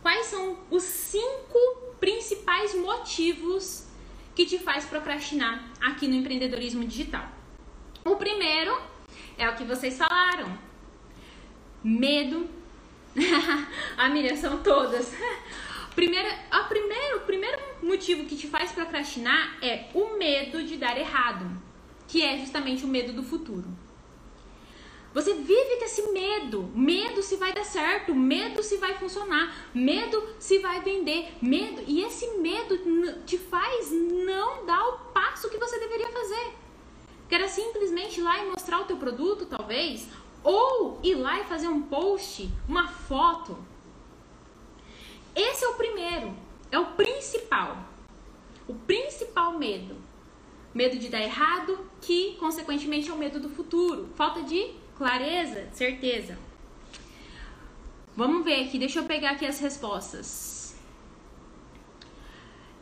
quais 0.01 0.27
são 0.27 0.57
os 0.69 0.83
cinco 0.83 1.57
principais 1.99 2.73
motivos 2.75 3.87
que 4.35 4.45
te 4.45 4.59
faz 4.59 4.85
procrastinar 4.85 5.71
aqui 5.81 6.07
no 6.07 6.15
empreendedorismo 6.15 6.85
digital. 6.85 7.27
O 8.05 8.15
primeiro 8.15 8.79
é 9.37 9.49
o 9.49 9.55
que 9.55 9.63
vocês 9.63 9.97
falaram. 9.97 10.57
Medo. 11.83 12.47
a 13.97 14.09
Miriam, 14.09 14.35
são 14.35 14.61
todas. 14.61 15.13
Primeiro, 15.95 16.29
primeiro, 16.69 17.17
o 17.17 17.21
primeiro 17.21 17.59
motivo 17.81 18.25
que 18.25 18.35
te 18.35 18.47
faz 18.47 18.71
procrastinar 18.71 19.57
é 19.63 19.89
o 19.95 20.15
medo 20.15 20.63
de 20.63 20.77
dar 20.77 20.95
errado, 20.95 21.49
que 22.07 22.23
é 22.23 22.37
justamente 22.37 22.85
o 22.85 22.87
medo 22.87 23.13
do 23.13 23.23
futuro. 23.23 23.67
Você 25.13 25.33
vive 25.33 25.77
com 25.77 25.85
esse 25.85 26.11
medo, 26.11 26.69
medo 26.75 27.23
se 27.23 27.37
vai 27.37 27.51
dar 27.51 27.65
certo, 27.65 28.13
medo 28.13 28.61
se 28.61 28.77
vai 28.77 28.93
funcionar, 28.95 29.71
medo 29.73 30.23
se 30.37 30.59
vai 30.59 30.81
vender, 30.81 31.33
medo. 31.41 31.81
E 31.87 32.03
esse 32.03 32.37
medo 32.37 32.77
te 33.25 33.37
faz 33.37 33.91
não 33.91 34.65
dar 34.65 34.87
o 34.89 34.99
passo 35.11 35.49
que 35.49 35.57
você 35.57 35.79
deveria 35.79 36.09
fazer. 36.09 36.53
Que 37.27 37.35
era 37.35 37.47
simplesmente 37.47 38.19
ir 38.19 38.23
lá 38.23 38.43
e 38.43 38.49
mostrar 38.49 38.81
o 38.81 38.85
teu 38.85 38.97
produto, 38.97 39.47
talvez, 39.47 40.07
ou 40.43 40.99
ir 41.01 41.15
lá 41.15 41.39
e 41.39 41.45
fazer 41.45 41.67
um 41.67 41.81
post, 41.81 42.49
uma 42.69 42.87
foto. 42.87 43.57
Esse 45.35 45.65
é 45.65 45.67
o 45.67 45.75
primeiro, 45.75 46.33
é 46.71 46.77
o 46.77 46.93
principal. 46.93 47.77
O 48.67 48.75
principal 48.75 49.57
medo. 49.57 50.06
Medo 50.77 50.99
de 50.99 51.09
dar 51.09 51.21
errado, 51.21 51.71
que 51.99 52.37
consequentemente 52.39 53.09
é 53.09 53.13
o 53.13 53.17
medo 53.17 53.39
do 53.39 53.49
futuro. 53.49 54.09
Falta 54.15 54.43
de 54.43 54.73
clareza, 54.95 55.67
certeza. 55.71 56.37
Vamos 58.15 58.45
ver 58.45 58.61
aqui, 58.63 58.77
deixa 58.77 58.99
eu 58.99 59.05
pegar 59.05 59.31
aqui 59.31 59.47
as 59.47 59.59
respostas. 59.59 60.77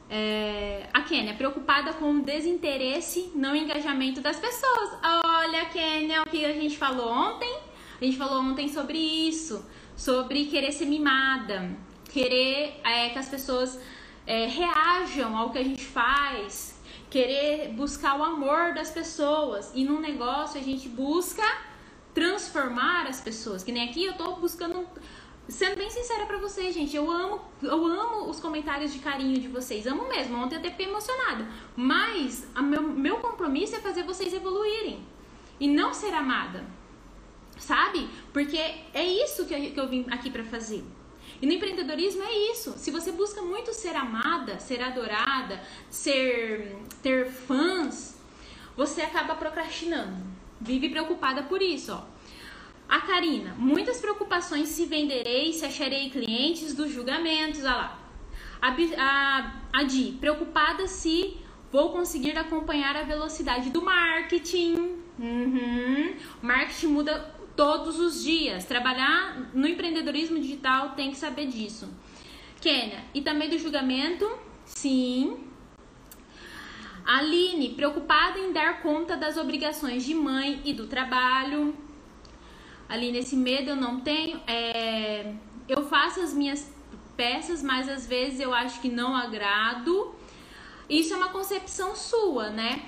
É, 0.10 0.89
a 0.93 1.04
Kênia, 1.04 1.36
preocupada 1.36 1.93
com 1.93 2.16
o 2.16 2.22
desinteresse, 2.22 3.32
não 3.34 3.56
engajamento 3.56 4.20
das 4.20 4.38
pessoas. 4.41 4.89
Olha, 5.24 5.64
Kênia, 5.68 6.22
o 6.22 6.30
que 6.30 6.43
a 6.43 6.52
gente 6.52 6.78
falou 6.78 7.10
ontem? 7.10 7.60
A 8.02 8.04
gente 8.04 8.18
falou 8.18 8.41
ontem 8.41 8.68
sobre 8.68 8.98
isso, 8.98 9.66
sobre 9.96 10.48
querer 10.48 10.74
ser 10.74 10.86
mimada, 10.86 11.70
querer 12.12 12.82
é, 12.84 13.08
que 13.08 13.20
as 13.20 13.30
pessoas 13.30 13.80
é, 14.28 14.48
reajam 14.48 15.38
ao 15.38 15.50
que 15.50 15.60
a 15.60 15.64
gente 15.64 15.86
faz, 15.86 16.75
querer 17.10 17.70
buscar 17.70 18.20
o 18.20 18.24
amor 18.24 18.74
das 18.74 18.91
pessoas. 18.91 19.72
E 19.74 19.84
num 19.84 19.99
negócio 19.99 20.60
a 20.60 20.64
gente 20.64 20.88
busca 20.88 21.43
transformar 22.14 23.08
as 23.08 23.22
pessoas. 23.22 23.64
Que 23.64 23.72
nem 23.72 23.89
aqui 23.89 24.06
eu 24.06 24.14
tô 24.14 24.36
buscando 24.36 24.88
Sendo 25.47 25.78
bem 25.78 25.91
sincera 25.91 26.26
para 26.26 26.39
vocês, 26.39 26.74
gente, 26.74 26.95
eu 26.95 27.10
amo, 27.10 27.39
eu 27.62 27.86
amo 27.86 28.28
os 28.28 28.39
comentários 28.39 28.91
de 28.91 28.97
carinho 28.97 29.39
de 29.39 29.47
vocês, 29.47 29.86
amo 29.86 30.08
mesmo. 30.08 30.36
Ontem 30.38 30.56
eu 30.56 30.60
até 30.60 30.72
fiquei 30.72 30.88
emocionada. 30.88 31.47
Mas 31.76 32.47
meu, 32.64 32.82
meu 32.82 33.18
compromisso 33.18 33.76
é 33.76 33.80
fazer 33.80 34.03
vocês 34.03 34.34
evoluírem 34.34 35.06
e 35.60 35.68
não 35.68 35.93
ser 35.93 36.14
amada, 36.16 36.66
sabe? 37.60 38.10
Porque 38.34 38.58
é 38.58 39.06
isso 39.06 39.45
que 39.45 39.53
eu, 39.53 39.72
que 39.72 39.80
eu 39.80 39.88
vim 39.88 40.06
aqui 40.10 40.32
para 40.32 40.43
fazer. 40.43 40.84
E 41.42 41.46
no 41.46 41.54
empreendedorismo 41.54 42.24
é 42.24 42.52
isso. 42.52 42.74
Se 42.78 42.92
você 42.92 43.12
busca 43.12 43.42
muito 43.42 43.74
ser 43.74 43.96
amada, 43.96 44.60
ser 44.60 44.82
adorada, 44.82 45.62
ser 45.90 46.76
ter 47.02 47.28
fãs, 47.28 48.18
você 48.76 49.02
acaba 49.02 49.36
procrastinando. 49.36 50.16
Vive 50.60 50.90
preocupada 50.90 51.44
por 51.44 51.62
isso, 51.62 51.94
ó. 51.94 52.16
A 52.88 53.02
Karina, 53.02 53.56
muitas 53.58 54.00
preocupações 54.00 54.70
se 54.70 54.86
venderei, 54.86 55.52
se 55.54 55.66
acharei 55.66 56.10
clientes 56.10 56.74
dos 56.74 56.92
julgamentos, 56.92 57.62
olha 57.62 57.76
lá. 57.76 58.00
A, 58.62 58.76
a, 58.98 59.54
a 59.74 59.84
Di, 59.84 60.18
preocupada 60.20 60.88
se 60.88 61.38
vou 61.72 61.92
conseguir 61.92 62.38
acompanhar 62.38 62.96
a 62.96 63.04
velocidade 63.04 63.70
do 63.70 63.82
marketing. 63.82 64.98
Uhum. 65.18 66.16
Marketing 66.42 66.88
muda 66.88 67.35
todos 67.56 67.99
os 67.99 68.24
dias. 68.24 68.66
Trabalhar 68.66 69.49
no 69.53 69.68
empreendedorismo 69.68 70.39
digital 70.39 70.91
tem 70.91 71.12
que 71.12 71.18
saber 71.18 71.47
disso. 71.47 71.89
Kênia, 72.62 73.03
e 73.14 73.22
também 73.22 73.49
do 73.49 73.58
julgamento? 73.58 74.30
Sim. 74.66 75.38
Aline, 77.06 77.70
preocupada 77.70 78.39
em 78.39 78.51
dar 78.51 78.82
conta 78.82 79.16
das 79.16 79.38
obrigações 79.38 80.03
de 80.03 80.16
mãe 80.16 80.62
e 80.66 80.74
do 80.74 80.88
trabalho 80.88 81.76
ali 82.88 83.12
nesse 83.12 83.36
medo 83.36 83.72
eu 83.72 83.76
não 83.76 83.99
tenho. 83.99 84.39
É, 84.47 85.34
eu 85.68 85.86
faço 85.88 86.22
as 86.22 86.34
minhas 86.34 86.72
peças, 87.16 87.64
mas 87.64 87.89
às 87.89 88.08
vezes 88.08 88.39
eu 88.39 88.53
acho 88.53 88.80
que 88.82 88.89
não 88.89 89.16
agrado. 89.16 90.14
Isso 90.89 91.14
é 91.14 91.18
uma 91.18 91.30
concepção 91.30 91.95
sua, 91.95 92.49
né? 92.49 92.84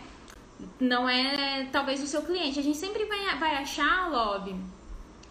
Não 0.79 1.07
é 1.07 1.67
talvez 1.71 2.01
o 2.01 2.07
seu 2.07 2.21
cliente. 2.23 2.59
A 2.59 2.63
gente 2.63 2.77
sempre 2.77 3.05
vai, 3.05 3.37
vai 3.37 3.55
achar, 3.55 4.09
Lobby, 4.09 4.55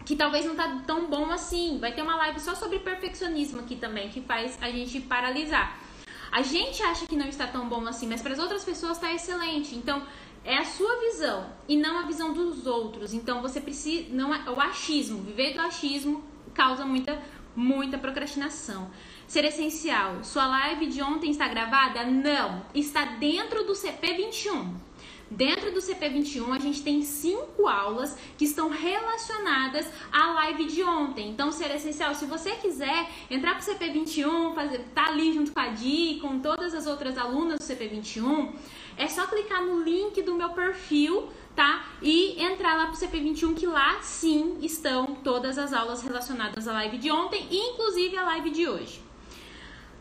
que 0.05 0.15
talvez 0.15 0.45
não 0.45 0.55
tá 0.55 0.81
tão 0.85 1.07
bom 1.07 1.29
assim. 1.31 1.77
Vai 1.79 1.93
ter 1.93 2.01
uma 2.01 2.15
live 2.15 2.39
só 2.39 2.55
sobre 2.55 2.79
perfeccionismo 2.79 3.61
aqui 3.61 3.75
também, 3.75 4.09
que 4.09 4.21
faz 4.21 4.57
a 4.61 4.69
gente 4.69 4.99
paralisar. 5.01 5.79
A 6.31 6.41
gente 6.41 6.83
acha 6.83 7.05
que 7.05 7.15
não 7.15 7.27
está 7.27 7.47
tão 7.47 7.67
bom 7.69 7.87
assim, 7.87 8.07
mas 8.07 8.21
para 8.21 8.33
as 8.33 8.39
outras 8.39 8.63
pessoas 8.63 8.93
está 8.93 9.13
excelente. 9.13 9.75
Então, 9.75 10.03
é 10.47 10.57
a 10.57 10.65
sua 10.65 10.99
visão 11.01 11.45
e 11.67 11.75
não 11.75 11.99
a 11.99 12.03
visão 12.03 12.31
dos 12.31 12.65
outros. 12.65 13.13
Então 13.13 13.41
você 13.41 13.59
precisa, 13.59 14.07
não 14.11 14.33
é, 14.33 14.49
o 14.49 14.59
achismo, 14.59 15.21
viver 15.21 15.53
do 15.53 15.59
achismo 15.59 16.23
causa 16.53 16.85
muita 16.85 17.21
muita 17.53 17.97
procrastinação. 17.97 18.89
Ser 19.27 19.43
essencial. 19.43 20.23
Sua 20.23 20.45
live 20.47 20.85
de 20.85 21.01
ontem 21.01 21.31
está 21.31 21.47
gravada? 21.47 22.05
Não, 22.05 22.63
está 22.73 23.03
dentro 23.03 23.65
do 23.65 23.73
CP21. 23.73 24.73
Dentro 25.29 25.73
do 25.73 25.79
CP21, 25.79 26.55
a 26.55 26.59
gente 26.59 26.81
tem 26.81 27.01
cinco 27.01 27.67
aulas 27.67 28.17
que 28.37 28.45
estão 28.45 28.69
relacionadas 28.69 29.85
à 30.11 30.33
live 30.33 30.65
de 30.67 30.81
ontem. 30.83 31.29
Então, 31.29 31.51
ser 31.51 31.69
essencial, 31.75 32.15
se 32.15 32.25
você 32.25 32.51
quiser 32.51 33.09
entrar 33.29 33.55
para 33.55 33.73
o 33.73 33.75
CP21, 33.75 34.55
fazer, 34.55 34.79
tá 34.95 35.07
ali 35.07 35.33
junto 35.33 35.51
com 35.51 35.59
a 35.59 35.67
Di, 35.67 36.19
com 36.21 36.39
todas 36.39 36.73
as 36.73 36.87
outras 36.87 37.17
alunas 37.17 37.59
do 37.59 37.65
CP21, 37.65 38.53
é 38.95 39.07
só 39.07 39.27
clicar 39.27 39.61
no 39.61 39.83
link 39.83 40.21
do 40.21 40.33
meu 40.33 40.49
perfil, 40.49 41.27
tá? 41.53 41.85
E 42.01 42.41
entrar 42.41 42.77
lá 42.77 42.87
pro 42.87 42.95
CP21 42.95 43.53
que 43.53 43.67
lá 43.67 44.01
sim 44.01 44.57
estão 44.61 45.07
todas 45.23 45.57
as 45.57 45.73
aulas 45.73 46.01
relacionadas 46.01 46.69
à 46.69 46.73
live 46.73 46.97
de 46.97 47.11
ontem, 47.11 47.47
inclusive 47.51 48.15
a 48.17 48.23
live 48.23 48.49
de 48.49 48.67
hoje. 48.67 49.01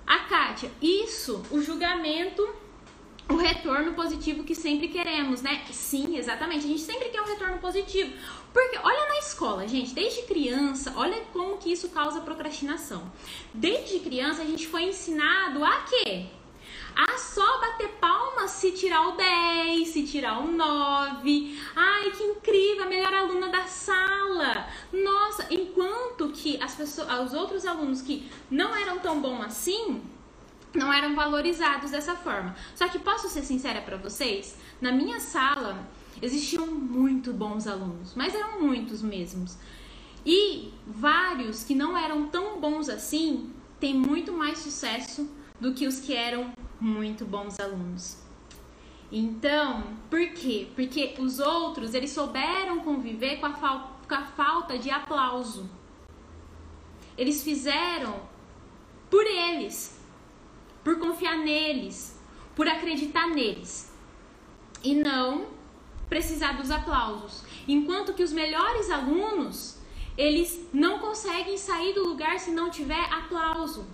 A 0.06 0.20
Kátia, 0.20 0.70
isso, 0.80 1.42
o 1.50 1.60
julgamento, 1.60 2.48
o 3.28 3.36
retorno 3.36 3.94
positivo 3.94 4.44
que 4.44 4.54
sempre 4.54 4.88
queremos, 4.88 5.42
né? 5.42 5.64
Sim, 5.72 6.16
exatamente. 6.16 6.64
A 6.64 6.68
gente 6.68 6.82
sempre 6.82 7.08
quer 7.08 7.20
um 7.20 7.26
retorno 7.26 7.58
positivo. 7.58 8.12
Porque 8.52 8.78
olha 8.78 9.08
na 9.08 9.18
escola, 9.18 9.66
gente, 9.68 9.94
desde 9.94 10.22
criança, 10.22 10.92
olha 10.96 11.20
como 11.32 11.58
que 11.58 11.70
isso 11.70 11.88
causa 11.90 12.20
procrastinação. 12.20 13.10
Desde 13.52 13.98
criança 14.00 14.42
a 14.42 14.46
gente 14.46 14.66
foi 14.66 14.84
ensinado 14.84 15.64
a 15.64 15.82
quê? 15.82 16.26
Ah, 16.94 17.18
só 17.18 17.60
bater 17.60 17.88
palmas 18.00 18.52
se 18.52 18.72
tirar 18.72 19.08
o 19.08 19.16
10, 19.16 19.88
se 19.88 20.06
tirar 20.06 20.38
o 20.38 20.50
9. 20.50 21.60
Ai, 21.76 22.10
que 22.12 22.24
incrível, 22.24 22.84
a 22.84 22.88
melhor 22.88 23.12
aluna 23.12 23.48
da 23.48 23.64
sala. 23.64 24.66
Nossa, 24.90 25.46
enquanto 25.50 26.30
que 26.30 26.58
as 26.62 26.74
pessoas, 26.74 27.26
os 27.26 27.34
outros 27.34 27.66
alunos 27.66 28.00
que 28.00 28.26
não 28.50 28.74
eram 28.74 28.98
tão 28.98 29.20
bons 29.20 29.44
assim, 29.44 30.00
não 30.76 30.92
eram 30.92 31.14
valorizados 31.14 31.90
dessa 31.90 32.14
forma. 32.14 32.54
Só 32.74 32.88
que 32.88 32.98
posso 32.98 33.28
ser 33.28 33.42
sincera 33.42 33.80
para 33.80 33.96
vocês, 33.96 34.56
na 34.80 34.92
minha 34.92 35.20
sala 35.20 35.86
existiam 36.22 36.66
muito 36.66 37.32
bons 37.32 37.66
alunos, 37.66 38.14
mas 38.14 38.34
eram 38.34 38.60
muitos 38.60 39.02
mesmos. 39.02 39.56
E 40.24 40.72
vários 40.86 41.64
que 41.64 41.74
não 41.74 41.96
eram 41.96 42.26
tão 42.26 42.60
bons 42.60 42.88
assim 42.88 43.52
têm 43.78 43.94
muito 43.94 44.32
mais 44.32 44.58
sucesso 44.58 45.28
do 45.60 45.72
que 45.72 45.86
os 45.86 46.00
que 46.00 46.14
eram 46.14 46.52
muito 46.80 47.24
bons 47.24 47.58
alunos. 47.60 48.18
Então, 49.10 49.84
por 50.10 50.26
quê? 50.30 50.68
Porque 50.74 51.14
os 51.18 51.38
outros, 51.38 51.94
eles 51.94 52.10
souberam 52.10 52.80
conviver 52.80 53.36
com 53.36 53.46
a, 53.46 53.52
com 53.52 54.14
a 54.14 54.24
falta 54.24 54.78
de 54.78 54.90
aplauso. 54.90 55.70
Eles 57.16 57.42
fizeram 57.42 58.20
por 59.08 59.24
eles, 59.24 59.95
por 60.86 61.00
confiar 61.00 61.36
neles, 61.38 62.16
por 62.54 62.68
acreditar 62.68 63.26
neles. 63.26 63.92
E 64.84 64.94
não 64.94 65.48
precisar 66.08 66.52
dos 66.52 66.70
aplausos. 66.70 67.42
Enquanto 67.66 68.14
que 68.14 68.22
os 68.22 68.32
melhores 68.32 68.88
alunos, 68.88 69.80
eles 70.16 70.64
não 70.72 71.00
conseguem 71.00 71.58
sair 71.58 71.92
do 71.92 72.04
lugar 72.08 72.38
se 72.38 72.52
não 72.52 72.70
tiver 72.70 73.04
aplauso. 73.12 73.84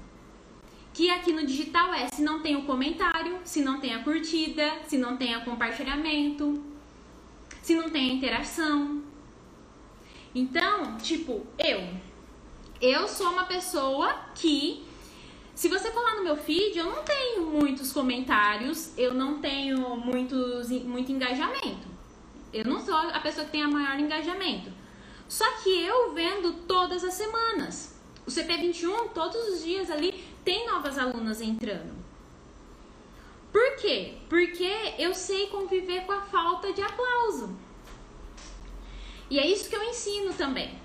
Que 0.93 1.09
aqui 1.09 1.33
no 1.33 1.47
digital 1.47 1.95
é 1.95 2.09
se 2.09 2.21
não 2.21 2.43
tem 2.43 2.57
o 2.57 2.67
comentário, 2.67 3.39
se 3.43 3.63
não 3.63 3.81
tem 3.81 3.95
a 3.95 4.05
curtida, 4.05 4.71
se 4.87 4.99
não 4.99 5.17
tem 5.17 5.35
o 5.35 5.47
compartilhamento, 5.47 6.63
se 7.63 7.75
não 7.75 7.89
tem 7.89 8.11
a 8.11 8.13
interação. 8.13 9.03
Então, 10.35 10.99
tipo, 10.99 11.47
eu. 11.59 11.89
Eu 12.83 13.09
sou 13.09 13.31
uma 13.31 13.45
pessoa 13.45 14.13
que 14.35 14.92
se 15.63 15.69
você 15.69 15.93
colar 15.93 16.17
no 16.17 16.25
meu 16.25 16.37
feed, 16.37 16.77
eu 16.77 16.87
não 16.87 17.05
tenho 17.05 17.47
muitos 17.47 17.93
comentários, 17.93 18.91
eu 18.99 19.15
não 19.15 19.41
tenho 19.41 19.97
muitos, 19.97 20.69
muito 20.71 21.13
engajamento. 21.13 21.87
Eu 22.53 22.65
não 22.65 22.85
sou 22.85 22.97
a 22.97 23.21
pessoa 23.21 23.47
que 23.47 23.53
tem 23.53 23.63
a 23.63 23.69
maior 23.69 23.97
engajamento. 24.01 24.73
Só 25.29 25.49
que 25.59 25.71
eu 25.85 26.13
vendo 26.15 26.53
todas 26.67 27.05
as 27.05 27.15
semanas. 27.15 27.95
O 28.27 28.29
CP21, 28.29 29.11
todos 29.15 29.41
os 29.51 29.63
dias 29.63 29.89
ali, 29.89 30.25
tem 30.45 30.67
novas 30.67 30.99
alunas 30.99 31.41
entrando. 31.41 31.95
Por 33.53 33.77
quê? 33.77 34.15
Porque 34.29 34.95
eu 34.99 35.15
sei 35.15 35.47
conviver 35.47 36.07
com 36.07 36.13
a 36.13 36.23
falta 36.23 36.73
de 36.73 36.83
aplauso. 36.83 37.57
E 39.31 39.39
é 39.39 39.47
isso 39.47 39.71
que 39.71 39.77
eu 39.77 39.85
ensino 39.85 40.35
também, 40.35 40.77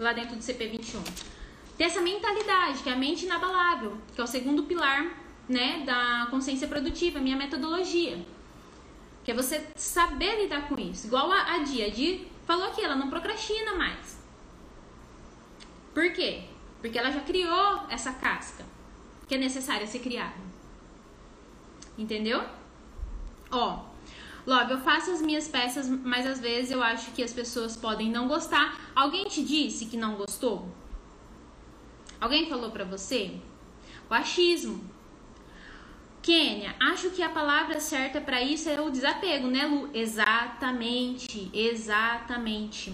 lá 0.00 0.12
dentro 0.12 0.34
do 0.34 0.42
CP21 0.42 1.35
ter 1.76 1.84
essa 1.84 2.00
mentalidade, 2.00 2.82
que 2.82 2.88
é 2.88 2.92
a 2.92 2.96
mente 2.96 3.26
inabalável, 3.26 3.96
que 4.14 4.20
é 4.20 4.24
o 4.24 4.26
segundo 4.26 4.64
pilar 4.64 5.06
né, 5.48 5.84
da 5.84 6.26
consciência 6.30 6.66
produtiva, 6.66 7.20
minha 7.20 7.36
metodologia. 7.36 8.24
Que 9.24 9.32
é 9.32 9.34
você 9.34 9.66
saber 9.74 10.42
lidar 10.42 10.68
com 10.68 10.78
isso. 10.80 11.06
Igual 11.06 11.30
a, 11.30 11.54
a 11.54 11.58
Dia. 11.58 11.86
A 11.86 11.90
Dia 11.90 12.20
falou 12.46 12.66
aqui, 12.68 12.82
ela 12.82 12.94
não 12.94 13.10
procrastina 13.10 13.74
mais. 13.74 14.18
Por 15.92 16.12
quê? 16.12 16.44
Porque 16.80 16.98
ela 16.98 17.10
já 17.10 17.20
criou 17.20 17.82
essa 17.88 18.12
casca 18.12 18.64
que 19.26 19.34
é 19.34 19.38
necessária 19.38 19.86
ser 19.86 19.98
criada. 19.98 20.46
Entendeu? 21.98 22.44
Ó, 23.50 23.84
Love, 24.46 24.72
eu 24.74 24.78
faço 24.78 25.10
as 25.10 25.20
minhas 25.20 25.48
peças, 25.48 25.88
mas 25.88 26.24
às 26.24 26.38
vezes 26.38 26.70
eu 26.70 26.80
acho 26.80 27.10
que 27.10 27.22
as 27.22 27.32
pessoas 27.32 27.76
podem 27.76 28.10
não 28.10 28.28
gostar. 28.28 28.78
Alguém 28.94 29.24
te 29.24 29.42
disse 29.42 29.86
que 29.86 29.96
não 29.96 30.14
gostou? 30.14 30.68
Alguém 32.20 32.48
falou 32.48 32.70
para 32.70 32.84
você? 32.84 33.32
O 34.08 34.14
achismo. 34.14 34.84
Kênia, 36.22 36.74
acho 36.80 37.10
que 37.10 37.22
a 37.22 37.28
palavra 37.28 37.78
certa 37.78 38.20
para 38.20 38.42
isso 38.42 38.68
é 38.68 38.80
o 38.80 38.90
desapego, 38.90 39.46
né, 39.46 39.64
Lu? 39.64 39.88
Exatamente, 39.94 41.48
exatamente. 41.54 42.92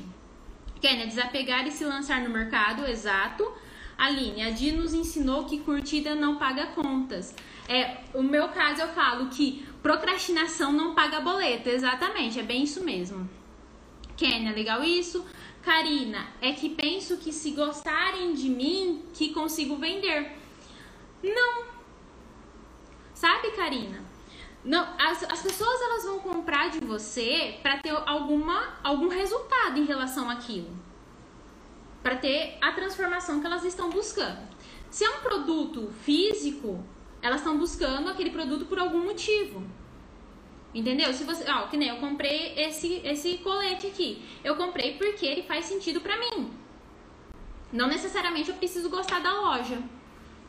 Kênia, 0.80 1.06
desapegar 1.06 1.66
e 1.66 1.70
se 1.70 1.84
lançar 1.84 2.20
no 2.20 2.28
mercado, 2.28 2.86
exato. 2.86 3.50
Aline, 3.96 4.42
a 4.42 4.50
Di 4.50 4.72
nos 4.72 4.92
ensinou 4.92 5.44
que 5.44 5.60
curtida 5.60 6.14
não 6.14 6.36
paga 6.36 6.66
contas. 6.66 7.34
É, 7.68 7.98
o 8.12 8.22
meu 8.22 8.48
caso 8.48 8.82
eu 8.82 8.88
falo 8.88 9.28
que 9.28 9.64
procrastinação 9.82 10.72
não 10.72 10.94
paga 10.94 11.20
boleto, 11.20 11.68
exatamente, 11.68 12.38
é 12.38 12.42
bem 12.42 12.64
isso 12.64 12.84
mesmo. 12.84 13.30
Kênia, 14.16 14.52
legal 14.52 14.82
isso. 14.82 15.24
Karina, 15.62 16.26
é 16.40 16.52
que 16.52 16.70
penso 16.70 17.16
que 17.18 17.32
se 17.32 17.52
gostarem 17.52 18.34
de 18.34 18.48
mim, 18.48 19.04
que 19.14 19.32
consigo 19.32 19.76
vender. 19.76 20.36
Não. 21.22 21.64
Sabe, 23.14 23.52
Karina? 23.52 24.02
Não, 24.64 24.86
as, 24.98 25.22
as 25.24 25.42
pessoas 25.42 25.80
elas 25.80 26.04
vão 26.04 26.18
comprar 26.20 26.70
de 26.70 26.80
você 26.80 27.58
para 27.62 27.78
ter 27.78 27.90
alguma, 28.06 28.76
algum 28.82 29.08
resultado 29.08 29.78
em 29.78 29.84
relação 29.84 30.28
àquilo. 30.28 30.70
Para 32.02 32.16
ter 32.16 32.58
a 32.60 32.72
transformação 32.72 33.40
que 33.40 33.46
elas 33.46 33.64
estão 33.64 33.90
buscando. 33.90 34.40
Se 34.90 35.04
é 35.04 35.10
um 35.10 35.20
produto 35.20 35.92
físico, 36.04 36.84
elas 37.20 37.40
estão 37.40 37.56
buscando 37.56 38.10
aquele 38.10 38.30
produto 38.30 38.66
por 38.66 38.78
algum 38.78 39.04
motivo. 39.04 39.64
Entendeu? 40.74 41.12
Se 41.12 41.24
você, 41.24 41.44
ó, 41.50 41.66
que 41.66 41.76
nem 41.76 41.88
eu 41.88 41.96
comprei 41.96 42.54
esse 42.56 43.02
esse 43.04 43.38
colete 43.38 43.86
aqui. 43.86 44.22
Eu 44.42 44.56
comprei 44.56 44.96
porque 44.96 45.26
ele 45.26 45.42
faz 45.42 45.66
sentido 45.66 46.00
para 46.00 46.18
mim. 46.18 46.50
Não 47.72 47.88
necessariamente 47.88 48.50
eu 48.50 48.56
preciso 48.56 48.88
gostar 48.88 49.20
da 49.20 49.32
loja 49.32 49.82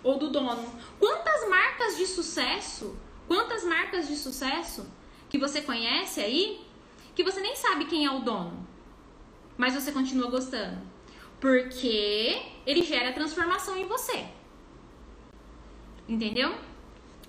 ou 0.01 0.17
do 0.17 0.29
dono. 0.29 0.65
Quantas 0.99 1.49
marcas 1.49 1.97
de 1.97 2.05
sucesso? 2.05 2.97
Quantas 3.27 3.63
marcas 3.63 4.07
de 4.07 4.15
sucesso 4.15 4.85
que 5.29 5.37
você 5.37 5.61
conhece 5.61 6.21
aí 6.21 6.65
que 7.15 7.23
você 7.23 7.39
nem 7.41 7.55
sabe 7.55 7.85
quem 7.85 8.05
é 8.05 8.11
o 8.11 8.19
dono, 8.19 8.67
mas 9.57 9.73
você 9.73 9.91
continua 9.91 10.29
gostando? 10.29 10.81
Porque 11.39 12.41
ele 12.65 12.83
gera 12.83 13.13
transformação 13.13 13.77
em 13.77 13.85
você. 13.85 14.25
Entendeu? 16.07 16.53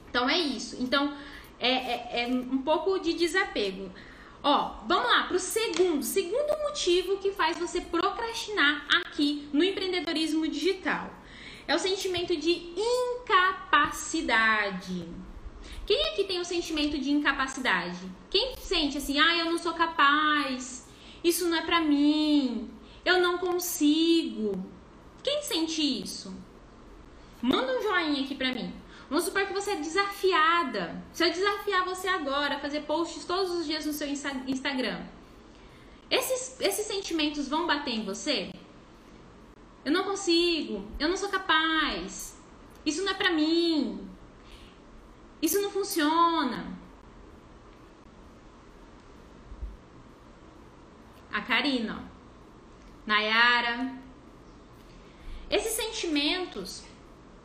Então 0.08 0.28
é 0.28 0.38
isso. 0.38 0.76
Então, 0.80 1.16
é, 1.66 1.70
é, 1.70 2.24
é 2.24 2.26
um 2.26 2.58
pouco 2.58 2.98
de 2.98 3.14
desapego. 3.14 3.90
Ó, 4.42 4.82
vamos 4.86 5.08
lá 5.08 5.22
para 5.22 5.38
o 5.38 5.40
segundo, 5.40 6.02
segundo 6.02 6.58
motivo 6.64 7.16
que 7.16 7.32
faz 7.32 7.58
você 7.58 7.80
procrastinar 7.80 8.86
aqui 8.98 9.48
no 9.50 9.64
empreendedorismo 9.64 10.46
digital. 10.46 11.08
É 11.66 11.74
o 11.74 11.78
sentimento 11.78 12.36
de 12.36 12.74
incapacidade. 13.22 15.08
Quem 15.86 16.08
aqui 16.08 16.24
tem 16.24 16.38
o 16.38 16.44
sentimento 16.44 16.98
de 16.98 17.10
incapacidade? 17.10 18.00
Quem 18.28 18.54
sente 18.56 18.98
assim, 18.98 19.18
ah, 19.18 19.38
eu 19.38 19.46
não 19.46 19.56
sou 19.56 19.72
capaz, 19.72 20.86
isso 21.22 21.48
não 21.48 21.56
é 21.56 21.62
para 21.62 21.80
mim, 21.80 22.68
eu 23.06 23.22
não 23.22 23.38
consigo. 23.38 24.62
Quem 25.22 25.40
sente 25.42 25.80
isso? 26.02 26.34
Manda 27.40 27.78
um 27.78 27.82
joinha 27.82 28.22
aqui 28.22 28.34
para 28.34 28.52
mim. 28.52 28.83
Vamos 29.14 29.26
supor 29.26 29.46
que 29.46 29.52
você 29.52 29.70
é 29.70 29.76
desafiada. 29.76 31.00
Se 31.12 31.24
eu 31.24 31.30
desafiar 31.30 31.84
você 31.84 32.08
agora 32.08 32.56
a 32.56 32.58
fazer 32.58 32.80
posts 32.80 33.24
todos 33.24 33.52
os 33.52 33.64
dias 33.64 33.86
no 33.86 33.92
seu 33.92 34.08
Instagram, 34.08 35.06
esses, 36.10 36.60
esses 36.60 36.84
sentimentos 36.84 37.46
vão 37.46 37.64
bater 37.64 37.92
em 37.92 38.04
você? 38.04 38.50
Eu 39.84 39.92
não 39.92 40.02
consigo, 40.02 40.84
eu 40.98 41.08
não 41.08 41.16
sou 41.16 41.28
capaz, 41.28 42.36
isso 42.84 43.04
não 43.04 43.12
é 43.12 43.14
pra 43.14 43.30
mim, 43.30 44.04
isso 45.40 45.62
não 45.62 45.70
funciona. 45.70 46.76
A 51.32 51.40
Karina, 51.40 52.02
Nayara. 53.06 53.94
Esses 55.48 55.70
sentimentos 55.70 56.82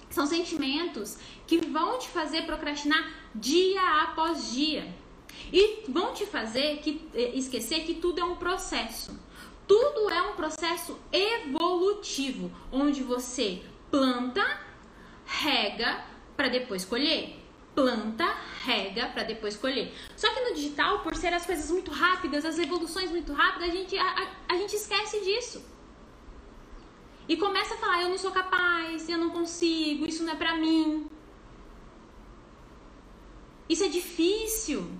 são 0.09 0.25
sentimentos 0.25 1.19
que 1.49 1.65
vão 1.65 1.97
te 1.97 2.07
fazer 2.09 2.43
procrastinar 2.43 3.11
dia 3.33 3.81
após 4.03 4.51
dia. 4.51 4.87
E 5.51 5.83
vão 5.89 6.13
te 6.13 6.23
fazer 6.27 6.77
que, 6.77 7.09
eh, 7.11 7.31
esquecer 7.33 7.85
que 7.85 7.95
tudo 7.95 8.19
é 8.19 8.23
um 8.23 8.35
processo. 8.35 9.19
Tudo 9.67 10.11
é 10.11 10.21
um 10.21 10.35
processo 10.35 10.99
evolutivo, 11.11 12.51
onde 12.71 13.01
você 13.01 13.63
planta, 13.89 14.45
rega 15.25 16.05
para 16.37 16.49
depois 16.49 16.85
colher. 16.85 17.39
Planta, 17.73 18.27
rega 18.63 19.07
para 19.07 19.23
depois 19.23 19.55
colher. 19.55 19.91
Só 20.15 20.31
que 20.31 20.41
no 20.41 20.53
digital, 20.53 20.99
por 20.99 21.15
ser 21.15 21.33
as 21.33 21.47
coisas 21.47 21.71
muito 21.71 21.89
rápidas, 21.89 22.45
as 22.45 22.59
evoluções 22.59 23.09
muito 23.09 23.33
rápidas, 23.33 23.69
a 23.69 23.71
gente, 23.71 23.97
a, 23.97 24.07
a, 24.07 24.27
a 24.49 24.55
gente 24.55 24.75
esquece 24.75 25.19
disso. 25.21 25.65
E 27.27 27.35
começa 27.37 27.73
a 27.73 27.77
falar: 27.77 28.03
eu 28.03 28.09
não 28.09 28.19
sou 28.19 28.31
capaz, 28.31 29.09
eu 29.09 29.17
não 29.17 29.31
consigo, 29.31 30.05
isso 30.05 30.23
não 30.23 30.33
é 30.33 30.35
pra 30.35 30.55
mim. 30.55 31.09
Isso 33.69 33.83
é 33.83 33.87
difícil. 33.87 34.91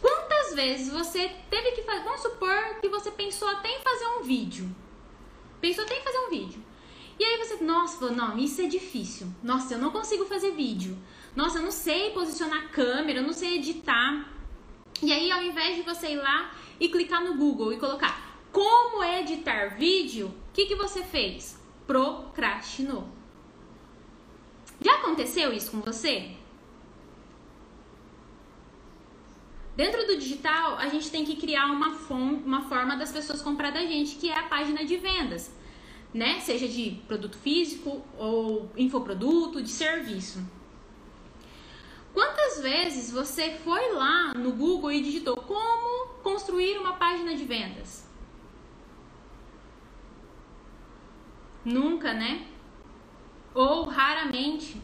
Quantas 0.00 0.54
vezes 0.54 0.92
você 0.92 1.30
teve 1.48 1.72
que 1.72 1.82
fazer. 1.82 2.04
Vamos 2.04 2.20
supor 2.20 2.80
que 2.80 2.88
você 2.88 3.10
pensou 3.10 3.48
até 3.48 3.68
em 3.68 3.80
fazer 3.80 4.06
um 4.18 4.22
vídeo. 4.22 4.68
Pensou 5.60 5.84
até 5.84 5.98
em 5.98 6.02
fazer 6.02 6.18
um 6.18 6.30
vídeo. 6.30 6.62
E 7.18 7.24
aí 7.24 7.38
você, 7.38 7.62
nossa, 7.62 8.10
não, 8.10 8.36
isso 8.36 8.60
é 8.60 8.66
difícil. 8.66 9.28
Nossa, 9.42 9.74
eu 9.74 9.78
não 9.78 9.92
consigo 9.92 10.24
fazer 10.24 10.50
vídeo. 10.50 10.98
Nossa, 11.36 11.58
eu 11.58 11.62
não 11.62 11.70
sei 11.70 12.10
posicionar 12.10 12.64
a 12.64 12.68
câmera, 12.68 13.20
eu 13.20 13.22
não 13.22 13.32
sei 13.32 13.56
editar. 13.56 14.28
E 15.00 15.12
aí, 15.12 15.30
ao 15.30 15.42
invés 15.42 15.76
de 15.76 15.82
você 15.82 16.08
ir 16.08 16.16
lá 16.16 16.52
e 16.78 16.88
clicar 16.88 17.22
no 17.22 17.36
Google 17.36 17.72
e 17.72 17.78
colocar 17.78 18.40
como 18.50 19.02
editar 19.02 19.76
vídeo, 19.76 20.26
o 20.26 20.52
que, 20.52 20.66
que 20.66 20.74
você 20.74 21.02
fez? 21.02 21.58
Procrastinou. 21.86 23.08
Já 24.80 24.96
aconteceu 24.96 25.52
isso 25.52 25.70
com 25.70 25.80
você? 25.80 26.36
Dentro 29.76 30.06
do 30.06 30.16
digital, 30.16 30.78
a 30.78 30.88
gente 30.88 31.10
tem 31.10 31.24
que 31.24 31.34
criar 31.34 31.66
uma, 31.66 31.94
form 31.94 32.36
uma 32.44 32.62
forma 32.68 32.96
das 32.96 33.10
pessoas 33.10 33.42
comprar 33.42 33.72
da 33.72 33.80
gente, 33.80 34.14
que 34.16 34.30
é 34.30 34.38
a 34.38 34.44
página 34.44 34.84
de 34.84 34.96
vendas, 34.96 35.52
né? 36.12 36.38
Seja 36.40 36.68
de 36.68 37.02
produto 37.08 37.36
físico 37.36 38.04
ou 38.16 38.70
infoproduto, 38.76 39.60
de 39.60 39.70
serviço. 39.70 40.38
Quantas 42.12 42.62
vezes 42.62 43.10
você 43.10 43.50
foi 43.64 43.92
lá 43.92 44.32
no 44.34 44.52
Google 44.52 44.92
e 44.92 45.02
digitou 45.02 45.36
como 45.36 46.14
construir 46.22 46.78
uma 46.78 46.92
página 46.92 47.34
de 47.34 47.44
vendas? 47.44 48.08
Nunca, 51.64 52.12
né? 52.12 52.46
Ou 53.52 53.86
raramente. 53.86 54.80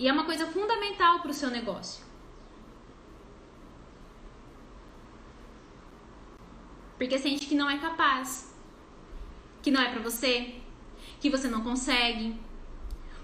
E 0.00 0.08
é 0.08 0.12
uma 0.12 0.24
coisa 0.24 0.46
fundamental 0.46 1.20
para 1.20 1.30
o 1.30 1.34
seu 1.34 1.50
negócio. 1.50 2.09
Porque 7.00 7.18
sente 7.18 7.46
que 7.46 7.54
não 7.54 7.70
é 7.70 7.78
capaz, 7.78 8.54
que 9.62 9.70
não 9.70 9.80
é 9.80 9.90
para 9.90 10.02
você, 10.02 10.56
que 11.18 11.30
você 11.30 11.48
não 11.48 11.62
consegue. 11.62 12.38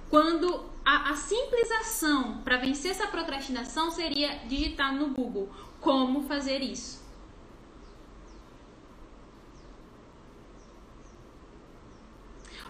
Quando 0.08 0.64
a, 0.82 1.10
a 1.10 1.14
simples 1.14 1.70
ação 1.72 2.38
para 2.42 2.56
vencer 2.56 2.92
essa 2.92 3.06
procrastinação 3.06 3.90
seria 3.90 4.34
digitar 4.46 4.94
no 4.94 5.08
Google 5.08 5.50
como 5.78 6.22
fazer 6.22 6.62
isso. 6.62 7.04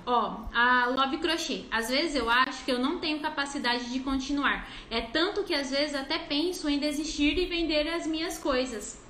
Ó, 0.05 0.41
a 0.53 0.87
Love 0.87 1.19
Crochê. 1.19 1.67
Às 1.71 1.89
vezes 1.89 2.17
eu 2.17 2.29
acho 2.29 2.65
que 2.65 2.73
eu 2.73 2.81
não 2.81 2.99
tenho 2.99 3.21
capacidade 3.21 3.93
de 3.93 4.01
continuar. 4.01 4.69
É 4.91 5.01
tanto 5.01 5.45
que 5.45 5.55
às 5.55 5.71
vezes 5.71 5.95
até 5.95 6.19
penso 6.19 6.69
em 6.69 6.81
desistir 6.81 7.39
e 7.39 7.47
vender 7.47 7.87
as 7.91 8.09
minhas 8.09 8.39
coisas. 8.39 9.06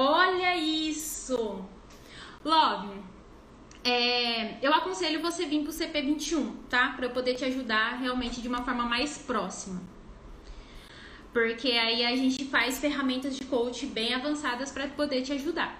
Olha 0.00 0.56
isso! 0.56 1.60
Love, 2.44 3.00
é, 3.82 4.64
eu 4.64 4.72
aconselho 4.72 5.20
você 5.20 5.44
vir 5.44 5.64
pro 5.64 5.72
CP21, 5.72 6.52
tá? 6.70 6.90
Para 6.90 7.06
eu 7.06 7.10
poder 7.10 7.34
te 7.34 7.44
ajudar 7.44 7.98
realmente 7.98 8.40
de 8.40 8.46
uma 8.46 8.62
forma 8.62 8.84
mais 8.84 9.18
próxima. 9.18 9.82
Porque 11.32 11.72
aí 11.72 12.06
a 12.06 12.14
gente 12.14 12.44
faz 12.44 12.78
ferramentas 12.78 13.36
de 13.36 13.44
coach 13.46 13.86
bem 13.86 14.14
avançadas 14.14 14.70
para 14.70 14.86
poder 14.86 15.22
te 15.22 15.32
ajudar. 15.32 15.76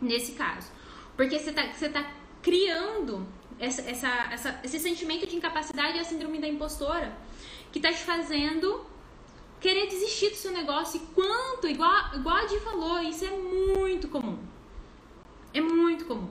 Nesse 0.00 0.34
caso. 0.34 0.70
Porque 1.16 1.36
você 1.36 1.52
tá, 1.52 1.72
você 1.72 1.88
tá 1.88 2.08
criando 2.40 3.26
essa, 3.58 3.82
essa, 3.82 4.28
essa, 4.30 4.60
esse 4.62 4.78
sentimento 4.78 5.26
de 5.26 5.34
incapacidade 5.34 5.96
e 5.96 6.00
a 6.00 6.04
síndrome 6.04 6.38
da 6.38 6.46
impostora 6.46 7.12
que 7.72 7.80
tá 7.80 7.90
te 7.90 8.04
fazendo 8.04 8.93
querer 9.64 9.86
desistir 9.86 10.28
do 10.28 10.36
seu 10.36 10.52
negócio. 10.52 11.00
E 11.00 11.06
quanto, 11.14 11.66
igual, 11.66 12.14
igual 12.14 12.36
a 12.36 12.44
Di 12.44 12.60
falou, 12.60 12.98
isso 13.00 13.24
é 13.24 13.30
muito 13.30 14.08
comum. 14.08 14.38
É 15.54 15.60
muito 15.60 16.04
comum 16.04 16.28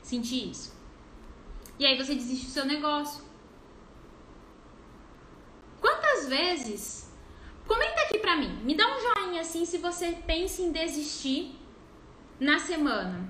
sentir 0.00 0.50
isso. 0.52 0.72
E 1.80 1.84
aí 1.84 1.96
você 1.96 2.14
desiste 2.14 2.46
do 2.46 2.52
seu 2.52 2.64
negócio. 2.64 3.24
Quantas 5.80 6.28
vezes? 6.28 7.10
Comenta 7.66 8.02
aqui 8.02 8.18
pra 8.18 8.36
mim. 8.36 8.52
Me 8.62 8.76
dá 8.76 8.86
um 8.86 9.00
joinha 9.00 9.40
assim 9.40 9.64
se 9.64 9.78
você 9.78 10.12
pensa 10.12 10.62
em 10.62 10.70
desistir 10.70 11.58
na 12.38 12.60
semana. 12.60 13.28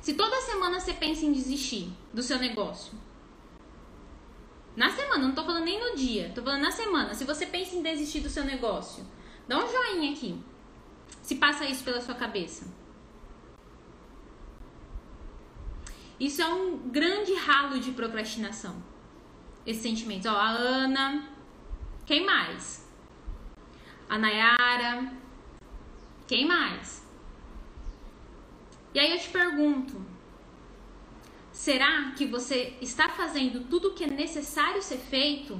Se 0.00 0.14
toda 0.14 0.40
semana 0.40 0.80
você 0.80 0.94
pensa 0.94 1.26
em 1.26 1.32
desistir 1.32 1.92
do 2.14 2.22
seu 2.22 2.38
negócio. 2.38 2.94
Na 4.78 4.90
semana, 4.92 5.26
não 5.26 5.34
tô 5.34 5.44
falando 5.44 5.64
nem 5.64 5.80
no 5.80 5.96
dia, 5.96 6.30
tô 6.32 6.40
falando 6.40 6.62
na 6.62 6.70
semana. 6.70 7.12
Se 7.12 7.24
você 7.24 7.44
pensa 7.44 7.74
em 7.74 7.82
desistir 7.82 8.20
do 8.20 8.30
seu 8.30 8.44
negócio, 8.44 9.04
dá 9.48 9.58
um 9.58 9.68
joinha 9.68 10.12
aqui. 10.12 10.40
Se 11.20 11.34
passa 11.34 11.64
isso 11.64 11.82
pela 11.82 12.00
sua 12.00 12.14
cabeça. 12.14 12.72
Isso 16.20 16.40
é 16.40 16.46
um 16.46 16.78
grande 16.90 17.34
ralo 17.34 17.80
de 17.80 17.90
procrastinação. 17.90 18.80
Esses 19.66 19.82
sentimentos. 19.82 20.26
Ó, 20.26 20.36
a 20.36 20.50
Ana. 20.50 21.28
Quem 22.06 22.24
mais? 22.24 22.88
A 24.08 24.16
Nayara. 24.16 25.12
Quem 26.28 26.46
mais? 26.46 27.04
E 28.94 29.00
aí 29.00 29.10
eu 29.10 29.18
te 29.18 29.28
pergunto: 29.30 30.00
será 31.58 32.12
que 32.16 32.24
você 32.24 32.76
está 32.80 33.08
fazendo 33.08 33.68
tudo 33.68 33.88
o 33.88 33.94
que 33.94 34.04
é 34.04 34.06
necessário 34.06 34.80
ser 34.80 34.98
feito 34.98 35.58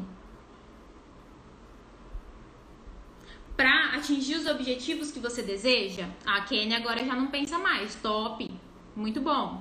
para 3.57 3.97
atingir 3.97 4.37
os 4.37 4.47
objetivos 4.47 5.11
que 5.11 5.19
você 5.19 5.43
deseja? 5.43 6.09
A 6.25 6.43
Kenny 6.43 6.73
agora 6.73 7.05
já 7.05 7.17
não 7.17 7.27
pensa 7.27 7.59
mais. 7.59 7.97
Top, 7.97 8.49
muito 8.95 9.21
bom. 9.21 9.61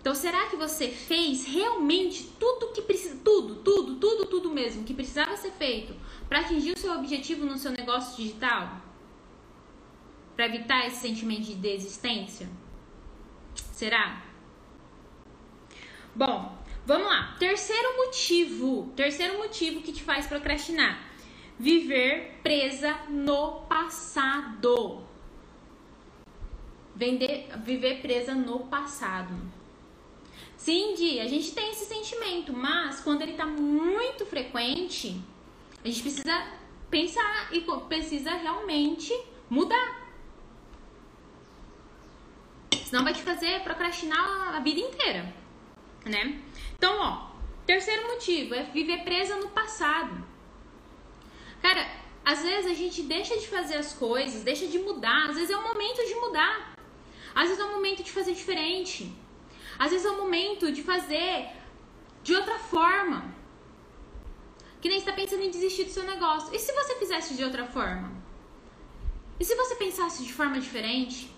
Então, 0.00 0.12
será 0.12 0.46
que 0.46 0.56
você 0.56 0.88
fez 0.88 1.46
realmente 1.46 2.24
tudo 2.40 2.72
que 2.72 2.82
precisa, 2.82 3.16
tudo, 3.24 3.54
tudo, 3.62 3.94
tudo, 3.94 4.26
tudo 4.26 4.50
mesmo 4.50 4.82
que 4.82 4.92
precisava 4.92 5.36
ser 5.36 5.52
feito 5.52 5.94
para 6.28 6.40
atingir 6.40 6.72
o 6.72 6.78
seu 6.78 6.92
objetivo 6.94 7.46
no 7.46 7.56
seu 7.56 7.70
negócio 7.70 8.16
digital? 8.16 8.82
para 10.34 10.44
evitar 10.44 10.86
esse 10.86 11.00
sentimento 11.00 11.44
de 11.44 11.54
desistência? 11.54 12.46
Será? 13.76 14.22
Bom, 16.14 16.56
vamos 16.86 17.08
lá. 17.08 17.36
Terceiro 17.38 17.98
motivo, 17.98 18.90
terceiro 18.96 19.36
motivo 19.36 19.82
que 19.82 19.92
te 19.92 20.02
faz 20.02 20.26
procrastinar. 20.26 20.98
Viver 21.58 22.40
presa 22.42 22.94
no 23.10 23.66
passado. 23.68 25.04
Vender, 26.94 27.50
viver 27.58 28.00
presa 28.00 28.34
no 28.34 28.60
passado. 28.60 29.34
Sim, 30.56 30.94
a 31.20 31.28
gente 31.28 31.52
tem 31.52 31.70
esse 31.70 31.84
sentimento, 31.84 32.54
mas 32.54 33.00
quando 33.00 33.20
ele 33.20 33.34
tá 33.34 33.44
muito 33.44 34.24
frequente, 34.24 35.20
a 35.84 35.86
gente 35.86 36.00
precisa 36.00 36.46
pensar 36.88 37.52
e 37.52 37.60
precisa 37.60 38.30
realmente 38.36 39.12
mudar. 39.50 40.05
Senão 42.84 43.04
vai 43.04 43.12
te 43.12 43.22
fazer 43.22 43.62
procrastinar 43.62 44.54
a 44.54 44.60
vida 44.60 44.80
inteira, 44.80 45.34
né? 46.04 46.40
Então, 46.76 46.98
ó, 46.98 47.30
terceiro 47.66 48.06
motivo 48.08 48.54
é 48.54 48.62
viver 48.64 49.02
presa 49.04 49.36
no 49.36 49.48
passado. 49.48 50.24
Cara, 51.60 51.86
às 52.24 52.42
vezes 52.42 52.70
a 52.70 52.74
gente 52.74 53.02
deixa 53.02 53.36
de 53.38 53.48
fazer 53.48 53.76
as 53.76 53.92
coisas, 53.92 54.42
deixa 54.42 54.66
de 54.66 54.78
mudar, 54.78 55.30
às 55.30 55.36
vezes 55.36 55.50
é 55.50 55.56
o 55.56 55.62
momento 55.62 56.04
de 56.06 56.14
mudar. 56.14 56.76
Às 57.34 57.48
vezes 57.48 57.62
é 57.62 57.66
o 57.66 57.72
momento 57.72 58.02
de 58.02 58.10
fazer 58.10 58.32
diferente. 58.32 59.14
Às 59.78 59.90
vezes 59.90 60.06
é 60.06 60.10
o 60.10 60.16
momento 60.16 60.72
de 60.72 60.82
fazer 60.82 61.50
de 62.22 62.34
outra 62.34 62.58
forma. 62.58 63.34
Que 64.80 64.88
nem 64.88 64.98
está 64.98 65.12
pensando 65.12 65.42
em 65.42 65.50
desistir 65.50 65.84
do 65.84 65.90
seu 65.90 66.04
negócio. 66.04 66.54
E 66.54 66.58
se 66.58 66.72
você 66.72 66.96
fizesse 66.96 67.36
de 67.36 67.44
outra 67.44 67.66
forma? 67.66 68.10
E 69.38 69.44
se 69.44 69.54
você 69.54 69.74
pensasse 69.74 70.24
de 70.24 70.32
forma 70.32 70.58
diferente? 70.58 71.30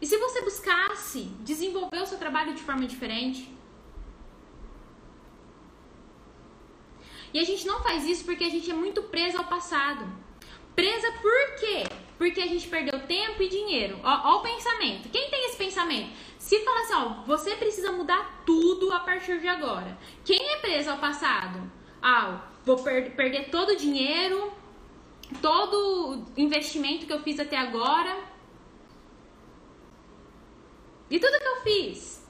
E 0.00 0.06
se 0.06 0.16
você 0.16 0.42
desenvolver 1.40 2.02
o 2.02 2.06
seu 2.06 2.18
trabalho 2.18 2.54
de 2.54 2.62
forma 2.62 2.86
diferente? 2.86 3.48
E 7.32 7.38
a 7.38 7.44
gente 7.44 7.66
não 7.66 7.82
faz 7.82 8.04
isso 8.06 8.24
porque 8.24 8.44
a 8.44 8.48
gente 8.48 8.70
é 8.70 8.74
muito 8.74 9.02
presa 9.04 9.38
ao 9.38 9.44
passado. 9.44 10.04
Presa 10.74 11.12
por 11.12 11.60
quê? 11.60 11.84
Porque 12.18 12.40
a 12.40 12.46
gente 12.46 12.68
perdeu 12.68 13.06
tempo 13.06 13.42
e 13.42 13.48
dinheiro. 13.48 14.00
Ó, 14.02 14.20
ó 14.30 14.36
o 14.38 14.42
pensamento. 14.42 15.08
Quem 15.08 15.30
tem 15.30 15.46
esse 15.46 15.56
pensamento? 15.56 16.10
Se 16.38 16.58
fala 16.64 16.80
assim, 16.80 16.94
ó, 16.94 17.26
você 17.26 17.54
precisa 17.54 17.92
mudar 17.92 18.42
tudo 18.44 18.92
a 18.92 19.00
partir 19.00 19.40
de 19.40 19.48
agora. 19.48 19.96
Quem 20.24 20.40
é 20.52 20.56
preso 20.56 20.90
ao 20.90 20.98
passado? 20.98 21.70
Ah, 22.02 22.42
vou 22.64 22.76
per 22.82 23.14
perder 23.14 23.50
todo 23.50 23.70
o 23.70 23.76
dinheiro, 23.76 24.52
todo 25.40 26.24
o 26.36 26.40
investimento 26.40 27.06
que 27.06 27.12
eu 27.12 27.20
fiz 27.20 27.38
até 27.38 27.56
agora 27.56 28.29
e 31.10 31.18
tudo 31.18 31.38
que 31.38 31.48
eu 31.48 31.60
fiz? 31.62 32.24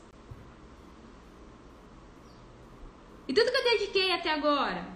E 3.29 3.33
tudo 3.33 3.51
que 3.51 3.57
eu 3.57 3.65
dediquei 3.65 4.13
até 4.13 4.33
agora? 4.33 4.89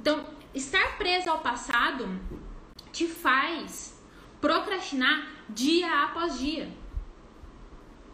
Então, 0.00 0.26
estar 0.54 0.98
preso 0.98 1.30
ao 1.30 1.40
passado 1.40 2.08
te 2.90 3.06
faz 3.06 4.00
procrastinar 4.40 5.26
dia 5.48 6.04
após 6.04 6.38
dia. 6.38 6.68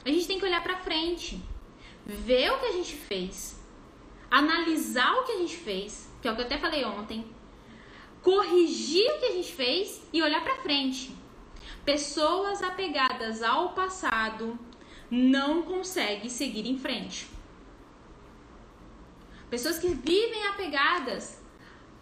A 0.05 0.09
gente 0.09 0.27
tem 0.27 0.39
que 0.39 0.45
olhar 0.45 0.63
para 0.63 0.77
frente, 0.77 1.43
ver 2.07 2.53
o 2.53 2.59
que 2.59 2.67
a 2.67 2.73
gente 2.73 2.95
fez, 2.95 3.61
analisar 4.31 5.15
o 5.17 5.25
que 5.25 5.33
a 5.33 5.39
gente 5.39 5.57
fez, 5.57 6.11
que 6.21 6.29
é 6.29 6.33
o 6.33 6.35
que 6.35 6.43
eu 6.43 6.47
até 6.47 6.59
falei 6.59 6.85
ontem, 6.85 7.27
corrigir 8.23 9.11
o 9.11 9.19
que 9.19 9.27
a 9.27 9.33
gente 9.33 9.53
fez 9.53 10.03
e 10.13 10.23
olhar 10.23 10.43
para 10.43 10.63
frente. 10.63 11.20
Pessoas 11.85 12.63
apegadas 12.63 13.43
ao 13.43 13.73
passado 13.73 14.59
não 15.11 15.63
conseguem 15.63 16.29
seguir 16.29 16.67
em 16.67 16.79
frente. 16.79 17.29
Pessoas 19.49 19.79
que 19.79 19.89
vivem 19.89 20.47
apegadas 20.49 21.43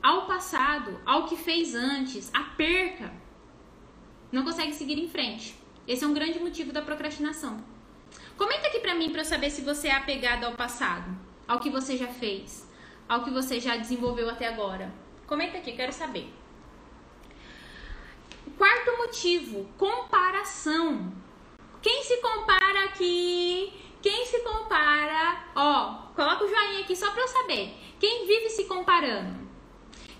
ao 0.02 0.26
passado, 0.26 1.00
ao 1.06 1.26
que 1.26 1.36
fez 1.36 1.74
antes, 1.74 2.30
à 2.34 2.42
perca, 2.42 3.12
não 4.30 4.44
conseguem 4.44 4.72
seguir 4.72 4.98
em 4.98 5.08
frente. 5.08 5.56
Esse 5.86 6.04
é 6.04 6.06
um 6.06 6.12
grande 6.12 6.38
motivo 6.38 6.72
da 6.72 6.82
procrastinação. 6.82 7.64
Comenta 8.36 8.66
aqui 8.68 8.80
pra 8.80 8.94
mim 8.94 9.10
para 9.10 9.22
eu 9.22 9.24
saber 9.24 9.50
se 9.50 9.62
você 9.62 9.88
é 9.88 9.94
apegado 9.94 10.44
ao 10.44 10.52
passado, 10.52 11.16
ao 11.46 11.60
que 11.60 11.70
você 11.70 11.96
já 11.96 12.08
fez, 12.08 12.68
ao 13.08 13.24
que 13.24 13.30
você 13.30 13.58
já 13.58 13.76
desenvolveu 13.76 14.28
até 14.28 14.46
agora. 14.46 14.92
Comenta 15.26 15.56
aqui, 15.56 15.72
quero 15.72 15.92
saber. 15.92 16.32
Quarto 18.56 18.96
motivo, 18.96 19.68
comparação. 19.76 21.12
Quem 21.82 22.02
se 22.02 22.16
compara 22.18 22.84
aqui? 22.84 23.72
Quem 24.00 24.26
se 24.26 24.40
compara? 24.40 25.44
Ó, 25.54 26.12
coloca 26.14 26.44
o 26.44 26.48
joinha 26.48 26.80
aqui 26.80 26.96
só 26.96 27.10
para 27.10 27.22
eu 27.22 27.28
saber. 27.28 27.74
Quem 27.98 28.26
vive 28.26 28.50
se 28.50 28.64
comparando? 28.64 29.48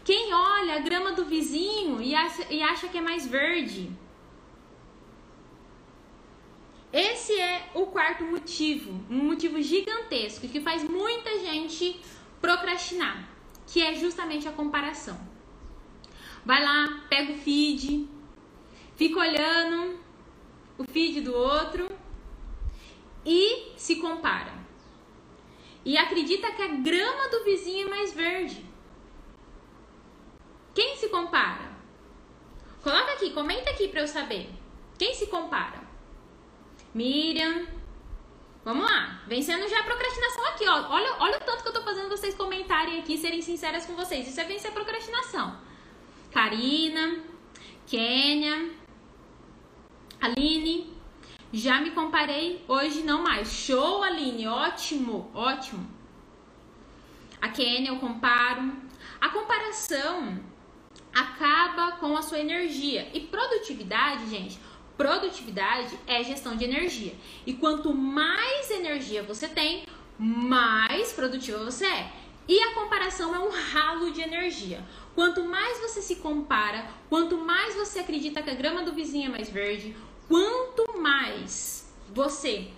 Quem 0.04 0.32
olha 0.32 0.76
a 0.76 0.80
grama 0.80 1.12
do 1.12 1.24
vizinho 1.24 2.00
e 2.00 2.14
acha, 2.14 2.46
e 2.52 2.62
acha 2.62 2.88
que 2.88 2.98
é 2.98 3.00
mais 3.00 3.26
verde? 3.26 3.90
Esse 6.92 7.38
é 7.38 7.70
o 7.74 7.86
quarto 7.86 8.24
motivo, 8.24 8.92
um 9.10 9.24
motivo 9.24 9.60
gigantesco 9.60 10.48
que 10.48 10.60
faz 10.60 10.82
muita 10.82 11.38
gente 11.40 12.00
procrastinar, 12.40 13.28
que 13.66 13.82
é 13.82 13.94
justamente 13.94 14.48
a 14.48 14.52
comparação. 14.52 15.18
Vai 16.44 16.64
lá, 16.64 17.04
pega 17.10 17.32
o 17.32 17.36
feed, 17.36 18.08
fica 18.99 19.20
olhando 19.20 20.01
o 20.76 20.84
feed 20.84 21.20
do 21.20 21.32
outro 21.32 21.88
e 23.24 23.72
se 23.76 23.96
compara. 23.96 24.53
E 25.84 25.96
acredita 25.96 26.51
que 26.51 26.61
a 26.61 26.66
grama 26.66 27.28
do 27.28 27.44
vizinho 27.44 27.86
é 27.86 27.90
mais 27.90 28.12
verde. 28.12 28.66
Quem 30.74 30.96
se 30.96 31.09
compara? 31.09 31.70
Coloca 32.82 33.12
aqui, 33.12 33.30
comenta 33.30 33.70
aqui 33.70 33.88
para 33.88 34.01
eu 34.01 34.09
saber. 34.09 34.51
Quem 34.99 35.14
se 35.14 35.28
compara? 35.28 35.80
Miriam. 36.92 37.66
Vamos 38.64 38.84
lá. 38.84 39.22
Vencendo 39.28 39.68
já 39.68 39.78
a 39.80 39.84
procrastinação 39.84 40.44
aqui, 40.46 40.66
ó. 40.66 40.90
Olha, 40.90 41.14
olha 41.20 41.36
o 41.38 41.44
tanto 41.44 41.62
que 41.62 41.68
eu 41.68 41.72
tô 41.72 41.82
fazendo 41.82 42.09
vocês 42.09 42.34
comentarem 42.34 42.99
aqui, 42.99 43.16
serem 43.16 43.40
sinceras 43.40 43.86
com 43.86 43.94
vocês. 43.94 44.26
Isso 44.26 44.40
é 44.40 44.44
vencer 44.44 44.70
a 44.70 44.74
procrastinação. 44.74 45.57
Karina, 46.32 47.22
Kênia, 47.86 48.70
Aline. 50.20 50.96
Já 51.52 51.80
me 51.80 51.92
comparei, 51.92 52.62
hoje 52.68 53.02
não 53.02 53.22
mais. 53.22 53.50
Show, 53.50 54.02
Aline, 54.02 54.46
ótimo, 54.46 55.30
ótimo. 55.34 55.88
A 57.40 57.48
Kênia 57.48 57.90
eu 57.90 57.98
comparo. 57.98 58.72
A 59.20 59.28
comparação 59.30 60.38
acaba 61.14 61.92
com 61.92 62.16
a 62.16 62.22
sua 62.22 62.38
energia. 62.38 63.08
E 63.14 63.20
produtividade, 63.20 64.28
gente, 64.28 64.60
Produtividade 64.98 65.96
é 66.08 66.24
gestão 66.24 66.56
de 66.56 66.64
energia. 66.64 67.14
E 67.46 67.54
quanto 67.54 67.94
mais 67.94 68.68
energia 68.68 69.22
você 69.22 69.46
tem, 69.46 69.84
mais 70.18 71.12
produtiva 71.12 71.64
você 71.64 71.86
é. 71.86 72.12
E 72.48 72.58
a 72.60 72.74
comparação 72.74 73.32
é 73.32 73.38
um 73.38 73.48
ralo 73.48 74.10
de 74.10 74.20
energia. 74.20 74.84
Quanto 75.14 75.44
mais 75.44 75.78
você 75.78 76.02
se 76.02 76.16
compara, 76.16 76.84
quanto 77.08 77.36
mais 77.36 77.76
você 77.76 78.00
acredita 78.00 78.42
que 78.42 78.50
a 78.50 78.54
grama 78.54 78.82
do 78.82 78.92
vizinho 78.92 79.26
é 79.26 79.28
mais 79.28 79.48
verde, 79.48 79.94
quanto 80.28 81.00
mais 81.00 81.92
você 82.10 82.68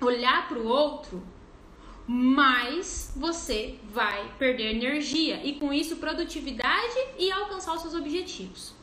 olhar 0.00 0.48
para 0.48 0.58
o 0.58 0.66
outro, 0.66 1.22
mais 2.06 3.12
você 3.16 3.78
vai 3.90 4.30
perder 4.38 4.74
energia 4.74 5.44
e 5.44 5.54
com 5.54 5.72
isso 5.72 5.96
produtividade 5.96 6.98
e 7.18 7.30
alcançar 7.32 7.74
os 7.74 7.82
seus 7.82 7.94
objetivos. 7.94 8.74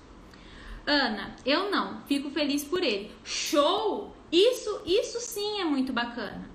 Ana, 0.86 1.36
eu 1.46 1.70
não, 1.70 2.02
fico 2.08 2.30
feliz 2.32 2.64
por 2.64 2.84
ele. 2.84 3.12
Show! 3.24 4.16
Isso, 4.32 4.82
isso 4.86 5.20
sim 5.20 5.60
é 5.60 5.66
muito 5.66 5.92
bacana. 5.92 6.50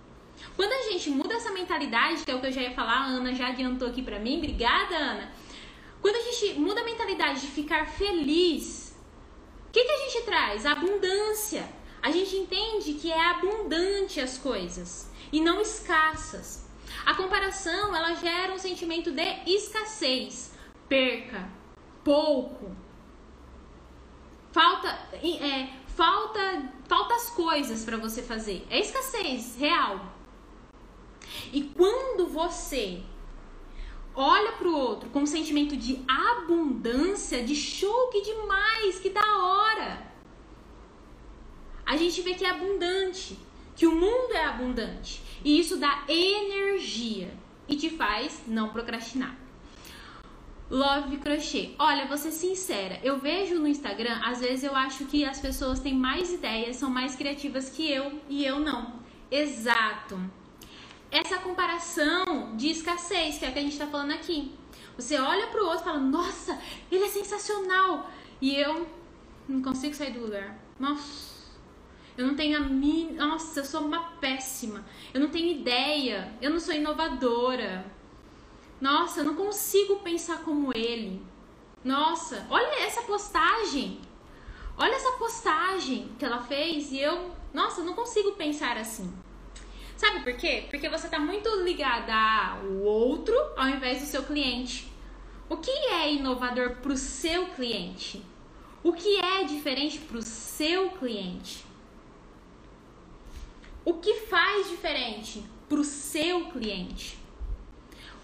Quando 0.57 0.73
a 0.73 0.91
gente 0.91 1.11
muda 1.11 1.35
essa 1.35 1.53
mentalidade, 1.53 2.25
que 2.25 2.31
é 2.31 2.35
o 2.35 2.41
que 2.41 2.47
eu 2.47 2.53
já 2.53 2.63
ia 2.63 2.73
falar, 2.73 2.99
a 2.99 3.07
Ana 3.07 3.35
já 3.35 3.49
adiantou 3.49 3.89
aqui 3.89 4.03
pra 4.03 4.19
mim, 4.19 4.39
obrigada, 4.39 4.97
Ana. 4.97 5.33
Quando 6.01 6.17
a 6.17 6.21
gente 6.21 6.59
muda 6.59 6.81
a 6.81 6.85
mentalidade 6.85 7.41
de 7.41 7.47
ficar 7.49 7.87
feliz, 7.87 8.84
que, 9.75 9.85
que 9.85 9.91
a 9.91 9.99
gente 9.99 10.23
traz? 10.23 10.65
abundância. 10.65 11.69
A 12.01 12.11
gente 12.11 12.37
entende 12.37 12.95
que 12.95 13.11
é 13.11 13.31
abundante 13.31 14.21
as 14.21 14.39
coisas 14.39 15.11
e 15.33 15.41
não 15.41 15.61
escassas. 15.61 16.65
A 17.05 17.15
comparação, 17.15 17.95
ela 17.95 18.15
gera 18.15 18.53
um 18.53 18.59
sentimento 18.59 19.11
de 19.11 19.43
escassez, 19.47 20.55
perca, 20.89 21.49
pouco, 22.05 22.71
falta 24.53 24.89
é, 24.89 25.69
falta 25.89 26.73
falta 26.87 27.15
as 27.15 27.31
coisas 27.31 27.85
para 27.85 27.97
você 27.97 28.23
fazer. 28.23 28.65
É 28.71 28.79
escassez 28.79 29.57
real. 29.57 30.15
E 31.53 31.63
quando 31.63 32.29
você 32.29 33.03
olha 34.15 34.53
para 34.53 34.69
o 34.69 34.77
outro 34.77 35.11
com 35.11 35.21
um 35.21 35.27
sentimento 35.27 35.77
de 35.77 36.03
abundância, 36.09 37.43
de 37.43 37.55
show, 37.55 38.09
que 38.09 38.23
demais, 38.23 38.99
que 39.01 39.11
da 39.11 39.39
hora. 39.39 40.15
A 41.85 41.97
gente 41.97 42.23
vê 42.23 42.35
que 42.35 42.45
é 42.45 42.51
abundante, 42.51 43.39
que 43.77 43.87
o 43.87 43.95
mundo 43.95 44.33
é 44.33 44.45
abundante. 44.45 45.23
E 45.45 45.59
isso 45.59 45.77
dá 45.77 46.05
energia 46.09 47.33
e 47.69 47.77
te 47.77 47.91
faz 47.91 48.43
não 48.47 48.71
procrastinar. 48.71 49.37
Love 50.71 51.19
Crochê. 51.19 51.75
Olha, 51.79 52.07
vou 52.07 52.17
ser 52.17 52.33
sincera, 52.33 52.99
eu 53.03 53.19
vejo 53.19 53.57
no 53.57 53.69
Instagram, 53.69 54.19
às 54.25 54.41
vezes 54.41 54.65
eu 54.65 54.75
acho 54.75 55.05
que 55.05 55.25
as 55.25 55.39
pessoas 55.39 55.79
têm 55.79 55.95
mais 55.95 56.33
ideias, 56.33 56.77
são 56.77 56.89
mais 56.89 57.15
criativas 57.15 57.69
que 57.69 57.91
eu 57.91 58.21
e 58.29 58.45
eu 58.45 58.59
não. 58.59 58.95
Exato. 59.31 60.19
Essa 61.15 61.39
comparação 61.39 62.57
de 62.57 62.71
escassez, 62.71 63.39
que 63.39 63.45
é 63.45 63.49
a 63.49 63.53
que 63.53 63.61
a 63.61 63.63
gente 63.63 63.79
tá 63.79 63.87
falando 63.87 64.11
aqui. 64.11 64.53
Você 64.97 65.17
olha 65.17 65.47
pro 65.47 65.65
outro 65.65 65.83
e 65.83 65.85
fala, 65.85 66.01
nossa, 66.01 66.61
ele 66.91 67.05
é 67.05 67.09
sensacional. 67.09 68.11
E 68.41 68.57
eu 68.57 68.85
não 69.49 69.63
consigo 69.63 69.95
sair 69.95 70.13
do 70.13 70.23
lugar. 70.23 70.59
Nossa. 70.77 71.33
Eu 72.19 72.27
não 72.27 72.35
tenho 72.35 72.57
a 72.57 72.61
minha. 72.61 73.13
Nossa, 73.13 73.61
eu 73.61 73.65
sou 73.65 73.83
uma 73.83 74.01
péssima. 74.21 74.85
Eu 75.15 75.21
não 75.21 75.29
tenho 75.29 75.57
ideia. 75.57 76.35
Eu 76.43 76.51
não 76.51 76.59
sou 76.59 76.75
inovadora. 76.75 77.87
Nossa, 78.81 79.21
eu 79.21 79.25
não 79.25 79.37
consigo 79.37 80.01
pensar 80.01 80.39
como 80.39 80.77
ele. 80.77 81.25
Nossa, 81.85 82.45
olha 82.51 82.83
essa 82.83 83.03
postagem. 83.03 84.01
Olha 84.77 84.97
essa 84.97 85.13
postagem 85.13 86.11
que 86.19 86.25
ela 86.25 86.43
fez 86.43 86.91
e 86.91 86.99
eu, 86.99 87.31
nossa, 87.53 87.83
eu 87.83 87.85
não 87.85 87.95
consigo 87.95 88.33
pensar 88.33 88.77
assim. 88.77 89.15
Sabe 89.97 90.21
por 90.21 90.35
quê? 90.35 90.67
Porque 90.71 90.89
você 90.89 91.07
está 91.07 91.19
muito 91.19 91.49
ligada 91.63 92.15
ao 92.15 92.73
outro 92.83 93.35
ao 93.57 93.69
invés 93.69 94.01
do 94.01 94.07
seu 94.07 94.25
cliente. 94.25 94.93
O 95.49 95.57
que 95.57 95.71
é 95.71 96.13
inovador 96.13 96.77
para 96.77 96.93
o 96.93 96.97
seu 96.97 97.47
cliente? 97.51 98.23
O 98.83 98.93
que 98.93 99.21
é 99.21 99.45
diferente 99.45 99.99
para 99.99 100.19
o 100.19 100.23
seu 100.23 100.91
cliente? 100.91 101.65
O 103.85 103.95
que 103.95 104.15
faz 104.27 104.69
diferente 104.69 105.45
para 105.69 105.79
o 105.79 105.85
seu 105.85 106.47
cliente? 106.51 107.19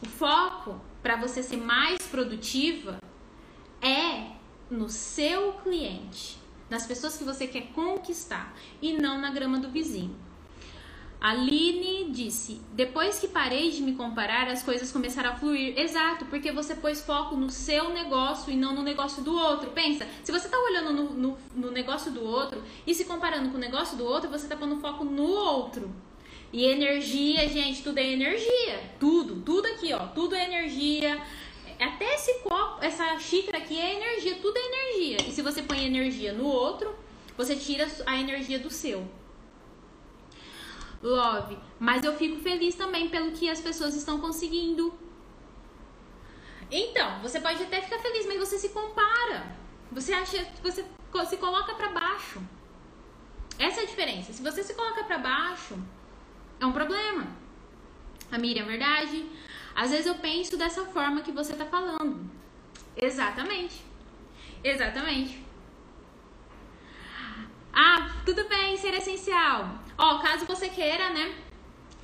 O 0.03 0.07
foco 0.07 0.81
para 1.03 1.17
você 1.17 1.43
ser 1.43 1.59
mais 1.59 1.99
produtiva 2.09 2.99
é 3.81 4.33
no 4.71 4.89
seu 4.89 5.55
cliente, 5.55 6.39
nas 6.69 6.87
pessoas 6.87 7.17
que 7.17 7.25
você 7.25 7.47
quer 7.47 7.69
conquistar 7.73 8.55
e 8.81 8.95
não 8.95 9.21
na 9.21 9.31
grama 9.31 9.59
do 9.59 9.71
vizinho. 9.71 10.30
Aline 11.21 12.11
disse: 12.11 12.63
depois 12.73 13.19
que 13.19 13.29
parei 13.29 13.71
de 13.71 13.83
me 13.83 13.95
comparar, 13.95 14.49
as 14.49 14.63
coisas 14.63 14.91
começaram 14.91 15.31
a 15.31 15.37
fluir. 15.37 15.79
Exato, 15.79 16.25
porque 16.27 16.51
você 16.51 16.75
pôs 16.75 17.03
foco 17.03 17.37
no 17.37 17.51
seu 17.51 17.91
negócio 17.91 18.51
e 18.51 18.57
não 18.57 18.75
no 18.75 18.83
negócio 18.83 19.23
do 19.23 19.37
outro. 19.37 19.71
Pensa, 19.71 20.07
se 20.25 20.33
você 20.33 20.47
está 20.47 20.59
olhando 20.59 20.93
no, 20.95 21.11
no, 21.13 21.39
no 21.55 21.71
negócio 21.71 22.11
do 22.11 22.25
outro 22.25 22.63
e 22.87 22.95
se 22.95 23.05
comparando 23.05 23.51
com 23.51 23.59
o 23.59 23.61
negócio 23.61 23.99
do 23.99 24.05
outro, 24.05 24.31
você 24.31 24.47
está 24.47 24.57
pondo 24.57 24.81
foco 24.81 25.05
no 25.05 25.25
outro. 25.25 25.93
E 26.53 26.65
energia, 26.65 27.47
gente, 27.49 27.83
tudo 27.83 27.99
é 27.99 28.13
energia. 28.13 28.81
Tudo, 28.99 29.43
tudo 29.43 29.67
aqui, 29.67 29.93
ó. 29.93 30.07
Tudo 30.07 30.35
é 30.35 30.45
energia. 30.45 31.21
Até 31.79 32.15
esse 32.15 32.41
copo, 32.41 32.83
essa 32.83 33.19
xícara 33.19 33.59
aqui 33.59 33.79
é 33.79 33.97
energia, 33.97 34.37
tudo 34.41 34.57
é 34.57 34.61
energia. 34.61 35.29
E 35.29 35.33
se 35.33 35.43
você 35.43 35.63
põe 35.63 35.85
energia 35.85 36.33
no 36.33 36.45
outro, 36.45 36.95
você 37.37 37.55
tira 37.55 37.87
a 38.07 38.19
energia 38.19 38.59
do 38.59 38.71
seu. 38.71 39.07
Love, 41.03 41.59
mas 41.79 42.05
eu 42.05 42.15
fico 42.17 42.41
feliz 42.43 42.75
também 42.75 43.09
pelo 43.09 43.33
que 43.33 43.49
as 43.49 43.61
pessoas 43.61 43.95
estão 43.95 44.21
conseguindo. 44.21 44.93
Então, 46.71 47.21
você 47.21 47.41
pode 47.41 47.63
até 47.63 47.81
ficar 47.81 47.99
feliz, 47.99 48.27
mas 48.27 48.39
você 48.39 48.59
se 48.59 48.69
compara. 48.69 49.57
Você 49.91 50.13
acha, 50.13 50.47
você 50.63 50.85
se 51.29 51.37
coloca 51.39 51.75
para 51.75 51.89
baixo. 51.89 52.41
Essa 53.59 53.81
é 53.81 53.85
a 53.85 53.87
diferença. 53.87 54.33
Se 54.33 54.43
você 54.43 54.63
se 54.63 54.75
coloca 54.75 55.03
para 55.05 55.19
baixo, 55.19 55.77
é 56.61 56.67
um 56.67 56.73
problema. 56.73 57.27
A 58.31 58.39
Miriam, 58.39 58.65
é 58.65 58.69
verdade? 58.69 59.27
Às 59.75 59.91
vezes 59.91 60.07
eu 60.07 60.15
penso 60.17 60.57
dessa 60.57 60.85
forma 60.85 61.23
que 61.23 61.33
você 61.33 61.55
tá 61.55 61.65
falando. 61.65 62.31
Exatamente. 62.97 63.83
Exatamente. 64.63 65.45
Ah, 67.73 68.11
tudo 68.25 68.49
bem, 68.49 68.77
ser 68.77 68.95
essencial. 68.95 69.79
Ó, 70.01 70.19
caso 70.19 70.47
você 70.47 70.71
queira, 70.71 71.11
né? 71.11 71.35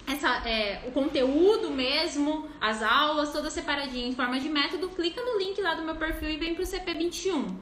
Essa, 0.07 0.47
é, 0.47 0.85
o 0.87 0.93
conteúdo 0.93 1.71
mesmo, 1.71 2.47
as 2.61 2.83
aulas, 2.83 3.33
todas 3.33 3.55
separadinhas 3.55 4.11
em 4.11 4.15
forma 4.15 4.39
de 4.39 4.51
método, 4.51 4.91
clica 4.91 5.25
no 5.25 5.39
link 5.39 5.59
lá 5.63 5.75
do 5.75 5.83
meu 5.83 5.97
perfil 5.97 6.29
e 6.29 6.37
vem 6.37 6.55
pro 6.55 6.63
CP21. 6.63 7.57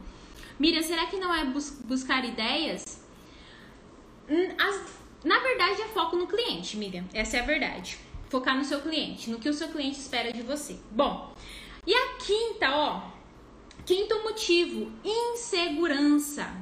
Miriam, 0.59 0.83
será 0.83 1.07
que 1.07 1.19
não 1.19 1.33
é 1.33 1.45
bus 1.45 1.71
buscar 1.85 2.25
ideias? 2.25 3.01
Hum, 4.29 4.49
as, 4.59 4.99
na 5.23 5.39
verdade, 5.39 5.83
é 5.83 5.87
foco 5.87 6.17
no 6.17 6.27
cliente, 6.27 6.77
Miriam. 6.77 7.05
Essa 7.15 7.37
é 7.37 7.41
a 7.41 7.45
verdade. 7.45 7.97
Focar 8.29 8.57
no 8.57 8.65
seu 8.65 8.81
cliente, 8.81 9.31
no 9.31 9.39
que 9.39 9.49
o 9.49 9.55
seu 9.55 9.69
cliente 9.69 10.01
espera 10.01 10.33
de 10.33 10.43
você. 10.43 10.77
Bom, 10.91 11.33
e 11.87 11.95
a 11.95 12.09
quinta, 12.19 12.71
ó. 12.75 13.03
Quinto 13.87 14.21
motivo: 14.25 14.91
insegurança. 15.05 16.53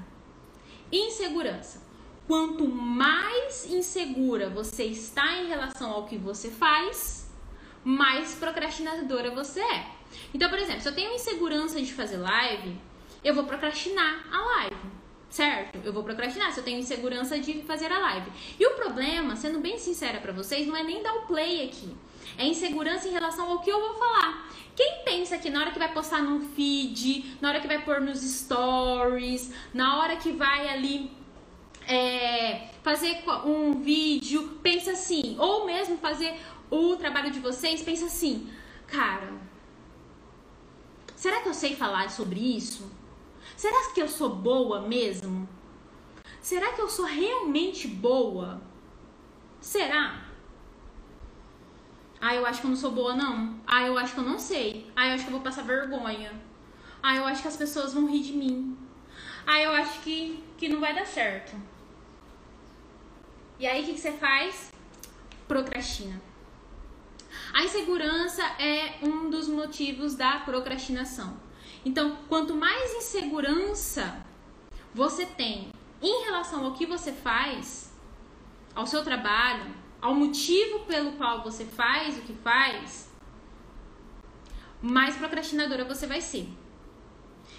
Insegurança. 0.93 1.82
Quanto 2.27 2.68
mais 2.68 3.66
insegura 3.70 4.49
você 4.49 4.85
está 4.85 5.37
em 5.39 5.49
relação 5.49 5.91
ao 5.91 6.07
que 6.07 6.16
você 6.16 6.51
faz, 6.51 7.29
mais 7.85 8.35
procrastinadora 8.35 9.31
você 9.31 9.61
é. 9.61 9.87
Então, 10.33 10.49
por 10.49 10.59
exemplo, 10.59 10.83
se 10.83 10.89
eu 10.89 10.95
tenho 10.95 11.14
insegurança 11.14 11.81
de 11.81 11.93
fazer 11.93 12.18
live, 12.18 12.77
eu 13.25 13.35
vou 13.35 13.45
procrastinar 13.45 14.27
a 14.33 14.41
live 14.41 15.03
certo? 15.33 15.79
Eu 15.83 15.93
vou 15.93 16.05
procrastinar 16.05 16.53
se 16.53 16.61
eu 16.61 16.64
tenho 16.64 16.79
insegurança 16.79 17.39
de 17.39 17.62
fazer 17.62 17.91
a 17.91 17.99
live. 17.99 18.31
E 18.61 18.66
o 18.66 18.75
problema, 18.75 19.35
sendo 19.35 19.61
bem 19.61 19.79
sincera 19.79 20.20
para 20.20 20.31
vocês, 20.31 20.66
não 20.66 20.77
é 20.77 20.83
nem 20.83 21.03
dar 21.03 21.14
o 21.14 21.23
play 21.23 21.64
aqui. 21.64 21.97
É 22.37 22.47
insegurança 22.47 23.09
em 23.09 23.12
relação 23.12 23.51
ao 23.51 23.61
que 23.61 23.70
eu 23.70 23.81
vou 23.81 23.95
falar. 23.95 24.51
Quem 24.77 25.03
pensa 25.05 25.39
que 25.39 25.51
na 25.51 25.61
hora 25.61 25.70
que 25.70 25.79
vai 25.79 25.93
postar 25.93 26.23
no 26.23 26.41
feed, 26.41 27.37
na 27.41 27.49
hora 27.49 27.61
que 27.61 27.66
vai 27.66 27.83
pôr 27.83 28.01
nos 28.01 28.20
stories, 28.20 29.53
na 29.73 30.01
hora 30.01 30.16
que 30.16 30.33
vai 30.33 30.68
ali 30.68 31.11
é, 31.87 32.68
fazer 32.83 33.22
um 33.45 33.80
vídeo, 33.80 34.59
pensa 34.62 34.93
assim, 34.93 35.37
ou 35.39 35.66
mesmo 35.66 35.97
fazer 35.99 36.35
o 36.70 36.97
trabalho 36.97 37.30
de 37.30 37.41
vocês, 37.41 37.83
pensa 37.83 38.07
assim, 38.07 38.51
cara, 38.87 39.33
será 41.14 41.41
que 41.41 41.49
eu 41.49 41.55
sei 41.55 41.76
falar 41.76 42.11
sobre 42.11 42.41
isso? 42.41 42.91
Será 43.57 43.93
que 43.93 44.01
eu 44.01 44.09
sou 44.09 44.30
boa 44.30 44.80
mesmo? 44.80 45.49
Será 46.41 46.72
que 46.72 46.80
eu 46.80 46.89
sou 46.89 47.05
realmente 47.05 47.87
boa? 47.87 48.61
Será? 49.61 50.26
Ah, 52.20 52.35
eu 52.35 52.47
acho 52.47 52.61
que 52.61 52.66
eu 52.66 52.70
não 52.70 52.76
sou 52.76 52.91
boa, 52.91 53.14
não. 53.14 53.61
Ah, 53.66 53.83
eu 53.83 53.99
acho 53.99 54.14
que 54.14 54.20
eu 54.20 54.24
não 54.24 54.39
sei. 54.39 54.91
Ah, 54.95 55.09
eu 55.09 55.14
acho 55.14 55.24
que 55.24 55.28
eu 55.28 55.35
vou 55.35 55.41
passar 55.41 55.62
vergonha. 55.62 56.33
Ah, 57.03 57.16
eu 57.16 57.24
acho 57.24 57.43
que 57.43 57.49
as 57.49 57.57
pessoas 57.57 57.95
vão 57.95 58.07
rir 58.07 58.22
de 58.22 58.33
mim. 58.33 58.76
Ah, 59.47 59.61
eu 59.61 59.72
acho 59.72 60.01
que, 60.03 60.43
que 60.57 60.68
não 60.68 60.80
vai 60.80 60.95
dar 60.95 61.07
certo. 61.07 61.53
E 63.62 63.66
aí, 63.68 63.82
o 63.82 63.86
que, 63.86 63.92
que 63.92 64.00
você 64.00 64.10
faz? 64.10 64.72
Procrastina. 65.46 66.20
A 67.54 67.62
insegurança 67.62 68.42
é 68.58 68.98
um 69.00 69.30
dos 69.30 69.46
motivos 69.46 70.16
da 70.16 70.40
procrastinação. 70.40 71.36
Então, 71.84 72.18
quanto 72.28 72.56
mais 72.56 72.92
insegurança 72.94 74.20
você 74.92 75.24
tem 75.24 75.70
em 76.02 76.24
relação 76.24 76.64
ao 76.64 76.72
que 76.72 76.84
você 76.84 77.12
faz, 77.12 77.96
ao 78.74 78.84
seu 78.84 79.04
trabalho, 79.04 79.72
ao 80.00 80.12
motivo 80.12 80.80
pelo 80.80 81.12
qual 81.12 81.44
você 81.44 81.64
faz 81.64 82.18
o 82.18 82.22
que 82.22 82.34
faz, 82.34 83.12
mais 84.82 85.14
procrastinadora 85.14 85.84
você 85.84 86.04
vai 86.04 86.20
ser. 86.20 86.48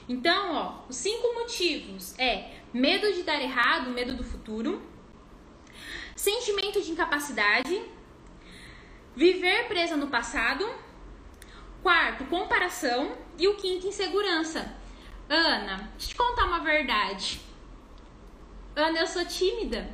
Então, 0.09 0.53
ó, 0.53 0.81
os 0.89 0.97
cinco 0.97 1.33
motivos 1.33 2.13
é 2.19 2.57
medo 2.73 3.09
de 3.13 3.23
dar 3.23 3.41
errado, 3.41 3.89
medo 3.89 4.17
do 4.17 4.23
futuro, 4.25 4.91
sentimento 6.15 6.81
de 6.81 6.91
incapacidade, 6.91 7.81
viver 9.15 9.67
presa 9.67 9.95
no 9.95 10.07
passado, 10.07 10.67
quarto, 11.81 12.25
comparação, 12.25 13.17
e 13.37 13.47
o 13.47 13.55
quinto, 13.55 13.87
insegurança. 13.87 14.73
Ana, 15.29 15.89
deixa 15.97 16.05
eu 16.05 16.09
te 16.09 16.15
contar 16.15 16.45
uma 16.45 16.59
verdade. 16.59 17.41
Ana, 18.75 18.99
eu 18.99 19.07
sou 19.07 19.25
tímida. 19.25 19.89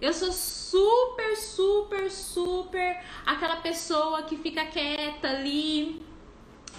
Eu 0.00 0.12
sou 0.12 0.30
super, 0.32 1.36
super, 1.36 2.10
super 2.10 3.02
aquela 3.26 3.56
pessoa 3.56 4.22
que 4.22 4.36
fica 4.36 4.64
quieta 4.66 5.28
ali, 5.28 6.04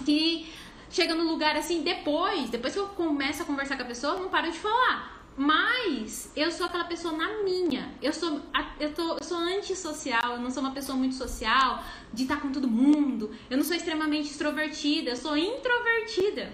que 0.04 0.50
chega 0.90 1.14
no 1.14 1.24
lugar 1.24 1.54
assim 1.54 1.82
depois, 1.82 2.48
depois 2.48 2.72
que 2.72 2.78
eu 2.78 2.88
começo 2.88 3.42
a 3.42 3.44
conversar 3.44 3.76
com 3.76 3.82
a 3.82 3.86
pessoa, 3.86 4.14
eu 4.14 4.20
não 4.20 4.30
paro 4.30 4.50
de 4.50 4.58
falar. 4.58 5.19
Mas 5.40 6.30
eu 6.36 6.52
sou 6.52 6.66
aquela 6.66 6.84
pessoa 6.84 7.14
na 7.16 7.42
minha. 7.42 7.94
Eu 8.02 8.12
sou, 8.12 8.42
eu, 8.78 8.92
tô, 8.92 9.16
eu 9.16 9.24
sou 9.24 9.38
antissocial, 9.38 10.34
eu 10.34 10.38
não 10.38 10.50
sou 10.50 10.62
uma 10.62 10.72
pessoa 10.72 10.98
muito 10.98 11.14
social, 11.14 11.82
de 12.12 12.24
estar 12.24 12.42
com 12.42 12.52
todo 12.52 12.68
mundo. 12.68 13.34
Eu 13.48 13.56
não 13.56 13.64
sou 13.64 13.74
extremamente 13.74 14.28
extrovertida, 14.28 15.08
eu 15.08 15.16
sou 15.16 15.38
introvertida. 15.38 16.52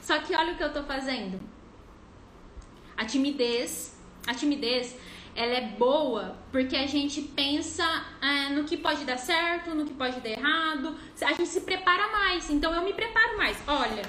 Só 0.00 0.18
que 0.20 0.34
olha 0.34 0.54
o 0.54 0.56
que 0.56 0.64
eu 0.64 0.72
tô 0.72 0.84
fazendo. 0.84 1.38
A 2.96 3.04
timidez, 3.04 3.94
a 4.26 4.32
timidez, 4.32 4.96
ela 5.36 5.52
é 5.52 5.60
boa 5.60 6.38
porque 6.50 6.76
a 6.76 6.86
gente 6.86 7.20
pensa 7.20 7.84
é, 8.22 8.48
no 8.54 8.64
que 8.64 8.78
pode 8.78 9.04
dar 9.04 9.18
certo, 9.18 9.74
no 9.74 9.84
que 9.84 9.92
pode 9.92 10.18
dar 10.20 10.30
errado. 10.30 10.96
A 11.20 11.34
gente 11.34 11.48
se 11.48 11.60
prepara 11.60 12.08
mais. 12.08 12.48
Então 12.48 12.74
eu 12.74 12.82
me 12.82 12.94
preparo 12.94 13.36
mais. 13.36 13.62
Olha, 13.66 14.02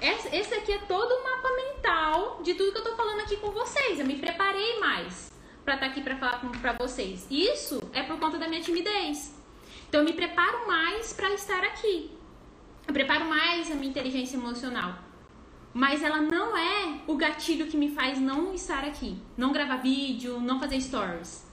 esse 0.00 0.54
aqui 0.54 0.72
é 0.72 0.78
todo 0.78 1.12
o 1.12 1.22
mapa 1.22 1.48
mental 1.56 2.40
de 2.42 2.54
tudo 2.54 2.72
que 2.72 2.78
eu 2.78 2.84
tô 2.84 2.96
falando 2.96 3.20
aqui 3.20 3.36
com 3.36 3.50
vocês. 3.50 3.98
Eu 3.98 4.06
me 4.06 4.16
preparei 4.16 4.78
mais 4.80 5.30
para 5.64 5.74
estar 5.74 5.86
tá 5.86 5.92
aqui 5.92 6.00
para 6.00 6.16
falar 6.16 6.40
para 6.60 6.72
vocês. 6.72 7.26
Isso 7.30 7.82
é 7.92 8.02
por 8.02 8.18
conta 8.18 8.38
da 8.38 8.48
minha 8.48 8.62
timidez. 8.62 9.34
Então 9.88 10.00
eu 10.00 10.04
me 10.06 10.12
preparo 10.12 10.66
mais 10.66 11.12
para 11.12 11.30
estar 11.34 11.62
aqui. 11.64 12.10
Eu 12.88 12.94
preparo 12.94 13.26
mais 13.26 13.70
a 13.70 13.74
minha 13.74 13.90
inteligência 13.90 14.36
emocional. 14.36 14.94
Mas 15.72 16.02
ela 16.02 16.20
não 16.20 16.56
é 16.56 17.00
o 17.06 17.16
gatilho 17.16 17.66
que 17.66 17.76
me 17.76 17.90
faz 17.90 18.18
não 18.18 18.52
estar 18.54 18.84
aqui, 18.84 19.16
não 19.36 19.52
gravar 19.52 19.76
vídeo, 19.76 20.40
não 20.40 20.58
fazer 20.58 20.80
stories. 20.80 21.46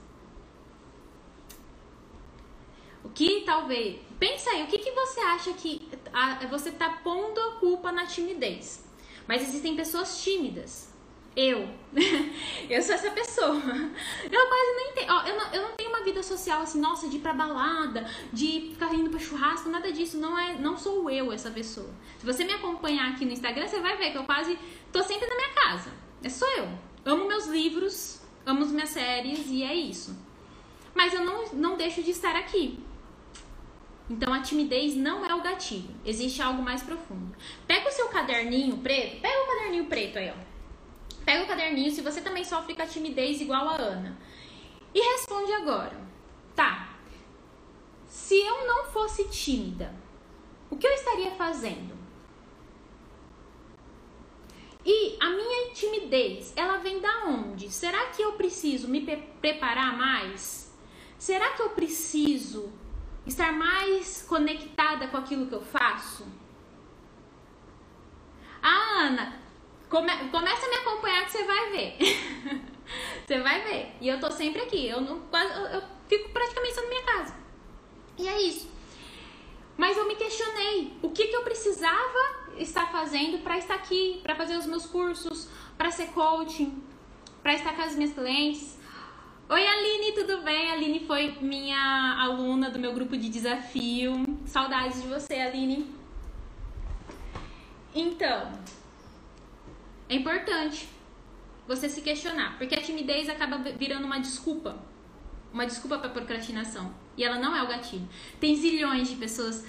O 3.04 3.08
que 3.10 3.42
talvez. 3.42 4.00
Pensa 4.18 4.50
aí, 4.50 4.64
o 4.64 4.66
que, 4.66 4.78
que 4.78 4.90
você 4.90 5.20
acha 5.20 5.52
que 5.52 5.88
a, 6.12 6.46
você 6.46 6.70
tá 6.70 6.90
pondo 7.02 7.40
a 7.40 7.52
culpa 7.60 7.92
na 7.92 8.06
timidez? 8.06 8.84
Mas 9.26 9.42
existem 9.42 9.76
pessoas 9.76 10.22
tímidas. 10.22 10.88
Eu. 11.36 11.68
eu 12.68 12.82
sou 12.82 12.94
essa 12.94 13.10
pessoa. 13.10 13.54
Eu 13.54 14.46
quase 14.48 14.76
nem 14.76 14.92
tenho. 14.94 15.12
Ó, 15.12 15.22
eu, 15.24 15.36
não, 15.36 15.54
eu 15.54 15.62
não 15.62 15.72
tenho 15.76 15.90
uma 15.90 16.02
vida 16.02 16.22
social 16.22 16.62
assim, 16.62 16.80
nossa, 16.80 17.08
de 17.08 17.16
ir 17.16 17.20
pra 17.20 17.32
balada, 17.32 18.10
de 18.32 18.70
ficar 18.72 18.92
indo 18.94 19.10
pra 19.10 19.20
churrasco, 19.20 19.68
nada 19.68 19.92
disso. 19.92 20.18
Não, 20.18 20.36
é, 20.36 20.54
não 20.58 20.76
sou 20.76 21.08
eu 21.10 21.32
essa 21.32 21.50
pessoa. 21.50 21.90
Se 22.18 22.26
você 22.26 22.44
me 22.44 22.52
acompanhar 22.54 23.12
aqui 23.12 23.24
no 23.24 23.32
Instagram, 23.32 23.68
você 23.68 23.80
vai 23.80 23.96
ver 23.96 24.10
que 24.10 24.18
eu 24.18 24.24
quase 24.24 24.58
tô 24.90 25.02
sempre 25.02 25.28
na 25.28 25.36
minha 25.36 25.54
casa. 25.54 25.92
É 26.22 26.28
só 26.28 26.46
eu. 26.56 26.68
Amo 27.04 27.28
meus 27.28 27.46
livros, 27.46 28.20
amo 28.44 28.64
as 28.64 28.72
minhas 28.72 28.88
séries 28.88 29.46
e 29.46 29.62
é 29.62 29.74
isso. 29.74 30.16
Mas 30.94 31.14
eu 31.14 31.24
não, 31.24 31.44
não 31.52 31.76
deixo 31.76 32.02
de 32.02 32.10
estar 32.10 32.34
aqui. 32.34 32.80
Então 34.10 34.32
a 34.32 34.40
timidez 34.40 34.94
não 34.96 35.24
é 35.24 35.34
o 35.34 35.42
gatilho, 35.42 35.94
existe 36.04 36.40
algo 36.40 36.62
mais 36.62 36.82
profundo. 36.82 37.36
Pega 37.66 37.88
o 37.88 37.92
seu 37.92 38.08
caderninho 38.08 38.78
preto, 38.78 39.20
pega 39.20 39.42
o 39.42 39.46
caderninho 39.46 39.84
preto 39.84 40.18
aí, 40.18 40.30
ó. 40.30 40.48
Pega 41.24 41.44
o 41.44 41.46
caderninho 41.46 41.90
se 41.90 42.00
você 42.00 42.22
também 42.22 42.42
sofre 42.42 42.74
com 42.74 42.80
a 42.80 42.86
timidez 42.86 43.40
igual 43.40 43.68
a 43.68 43.76
Ana. 43.76 44.18
E 44.94 45.00
responde 45.00 45.52
agora. 45.52 46.00
Tá. 46.56 46.96
Se 48.06 48.34
eu 48.34 48.66
não 48.66 48.86
fosse 48.86 49.28
tímida, 49.28 49.94
o 50.70 50.76
que 50.76 50.86
eu 50.86 50.92
estaria 50.92 51.30
fazendo? 51.32 51.98
E 54.84 55.18
a 55.20 55.28
minha 55.28 55.70
timidez, 55.74 56.54
ela 56.56 56.78
vem 56.78 56.98
da 56.98 57.26
onde? 57.26 57.70
Será 57.70 58.06
que 58.06 58.22
eu 58.22 58.32
preciso 58.32 58.88
me 58.88 59.02
preparar 59.40 59.98
mais? 59.98 60.74
Será 61.18 61.50
que 61.50 61.60
eu 61.60 61.70
preciso 61.70 62.72
estar 63.28 63.52
mais 63.52 64.22
conectada 64.22 65.08
com 65.08 65.16
aquilo 65.16 65.46
que 65.46 65.54
eu 65.54 65.62
faço? 65.62 66.26
Ah, 68.62 69.02
Ana, 69.02 69.40
come, 69.88 70.10
começa 70.30 70.66
a 70.66 70.68
me 70.68 70.76
acompanhar 70.76 71.24
que 71.24 71.32
você 71.32 71.44
vai 71.44 71.70
ver. 71.70 71.96
você 73.26 73.40
vai 73.40 73.62
ver. 73.62 73.92
E 74.00 74.08
eu 74.08 74.18
tô 74.18 74.30
sempre 74.30 74.62
aqui. 74.62 74.88
Eu, 74.88 75.00
não, 75.00 75.22
eu, 75.32 75.66
eu 75.66 75.82
fico 76.08 76.30
praticamente 76.30 76.74
só 76.74 76.82
na 76.82 76.88
minha 76.88 77.04
casa. 77.04 77.34
E 78.16 78.26
é 78.26 78.40
isso. 78.42 78.68
Mas 79.76 79.96
eu 79.96 80.08
me 80.08 80.16
questionei 80.16 80.92
o 81.02 81.10
que, 81.10 81.28
que 81.28 81.36
eu 81.36 81.42
precisava 81.42 82.18
estar 82.56 82.90
fazendo 82.90 83.38
para 83.38 83.56
estar 83.58 83.74
aqui, 83.74 84.20
para 84.22 84.34
fazer 84.34 84.56
os 84.56 84.66
meus 84.66 84.86
cursos, 84.86 85.48
para 85.76 85.90
ser 85.92 86.08
coaching, 86.08 86.82
para 87.42 87.54
estar 87.54 87.76
com 87.76 87.82
as 87.82 87.94
minhas 87.94 88.12
clientes. 88.12 88.77
Oi, 89.50 89.66
Aline, 89.66 90.12
tudo 90.12 90.42
bem? 90.42 90.70
A 90.70 90.74
Aline 90.74 91.06
foi 91.06 91.34
minha 91.40 92.16
aluna 92.20 92.68
do 92.68 92.78
meu 92.78 92.92
grupo 92.92 93.16
de 93.16 93.30
desafio. 93.30 94.22
Saudades 94.44 95.00
de 95.00 95.08
você, 95.08 95.36
Aline. 95.36 95.90
Então, 97.94 98.52
é 100.06 100.16
importante 100.16 100.86
você 101.66 101.88
se 101.88 102.02
questionar, 102.02 102.58
porque 102.58 102.74
a 102.74 102.82
timidez 102.82 103.26
acaba 103.30 103.56
virando 103.56 104.04
uma 104.04 104.20
desculpa. 104.20 104.76
Uma 105.50 105.64
desculpa 105.64 105.96
para 105.96 106.10
procrastinação. 106.10 106.94
E 107.16 107.24
ela 107.24 107.38
não 107.38 107.56
é 107.56 107.62
o 107.62 107.68
gatilho. 107.68 108.06
Tem 108.38 108.54
zilhões 108.54 109.08
de 109.08 109.16
pessoas. 109.16 109.64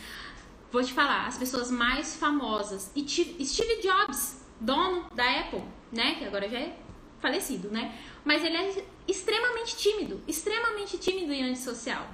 Vou 0.69 0.83
te 0.83 0.91
falar, 0.91 1.25
as 1.25 1.37
pessoas 1.37 1.71
mais 1.71 2.17
famosas. 2.17 2.91
E 2.93 3.07
Steve 3.07 3.81
Jobs 3.81 4.45
dono 4.59 5.05
da 5.15 5.39
Apple, 5.39 5.63
né? 5.89 6.15
Que 6.15 6.25
agora 6.25 6.49
já 6.49 6.59
é 6.59 6.77
falecido, 7.21 7.69
né? 7.69 7.97
Mas 8.23 8.43
ele 8.43 8.57
é 8.57 8.85
extremamente 9.07 9.77
tímido, 9.77 10.21
extremamente 10.27 10.97
tímido 10.97 11.31
em 11.31 11.43
antissocial. 11.43 12.07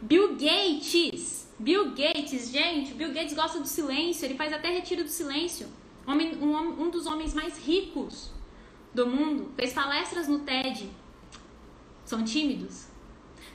Bill 0.00 0.34
Gates, 0.34 1.48
Bill 1.58 1.90
Gates, 1.90 2.50
gente, 2.50 2.94
Bill 2.94 3.12
Gates 3.12 3.34
gosta 3.34 3.60
do 3.60 3.68
silêncio, 3.68 4.24
ele 4.24 4.34
faz 4.34 4.52
até 4.52 4.70
retiro 4.70 5.04
do 5.04 5.10
silêncio. 5.10 5.68
Homem, 6.06 6.34
um, 6.36 6.82
um 6.82 6.90
dos 6.90 7.06
homens 7.06 7.34
mais 7.34 7.58
ricos 7.58 8.32
do 8.92 9.06
mundo, 9.06 9.52
fez 9.54 9.72
palestras 9.72 10.26
no 10.28 10.40
TED. 10.40 10.90
São 12.04 12.24
tímidos? 12.24 12.86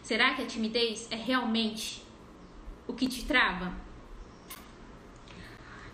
Será 0.01 0.33
que 0.33 0.41
a 0.41 0.45
timidez 0.45 1.07
é 1.11 1.15
realmente 1.15 2.01
o 2.87 2.93
que 2.93 3.07
te 3.07 3.25
trava? 3.25 3.86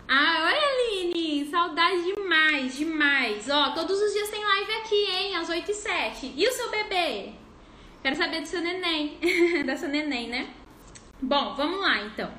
Ah, 0.08 0.44
olha, 0.44 1.00
Aline, 1.00 1.48
saudade 1.50 2.02
demais, 2.02 2.76
demais. 2.76 3.48
Ó, 3.48 3.70
todos 3.70 4.00
os 4.00 4.12
dias 4.12 4.28
tem 4.28 4.44
live 4.44 4.72
aqui, 4.72 5.06
hein, 5.10 5.36
às 5.36 5.48
8 5.48 5.70
e 5.70 5.74
7. 5.74 6.34
E 6.36 6.46
o 6.46 6.52
seu 6.52 6.70
bebê? 6.70 7.32
Quero 8.02 8.16
saber 8.16 8.42
do 8.42 8.46
seu 8.46 8.60
neném, 8.60 9.18
da 9.64 9.76
sua 9.76 9.88
neném, 9.88 10.28
né? 10.28 10.50
Bom, 11.22 11.54
vamos 11.54 11.80
lá, 11.80 12.02
então. 12.02 12.30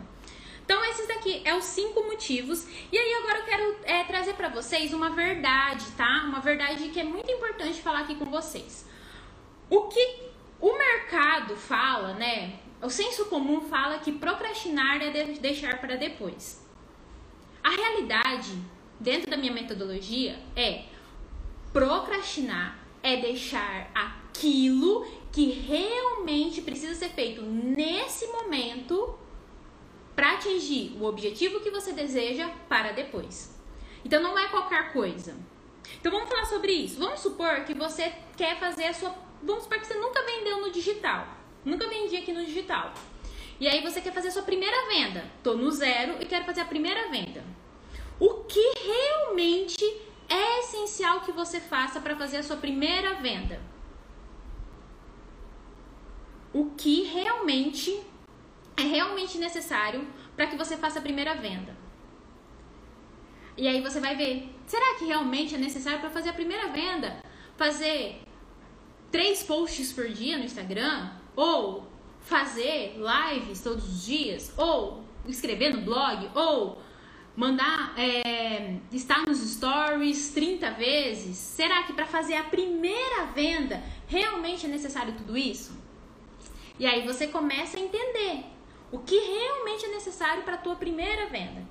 Então, 0.64 0.84
esses 0.86 1.08
daqui 1.08 1.42
é 1.44 1.56
os 1.56 1.64
cinco 1.64 2.04
motivos. 2.04 2.68
E 2.92 2.98
aí, 2.98 3.14
agora 3.16 3.40
eu 3.40 3.46
quero 3.46 3.78
é, 3.84 4.04
trazer 4.04 4.34
para 4.34 4.50
vocês 4.50 4.94
uma 4.94 5.10
verdade, 5.10 5.86
tá? 5.98 6.24
Uma 6.26 6.40
verdade 6.40 6.90
que 6.90 7.00
é 7.00 7.04
muito 7.04 7.32
importante 7.32 7.82
falar 7.82 8.02
aqui 8.02 8.16
com 8.16 8.26
vocês. 8.26 8.88
O 9.70 9.84
que 9.84 10.20
o 10.60 10.78
mercado 10.78 11.56
fala, 11.56 12.14
né? 12.14 12.60
O 12.82 12.90
senso 12.90 13.26
comum 13.26 13.62
fala 13.62 14.00
que 14.00 14.12
procrastinar 14.12 15.02
é 15.02 15.10
deixar 15.40 15.80
para 15.80 15.96
depois. 15.96 16.65
A 17.66 17.70
realidade, 17.72 18.56
dentro 19.00 19.32
da 19.32 19.36
minha 19.36 19.52
metodologia, 19.52 20.38
é 20.56 20.84
procrastinar 21.74 22.86
é 23.02 23.18
deixar 23.18 23.90
aquilo 23.94 25.04
que 25.32 25.52
realmente 25.52 26.62
precisa 26.62 26.94
ser 26.94 27.10
feito 27.10 27.42
nesse 27.42 28.28
momento 28.28 29.18
para 30.16 30.34
atingir 30.34 30.96
o 31.00 31.06
objetivo 31.06 31.60
que 31.60 31.72
você 31.72 31.92
deseja 31.92 32.50
para 32.70 32.92
depois. 32.92 33.60
Então 34.04 34.22
não 34.22 34.38
é 34.38 34.48
qualquer 34.50 34.94
coisa. 34.94 35.36
Então 36.00 36.12
vamos 36.12 36.30
falar 36.30 36.46
sobre 36.46 36.72
isso. 36.72 37.00
Vamos 37.00 37.20
supor 37.20 37.64
que 37.64 37.74
você 37.74 38.14
quer 38.38 38.60
fazer 38.60 38.86
a 38.86 38.94
sua. 38.94 39.16
Vamos 39.42 39.64
supor 39.64 39.80
que 39.80 39.88
você 39.88 39.96
nunca 39.96 40.24
vendeu 40.24 40.62
no 40.62 40.72
digital. 40.72 41.28
Nunca 41.64 41.88
vendi 41.88 42.16
aqui 42.16 42.32
no 42.32 42.46
digital. 42.46 42.94
E 43.60 43.68
aí 43.68 43.82
você 43.82 44.02
quer 44.02 44.14
fazer 44.14 44.30
a 44.30 44.32
sua 44.32 44.44
primeira 44.44 44.88
venda. 44.88 45.26
Tô 45.44 45.56
no 45.56 45.72
zero 45.72 46.18
e 46.20 46.26
quero 46.26 46.46
fazer 46.46 46.62
a 46.62 46.66
primeira 46.66 47.10
venda. 47.10 47.44
O 48.20 48.44
que 48.44 48.74
realmente 48.86 49.84
é 50.28 50.60
essencial 50.60 51.22
que 51.22 51.32
você 51.32 51.60
faça 51.60 52.00
para 52.00 52.16
fazer 52.16 52.38
a 52.38 52.44
sua 52.44 52.58
primeira 52.58 53.16
venda? 53.16 53.62
O 56.54 56.72
que 56.72 57.04
realmente 57.04 58.02
é 58.78 58.82
realmente 58.82 59.38
necessário 59.38 60.08
para 60.36 60.48
que 60.48 60.56
você 60.56 60.78
faça 60.78 61.00
a 61.00 61.02
primeira 61.02 61.36
venda? 61.36 61.76
E 63.58 63.68
aí 63.68 63.82
você 63.82 64.02
vai 64.02 64.16
ver, 64.16 64.54
será 64.68 64.96
que 64.96 65.06
realmente 65.06 65.56
é 65.56 65.58
necessário 65.58 66.00
para 66.00 66.10
fazer 66.10 66.30
a 66.30 66.34
primeira 66.34 66.68
venda? 66.70 67.24
Fazer 67.56 68.22
três 69.12 69.44
posts 69.44 69.94
por 69.94 70.10
dia 70.10 70.38
no 70.38 70.44
Instagram? 70.44 71.12
Ou 71.36 71.85
fazer 72.26 72.98
lives 72.98 73.62
todos 73.62 73.84
os 73.84 74.06
dias, 74.06 74.54
ou 74.58 75.04
escrever 75.28 75.74
no 75.74 75.82
blog, 75.82 76.30
ou 76.36 76.82
mandar 77.36 77.94
é, 77.98 78.78
estar 78.92 79.26
nos 79.26 79.40
stories 79.40 80.32
30 80.34 80.72
vezes? 80.72 81.38
Será 81.38 81.84
que 81.84 81.94
para 81.94 82.06
fazer 82.06 82.36
a 82.36 82.44
primeira 82.44 83.26
venda 83.28 83.82
realmente 84.08 84.66
é 84.66 84.70
necessário 84.70 85.14
tudo 85.14 85.38
isso? 85.38 85.78
E 86.78 86.86
aí 86.86 87.06
você 87.06 87.28
começa 87.28 87.78
a 87.78 87.82
entender 87.82 88.44
o 88.92 89.00
que 89.00 89.18
realmente 89.18 89.86
é 89.86 89.90
necessário 89.90 90.44
para 90.44 90.56
a 90.56 90.58
tua 90.58 90.76
primeira 90.76 91.28
venda. 91.28 91.66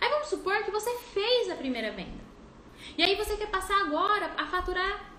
Aí 0.00 0.08
vamos 0.10 0.28
supor 0.28 0.64
que 0.64 0.70
você 0.70 0.96
fez 1.12 1.50
a 1.50 1.54
primeira 1.54 1.92
venda. 1.92 2.28
E 2.96 3.02
aí 3.02 3.14
você 3.14 3.36
quer 3.36 3.50
passar 3.50 3.80
agora 3.82 4.32
a 4.36 4.46
faturar 4.46 5.17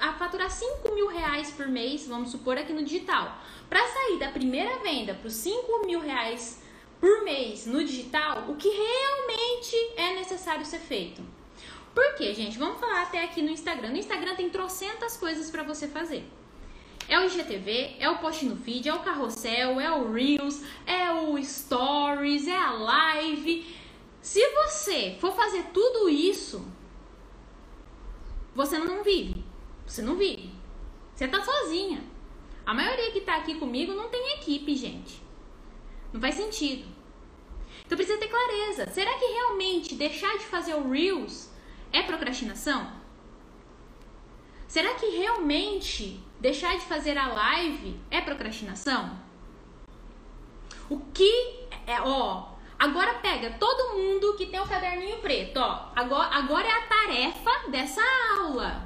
a 0.00 0.12
faturar 0.12 0.50
5 0.50 0.94
mil 0.94 1.08
reais 1.08 1.50
por 1.50 1.66
mês, 1.66 2.06
vamos 2.06 2.30
supor 2.30 2.58
aqui 2.58 2.72
no 2.72 2.84
digital. 2.84 3.38
Para 3.68 3.86
sair 3.86 4.18
da 4.18 4.28
primeira 4.28 4.78
venda 4.78 5.14
para 5.14 5.28
os 5.28 5.34
5 5.34 5.86
mil 5.86 6.00
reais 6.00 6.62
por 7.00 7.24
mês 7.24 7.66
no 7.66 7.84
digital, 7.84 8.44
o 8.48 8.56
que 8.56 8.68
realmente 8.68 9.76
é 9.96 10.14
necessário 10.14 10.64
ser 10.64 10.80
feito. 10.80 11.22
Por 11.94 12.14
quê, 12.14 12.34
gente? 12.34 12.58
Vamos 12.58 12.78
falar 12.78 13.02
até 13.02 13.24
aqui 13.24 13.40
no 13.40 13.50
Instagram. 13.50 13.88
No 13.88 13.96
Instagram 13.96 14.34
tem 14.34 14.50
trocentas 14.50 15.16
coisas 15.16 15.50
para 15.50 15.62
você 15.62 15.88
fazer. 15.88 16.24
É 17.08 17.18
o 17.18 17.24
IGTV, 17.24 17.96
é 17.98 18.10
o 18.10 18.18
post 18.18 18.44
no 18.44 18.56
feed, 18.56 18.88
é 18.88 18.94
o 18.94 18.98
carrossel, 18.98 19.80
é 19.80 19.90
o 19.90 20.12
Reels, 20.12 20.60
é 20.86 21.10
o 21.10 21.42
Stories, 21.42 22.48
é 22.48 22.56
a 22.56 22.72
live. 22.72 23.74
Se 24.20 24.40
você 24.50 25.16
for 25.20 25.34
fazer 25.34 25.66
tudo 25.72 26.08
isso, 26.08 26.66
você 28.54 28.76
não 28.76 29.04
vive. 29.04 29.45
Você 29.86 30.02
não 30.02 30.16
vive. 30.16 30.52
Você 31.14 31.28
tá 31.28 31.42
sozinha. 31.42 32.02
A 32.64 32.74
maioria 32.74 33.12
que 33.12 33.20
tá 33.20 33.36
aqui 33.36 33.54
comigo 33.54 33.94
não 33.94 34.08
tem 34.08 34.34
equipe, 34.34 34.74
gente. 34.74 35.22
Não 36.12 36.20
faz 36.20 36.34
sentido. 36.34 36.86
Então 37.84 37.96
precisa 37.96 38.18
ter 38.18 38.28
clareza. 38.28 38.90
Será 38.90 39.14
que 39.14 39.24
realmente 39.24 39.94
deixar 39.94 40.36
de 40.36 40.44
fazer 40.44 40.74
o 40.74 40.90
Reels 40.90 41.48
é 41.92 42.02
procrastinação? 42.02 42.90
Será 44.66 44.94
que 44.94 45.06
realmente 45.06 46.20
deixar 46.40 46.76
de 46.76 46.84
fazer 46.84 47.16
a 47.16 47.28
live 47.28 48.00
é 48.10 48.20
procrastinação? 48.20 49.16
O 50.90 50.98
que 51.14 51.66
é, 51.86 52.00
ó, 52.00 52.48
agora 52.78 53.14
pega 53.14 53.56
todo 53.58 53.96
mundo 53.96 54.34
que 54.36 54.46
tem 54.46 54.60
o 54.60 54.66
caderninho 54.66 55.18
preto, 55.18 55.58
ó. 55.58 55.90
Agora, 55.94 56.34
agora 56.34 56.66
é 56.66 56.72
a 56.72 56.86
tarefa 56.86 57.70
dessa 57.70 58.02
aula. 58.40 58.85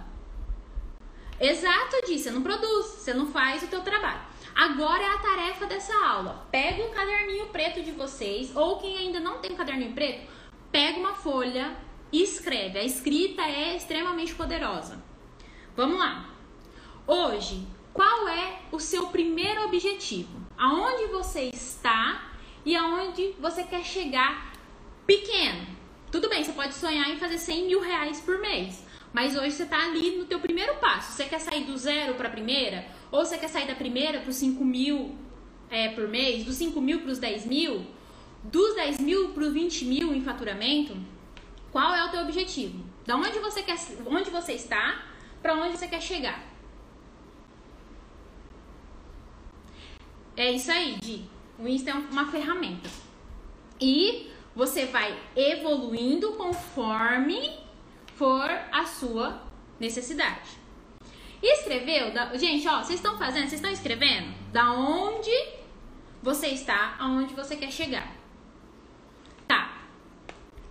Exato 1.40 2.04
disso, 2.04 2.24
você 2.24 2.30
não 2.30 2.42
produz, 2.42 2.86
você 2.86 3.14
não 3.14 3.32
faz 3.32 3.62
o 3.62 3.66
teu 3.66 3.80
trabalho. 3.80 4.20
Agora 4.54 5.02
é 5.02 5.08
a 5.08 5.18
tarefa 5.18 5.64
dessa 5.64 5.94
aula. 6.06 6.46
Pega 6.50 6.84
o 6.84 6.90
caderninho 6.90 7.46
preto 7.46 7.82
de 7.82 7.92
vocês, 7.92 8.54
ou 8.54 8.76
quem 8.78 8.98
ainda 8.98 9.18
não 9.20 9.38
tem 9.38 9.56
caderninho 9.56 9.94
preto, 9.94 10.30
pega 10.70 10.98
uma 10.98 11.14
folha 11.14 11.74
e 12.12 12.22
escreve. 12.22 12.78
A 12.78 12.84
escrita 12.84 13.40
é 13.40 13.74
extremamente 13.74 14.34
poderosa. 14.34 15.02
Vamos 15.74 15.98
lá. 15.98 16.28
Hoje, 17.06 17.66
qual 17.94 18.28
é 18.28 18.58
o 18.70 18.78
seu 18.78 19.06
primeiro 19.06 19.64
objetivo? 19.64 20.40
Aonde 20.58 21.06
você 21.06 21.44
está 21.44 22.30
e 22.66 22.76
aonde 22.76 23.34
você 23.40 23.64
quer 23.64 23.82
chegar 23.82 24.52
pequeno? 25.06 25.66
Tudo 26.12 26.28
bem, 26.28 26.44
você 26.44 26.52
pode 26.52 26.74
sonhar 26.74 27.08
em 27.08 27.16
fazer 27.16 27.38
100 27.38 27.66
mil 27.66 27.80
reais 27.80 28.20
por 28.20 28.38
mês. 28.40 28.84
Mas 29.12 29.36
hoje 29.36 29.52
você 29.52 29.64
está 29.64 29.84
ali 29.84 30.16
no 30.16 30.24
teu 30.24 30.38
primeiro 30.38 30.76
passo. 30.76 31.12
Você 31.12 31.24
quer 31.24 31.40
sair 31.40 31.64
do 31.64 31.76
zero 31.76 32.14
para 32.14 32.28
a 32.28 32.30
primeira? 32.30 32.86
Ou 33.10 33.24
você 33.24 33.36
quer 33.36 33.48
sair 33.48 33.66
da 33.66 33.74
primeira 33.74 34.20
para 34.20 34.30
os 34.30 34.36
5 34.36 34.64
mil 34.64 35.16
é, 35.68 35.88
por 35.88 36.08
mês? 36.08 36.44
Dos 36.44 36.56
5 36.56 36.80
mil 36.80 37.00
para 37.00 37.10
os 37.10 37.18
10 37.18 37.46
mil? 37.46 37.86
Dos 38.44 38.74
10 38.76 39.00
mil 39.00 39.30
para 39.30 39.42
os 39.42 39.52
20 39.52 39.84
mil 39.84 40.14
em 40.14 40.22
faturamento? 40.22 40.96
Qual 41.72 41.94
é 41.94 42.04
o 42.04 42.10
teu 42.10 42.20
objetivo? 42.22 42.84
Da 43.04 43.16
onde 43.16 43.38
você, 43.40 43.62
quer, 43.62 43.76
onde 44.06 44.30
você 44.30 44.52
está 44.52 45.04
para 45.42 45.54
onde 45.54 45.76
você 45.76 45.88
quer 45.88 46.00
chegar? 46.00 46.48
É 50.36 50.52
isso 50.52 50.70
aí, 50.70 50.96
Di. 51.00 51.24
O 51.58 51.66
Insta 51.66 51.90
é 51.90 51.94
uma 51.94 52.30
ferramenta. 52.30 52.88
E 53.80 54.30
você 54.54 54.86
vai 54.86 55.18
evoluindo 55.36 56.32
conforme 56.32 57.59
for 58.20 58.50
a 58.70 58.84
sua 58.84 59.40
necessidade. 59.80 60.50
Escreveu? 61.42 62.12
Da... 62.12 62.36
Gente, 62.36 62.68
ó, 62.68 62.82
vocês 62.82 62.98
estão 62.98 63.16
fazendo? 63.16 63.48
Vocês 63.48 63.54
estão 63.54 63.70
escrevendo? 63.70 64.34
Da 64.52 64.72
onde 64.72 65.30
você 66.22 66.48
está, 66.48 66.96
aonde 66.98 67.32
você 67.32 67.56
quer 67.56 67.72
chegar. 67.72 68.14
Tá. 69.48 69.74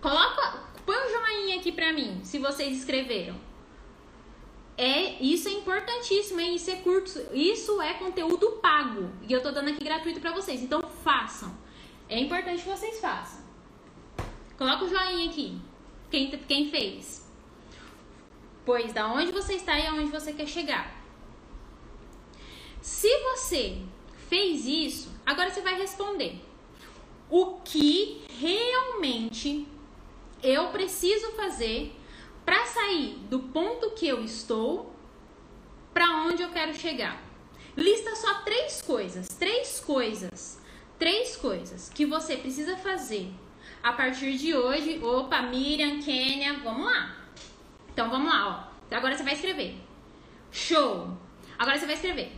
Coloca, 0.00 0.60
põe 0.86 0.96
um 0.96 1.10
joinha 1.10 1.56
aqui 1.56 1.72
pra 1.72 1.92
mim, 1.92 2.20
se 2.22 2.38
vocês 2.38 2.78
escreveram. 2.78 3.34
É, 4.78 5.20
isso 5.20 5.48
é 5.48 5.52
importantíssimo, 5.52 6.38
hein? 6.38 6.54
Isso 6.54 6.70
é 6.70 6.76
curto, 6.76 7.20
isso 7.34 7.82
é 7.82 7.94
conteúdo 7.94 8.60
pago. 8.62 9.10
E 9.28 9.32
eu 9.32 9.42
tô 9.42 9.50
dando 9.50 9.70
aqui 9.70 9.82
gratuito 9.82 10.20
pra 10.20 10.30
vocês. 10.30 10.62
Então 10.62 10.80
façam. 11.02 11.52
É 12.08 12.20
importante 12.20 12.62
que 12.62 12.68
vocês 12.68 13.00
façam. 13.00 13.40
Coloca 14.56 14.84
o 14.84 14.88
joinha 14.88 15.28
aqui. 15.28 15.60
Quem, 16.08 16.30
quem 16.30 16.70
fez? 16.70 17.28
Da 18.92 19.12
onde 19.12 19.32
você 19.32 19.54
está 19.54 19.78
e 19.78 19.86
aonde 19.86 20.10
você 20.10 20.32
quer 20.32 20.46
chegar. 20.46 20.94
Se 22.80 23.08
você 23.24 23.78
fez 24.28 24.64
isso, 24.64 25.10
agora 25.26 25.50
você 25.50 25.60
vai 25.60 25.74
responder 25.74 26.40
o 27.28 27.60
que 27.64 28.22
realmente 28.38 29.66
eu 30.42 30.68
preciso 30.68 31.32
fazer 31.32 31.94
para 32.44 32.64
sair 32.64 33.18
do 33.28 33.40
ponto 33.40 33.90
que 33.90 34.08
eu 34.08 34.24
estou 34.24 34.94
para 35.92 36.24
onde 36.24 36.42
eu 36.42 36.50
quero 36.50 36.74
chegar. 36.74 37.22
Lista 37.76 38.16
só 38.16 38.40
três 38.42 38.80
coisas, 38.82 39.28
três 39.28 39.80
coisas, 39.80 40.60
três 40.98 41.36
coisas 41.36 41.88
que 41.88 42.06
você 42.06 42.36
precisa 42.36 42.76
fazer 42.76 43.30
a 43.82 43.92
partir 43.92 44.36
de 44.36 44.54
hoje. 44.54 44.98
Opa, 45.02 45.42
Miriam, 45.42 46.00
Kênia, 46.00 46.58
vamos 46.64 46.86
lá. 46.86 47.19
Então 47.92 48.10
vamos 48.10 48.28
lá, 48.32 48.70
ó. 48.90 48.94
Agora 48.94 49.16
você 49.16 49.22
vai 49.22 49.34
escrever. 49.34 49.76
Show. 50.50 51.16
Agora 51.58 51.78
você 51.78 51.86
vai 51.86 51.94
escrever. 51.94 52.32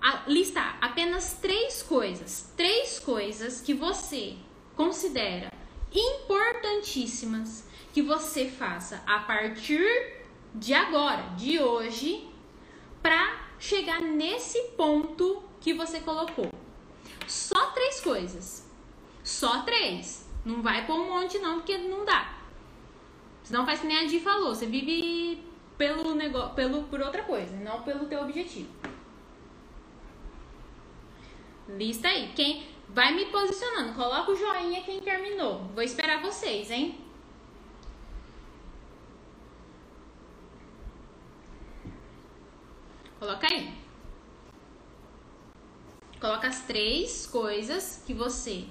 A, 0.00 0.22
listar 0.26 0.78
apenas 0.80 1.38
três 1.40 1.82
coisas, 1.82 2.52
três 2.56 2.98
coisas 2.98 3.60
que 3.60 3.72
você 3.72 4.36
considera 4.74 5.52
importantíssimas 5.94 7.68
que 7.92 8.02
você 8.02 8.48
faça 8.48 9.02
a 9.06 9.20
partir 9.20 9.86
de 10.54 10.74
agora, 10.74 11.22
de 11.36 11.60
hoje, 11.60 12.28
para 13.02 13.40
chegar 13.58 14.00
nesse 14.00 14.60
ponto 14.76 15.42
que 15.60 15.74
você 15.74 16.00
colocou. 16.00 16.50
Só 17.28 17.70
três 17.72 18.00
coisas. 18.00 18.68
Só 19.22 19.62
três. 19.62 20.26
Não 20.44 20.62
vai 20.62 20.84
pôr 20.86 20.96
um 20.96 21.08
monte 21.08 21.38
não, 21.38 21.56
porque 21.56 21.78
não 21.78 22.04
dá. 22.04 22.41
Senão 23.42 23.66
faz 23.66 23.80
que 23.80 23.86
nem 23.86 23.98
a 23.98 24.06
Di 24.06 24.20
falou, 24.20 24.54
você 24.54 24.66
vive 24.66 25.42
pelo 25.76 26.14
negócio, 26.14 26.54
pelo 26.54 26.84
por 26.84 27.00
outra 27.00 27.22
coisa, 27.22 27.56
não 27.56 27.82
pelo 27.82 28.06
teu 28.06 28.20
objetivo. 28.22 28.70
Lista 31.68 32.08
aí. 32.08 32.32
Quem 32.34 32.66
vai 32.88 33.14
me 33.14 33.26
posicionando, 33.26 33.94
coloca 33.94 34.30
o 34.30 34.36
joinha 34.36 34.82
quem 34.82 35.00
terminou. 35.00 35.60
Vou 35.74 35.82
esperar 35.82 36.20
vocês, 36.20 36.70
hein? 36.70 36.98
Coloca 43.18 43.46
aí. 43.46 43.72
Coloca 46.20 46.48
as 46.48 46.62
três 46.62 47.26
coisas 47.26 48.02
que 48.06 48.12
você 48.12 48.66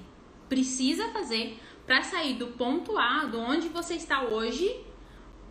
precisa 0.48 1.10
fazer 1.10 1.58
para 1.86 2.04
sair 2.04 2.36
do 2.36 2.48
ponto 2.48 2.98
A, 2.98 3.26
do 3.26 3.40
onde 3.40 3.70
você 3.70 3.96
está 3.96 4.24
hoje, 4.24 4.86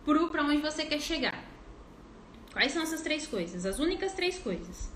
para 0.03 0.43
onde 0.43 0.61
você 0.61 0.85
quer 0.85 0.99
chegar. 0.99 1.43
Quais 2.51 2.71
são 2.71 2.83
essas 2.83 3.01
três 3.01 3.27
coisas? 3.27 3.65
As 3.65 3.79
únicas 3.79 4.13
três 4.13 4.37
coisas. 4.37 4.91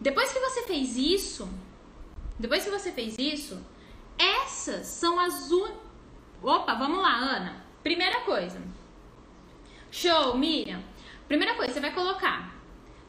Depois 0.00 0.32
que 0.32 0.38
você 0.38 0.62
fez 0.62 0.96
isso, 0.96 1.48
depois 2.38 2.64
que 2.64 2.70
você 2.70 2.92
fez 2.92 3.18
isso, 3.18 3.60
essas 4.18 4.86
são 4.86 5.18
as 5.18 5.50
un... 5.50 5.74
Opa, 6.42 6.74
vamos 6.74 6.98
lá, 6.98 7.16
Ana. 7.16 7.64
Primeira 7.82 8.20
coisa, 8.20 8.60
Show, 9.90 10.36
Miriam. 10.36 10.82
Primeira 11.26 11.54
coisa, 11.54 11.72
você 11.72 11.80
vai 11.80 11.94
colocar 11.94 12.55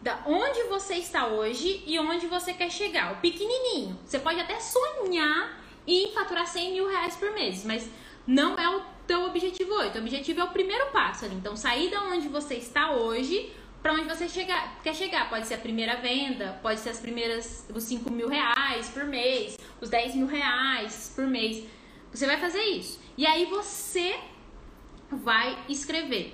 da 0.02 0.22
onde 0.26 0.64
você 0.64 0.96
está 0.96 1.28
hoje 1.28 1.84
e 1.86 2.00
onde 2.00 2.28
você 2.28 2.54
quer 2.54 2.70
chegar. 2.70 3.14
O 3.14 3.18
pequenininho. 3.18 3.98
Você 4.06 4.20
pode 4.20 4.40
até 4.40 4.60
sonhar 4.60 5.62
em 5.86 6.12
faturar 6.14 6.48
100 6.48 6.74
mil 6.74 6.88
reais 6.88 7.16
por 7.16 7.32
mês, 7.32 7.64
mas 7.64 7.90
não 8.26 8.58
é 8.58 8.70
o 8.70 8.82
teu 9.08 9.26
objetivo 9.26 9.74
hoje. 9.74 9.90
O 9.90 9.92
teu 9.92 10.02
objetivo 10.02 10.42
é 10.42 10.44
o 10.44 10.50
primeiro 10.50 10.88
passo 10.88 11.26
ali. 11.26 11.36
Então, 11.36 11.56
sair 11.56 11.90
da 11.90 12.04
onde 12.04 12.28
você 12.28 12.56
está 12.56 12.92
hoje 12.92 13.52
para 13.82 13.94
onde 13.94 14.04
você 14.04 14.28
chegar, 14.28 14.80
quer 14.84 14.94
chegar. 14.94 15.30
Pode 15.30 15.48
ser 15.48 15.56
a 15.56 15.60
primeira 15.60 15.96
venda, 15.96 16.60
pode 16.62 16.80
ser 16.80 16.90
as 16.90 17.00
primeiras, 17.00 17.66
os 17.74 17.84
5 17.84 18.12
mil 18.12 18.28
reais 18.28 18.90
por 18.90 19.06
mês, 19.06 19.58
os 19.80 19.90
10 19.90 20.16
mil 20.16 20.28
reais 20.28 21.12
por 21.16 21.26
mês. 21.26 21.66
Você 22.12 22.26
vai 22.26 22.38
fazer 22.38 22.64
isso. 22.64 23.00
E 23.18 23.26
aí 23.26 23.46
você 23.46 24.20
vai 25.10 25.58
escrever 25.70 26.34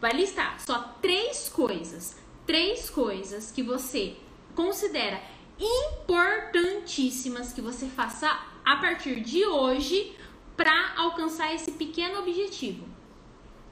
vai 0.00 0.12
listar 0.12 0.60
só 0.60 0.94
três 1.00 1.48
coisas, 1.48 2.16
três 2.46 2.88
coisas 2.88 3.50
que 3.50 3.62
você 3.62 4.16
considera 4.54 5.20
importantíssimas 5.58 7.52
que 7.52 7.60
você 7.60 7.86
faça 7.86 8.28
a 8.64 8.76
partir 8.76 9.20
de 9.20 9.44
hoje 9.44 10.16
para 10.56 10.94
alcançar 10.96 11.54
esse 11.54 11.72
pequeno 11.72 12.18
objetivo. 12.20 12.86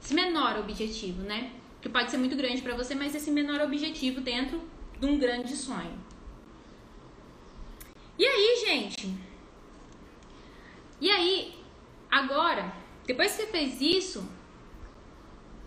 Esse 0.01 0.13
menor 0.13 0.59
objetivo, 0.59 1.21
né? 1.23 1.51
Que 1.81 1.89
pode 1.89 2.11
ser 2.11 2.17
muito 2.17 2.35
grande 2.35 2.61
para 2.61 2.75
você, 2.75 2.93
mas 2.93 3.15
esse 3.15 3.31
menor 3.31 3.61
objetivo 3.61 4.21
dentro 4.21 4.61
de 4.99 5.05
um 5.05 5.17
grande 5.17 5.55
sonho. 5.55 5.97
E 8.17 8.25
aí, 8.25 8.63
gente? 8.65 9.13
E 11.01 11.09
aí, 11.09 11.55
agora, 12.09 12.73
depois 13.05 13.35
que 13.35 13.43
você 13.43 13.47
fez 13.47 13.81
isso, 13.81 14.27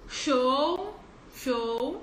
Show, 0.09 0.95
show. 1.35 2.01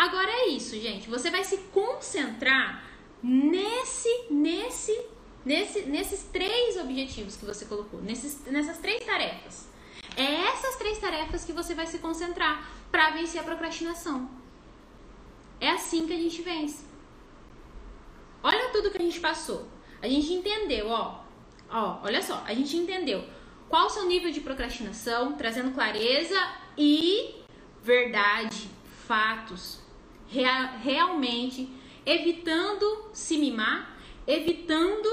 Agora 0.00 0.30
é 0.30 0.48
isso, 0.48 0.80
gente. 0.80 1.10
Você 1.10 1.30
vai 1.30 1.44
se 1.44 1.58
concentrar 1.74 2.82
nesse, 3.22 4.08
nesse, 4.30 4.98
nesse, 5.44 5.82
nesses 5.82 6.22
três 6.22 6.78
objetivos 6.78 7.36
que 7.36 7.44
você 7.44 7.66
colocou, 7.66 8.00
nesses, 8.00 8.42
nessas 8.46 8.78
três 8.78 9.04
tarefas. 9.04 9.68
É 10.16 10.46
essas 10.46 10.76
três 10.76 10.96
tarefas 10.96 11.44
que 11.44 11.52
você 11.52 11.74
vai 11.74 11.86
se 11.86 11.98
concentrar 11.98 12.66
para 12.90 13.10
vencer 13.10 13.42
a 13.42 13.44
procrastinação. 13.44 14.30
É 15.60 15.68
assim 15.68 16.06
que 16.06 16.14
a 16.14 16.16
gente 16.16 16.40
vence. 16.40 16.82
Olha 18.42 18.70
tudo 18.70 18.90
que 18.90 18.96
a 18.96 19.02
gente 19.02 19.20
passou. 19.20 19.68
A 20.00 20.08
gente 20.08 20.32
entendeu, 20.32 20.88
ó. 20.88 21.20
Ó, 21.68 22.00
olha 22.04 22.22
só, 22.22 22.42
a 22.46 22.54
gente 22.54 22.74
entendeu 22.74 23.22
qual 23.68 23.84
o 23.84 23.90
seu 23.90 24.06
nível 24.06 24.30
de 24.30 24.40
procrastinação, 24.40 25.34
trazendo 25.34 25.74
clareza 25.74 26.40
e 26.74 27.34
verdade, 27.82 28.70
fatos, 29.06 29.79
real, 30.30 30.78
realmente 30.82 31.68
evitando 32.06 33.10
se 33.12 33.36
mimar, 33.36 33.98
evitando 34.26 35.08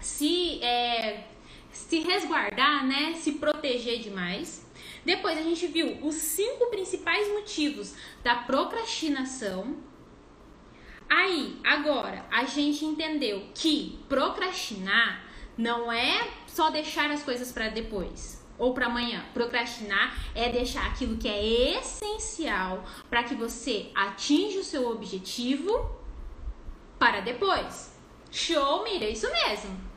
se 0.00 0.62
é, 0.62 1.28
se 1.70 2.00
resguardar, 2.00 2.86
né, 2.86 3.14
se 3.14 3.32
proteger 3.32 4.00
demais. 4.00 4.66
Depois 5.04 5.38
a 5.38 5.42
gente 5.42 5.66
viu 5.66 5.98
os 6.04 6.14
cinco 6.14 6.66
principais 6.66 7.28
motivos 7.28 7.94
da 8.22 8.36
procrastinação. 8.36 9.76
Aí, 11.08 11.58
agora, 11.64 12.24
a 12.30 12.44
gente 12.44 12.84
entendeu 12.84 13.48
que 13.54 13.98
procrastinar 14.08 15.24
não 15.58 15.92
é 15.92 16.30
só 16.46 16.70
deixar 16.70 17.10
as 17.10 17.22
coisas 17.22 17.52
para 17.52 17.68
depois 17.68 18.41
ou 18.58 18.74
para 18.74 18.86
amanhã. 18.86 19.24
Procrastinar 19.32 20.16
é 20.34 20.48
deixar 20.48 20.86
aquilo 20.86 21.16
que 21.16 21.28
é 21.28 21.78
essencial 21.78 22.84
para 23.08 23.22
que 23.22 23.34
você 23.34 23.90
atinja 23.94 24.60
o 24.60 24.64
seu 24.64 24.88
objetivo 24.90 25.90
para 26.98 27.20
depois. 27.20 27.92
Show, 28.30 28.84
Mira, 28.84 29.08
isso 29.08 29.30
mesmo. 29.30 29.92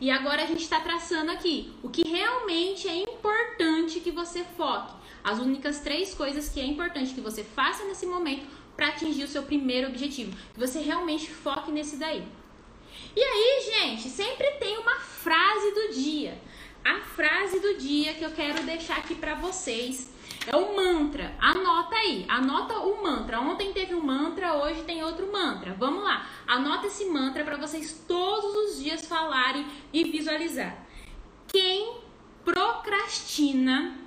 E 0.00 0.10
agora 0.10 0.42
a 0.42 0.46
gente 0.46 0.62
está 0.62 0.80
traçando 0.80 1.30
aqui 1.30 1.72
o 1.82 1.88
que 1.88 2.06
realmente 2.06 2.88
é 2.88 2.96
importante 2.96 4.00
que 4.00 4.10
você 4.10 4.44
foque. 4.56 4.92
As 5.22 5.38
únicas 5.38 5.80
três 5.80 6.14
coisas 6.14 6.48
que 6.48 6.60
é 6.60 6.66
importante 6.66 7.14
que 7.14 7.20
você 7.20 7.42
faça 7.42 7.84
nesse 7.84 8.04
momento 8.04 8.46
para 8.76 8.88
atingir 8.88 9.24
o 9.24 9.28
seu 9.28 9.44
primeiro 9.44 9.88
objetivo. 9.88 10.36
Que 10.52 10.60
você 10.60 10.80
realmente 10.80 11.30
foque 11.30 11.72
nesse 11.72 11.96
daí. 11.96 12.26
E 13.16 13.20
aí, 13.20 13.72
gente, 13.72 14.08
sempre 14.08 14.46
tem 14.58 14.76
uma 14.78 14.96
frase 14.96 15.70
do 15.70 15.94
dia 15.94 16.38
a 16.84 17.00
frase 17.00 17.60
do 17.60 17.78
dia 17.78 18.14
que 18.14 18.24
eu 18.24 18.30
quero 18.30 18.62
deixar 18.64 18.98
aqui 18.98 19.14
para 19.14 19.34
vocês 19.34 20.12
é 20.46 20.54
o 20.54 20.76
mantra. 20.76 21.34
Anota 21.40 21.96
aí, 21.96 22.26
anota 22.28 22.78
o 22.80 23.02
mantra. 23.02 23.40
Ontem 23.40 23.72
teve 23.72 23.94
um 23.94 24.02
mantra, 24.02 24.54
hoje 24.54 24.82
tem 24.82 25.02
outro 25.02 25.32
mantra. 25.32 25.74
Vamos 25.78 26.04
lá, 26.04 26.26
anota 26.46 26.86
esse 26.86 27.06
mantra 27.06 27.42
para 27.42 27.56
vocês 27.56 28.04
todos 28.06 28.54
os 28.54 28.82
dias 28.82 29.06
falarem 29.06 29.66
e 29.92 30.04
visualizar. 30.04 30.84
Quem 31.48 31.96
procrastina 32.44 33.98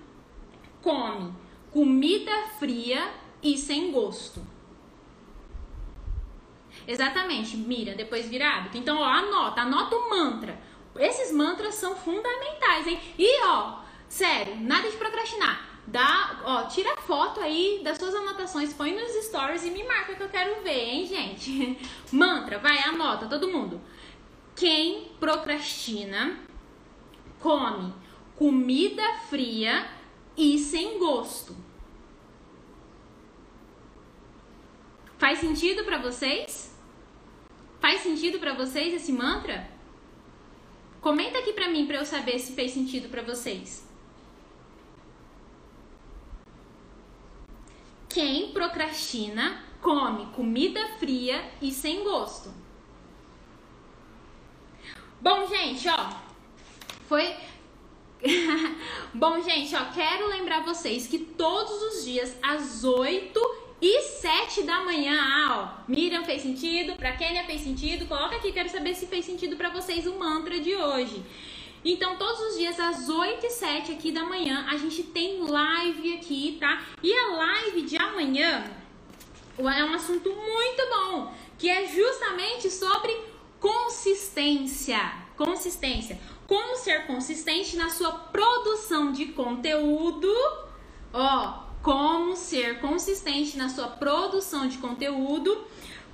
come 0.81 1.33
comida 1.71 2.31
fria 2.59 3.11
e 3.41 3.57
sem 3.57 3.91
gosto. 3.91 4.41
Exatamente, 6.87 7.57
Mira, 7.57 7.95
depois 7.95 8.29
vira 8.29 8.49
hábito. 8.49 8.77
Então, 8.77 8.97
ó, 8.97 9.03
anota, 9.03 9.61
anota 9.61 9.95
o 9.95 10.09
mantra. 10.09 10.57
Esses 10.99 11.31
mantras 11.31 11.75
são 11.75 11.95
fundamentais, 11.95 12.87
hein? 12.87 12.99
E 13.17 13.43
ó, 13.43 13.79
sério, 14.07 14.55
nada 14.57 14.89
de 14.89 14.97
procrastinar. 14.97 15.65
Dá, 15.85 16.41
ó, 16.43 16.63
tira 16.63 16.97
foto 16.97 17.39
aí 17.39 17.79
das 17.83 17.97
suas 17.97 18.13
anotações, 18.13 18.73
põe 18.73 18.93
nos 18.93 19.25
stories 19.25 19.63
e 19.63 19.71
me 19.71 19.83
marca 19.83 20.15
que 20.15 20.23
eu 20.23 20.29
quero 20.29 20.61
ver, 20.61 20.89
hein, 20.89 21.05
gente? 21.05 21.79
Mantra, 22.11 22.59
vai, 22.59 22.77
anota 22.79 23.25
todo 23.27 23.47
mundo. 23.47 23.81
Quem 24.55 25.11
procrastina 25.19 26.37
come 27.39 27.93
comida 28.35 29.03
fria 29.29 29.89
e 30.35 30.59
sem 30.59 30.99
gosto. 30.99 31.55
Faz 35.17 35.39
sentido 35.39 35.83
para 35.83 35.97
vocês? 35.97 36.75
Faz 37.79 38.01
sentido 38.01 38.39
para 38.39 38.53
vocês 38.53 38.93
esse 38.93 39.11
mantra? 39.11 39.76
Comenta 41.07 41.39
aqui 41.39 41.53
pra 41.53 41.69
mim 41.69 41.87
pra 41.87 41.99
eu 41.99 42.05
saber 42.05 42.37
se 42.37 42.51
fez 42.51 42.73
sentido 42.73 43.07
pra 43.07 43.21
vocês. 43.21 43.87
Quem 48.09 48.51
procrastina 48.51 49.63
come 49.81 50.25
comida 50.33 50.85
fria 50.99 51.49
e 51.61 51.71
sem 51.71 52.03
gosto. 52.03 52.53
Bom, 55.21 55.47
gente, 55.47 55.87
ó, 55.87 56.09
foi 57.07 57.37
Bom, 59.15 59.41
gente, 59.41 59.73
ó, 59.77 59.85
quero 59.93 60.27
lembrar 60.27 60.65
vocês 60.65 61.07
que 61.07 61.19
todos 61.19 61.83
os 61.83 62.03
dias 62.03 62.35
às 62.43 62.83
8 62.83 63.66
e 63.81 64.01
7 64.01 64.63
da 64.63 64.83
manhã, 64.83 65.19
ó, 65.51 65.83
Miriam 65.87 66.23
fez 66.23 66.41
sentido, 66.41 66.95
pra 66.95 67.15
Kênia 67.15 67.45
fez 67.45 67.61
sentido, 67.61 68.07
coloca 68.07 68.35
aqui, 68.35 68.51
quero 68.51 68.69
saber 68.69 68.95
se 68.95 69.05
fez 69.05 69.23
sentido 69.25 69.55
para 69.55 69.69
vocês 69.69 70.07
o 70.07 70.17
mantra 70.17 70.59
de 70.59 70.75
hoje. 70.75 71.23
Então, 71.85 72.17
todos 72.17 72.41
os 72.41 72.57
dias, 72.57 72.79
às 72.79 73.07
8 73.07 73.45
e 73.45 73.49
7 73.51 73.91
aqui 73.91 74.11
da 74.11 74.23
manhã, 74.23 74.65
a 74.67 74.77
gente 74.77 75.03
tem 75.03 75.39
live 75.41 76.15
aqui, 76.15 76.57
tá? 76.59 76.83
E 77.03 77.13
a 77.13 77.27
live 77.35 77.83
de 77.83 77.97
amanhã 77.97 78.65
é 79.59 79.83
um 79.83 79.93
assunto 79.93 80.29
muito 80.29 80.89
bom, 80.89 81.33
que 81.57 81.69
é 81.69 81.87
justamente 81.87 82.69
sobre 82.71 83.15
consistência. 83.59 84.99
Consistência. 85.37 86.19
Como 86.47 86.75
ser 86.77 87.05
consistente 87.05 87.77
na 87.77 87.89
sua 87.89 88.11
produção 88.11 89.11
de 89.11 89.27
conteúdo, 89.27 90.33
ó, 91.13 91.66
como 91.81 92.35
ser 92.35 92.79
consistente 92.79 93.57
na 93.57 93.69
sua 93.69 93.87
produção 93.87 94.67
de 94.67 94.77
conteúdo 94.77 95.65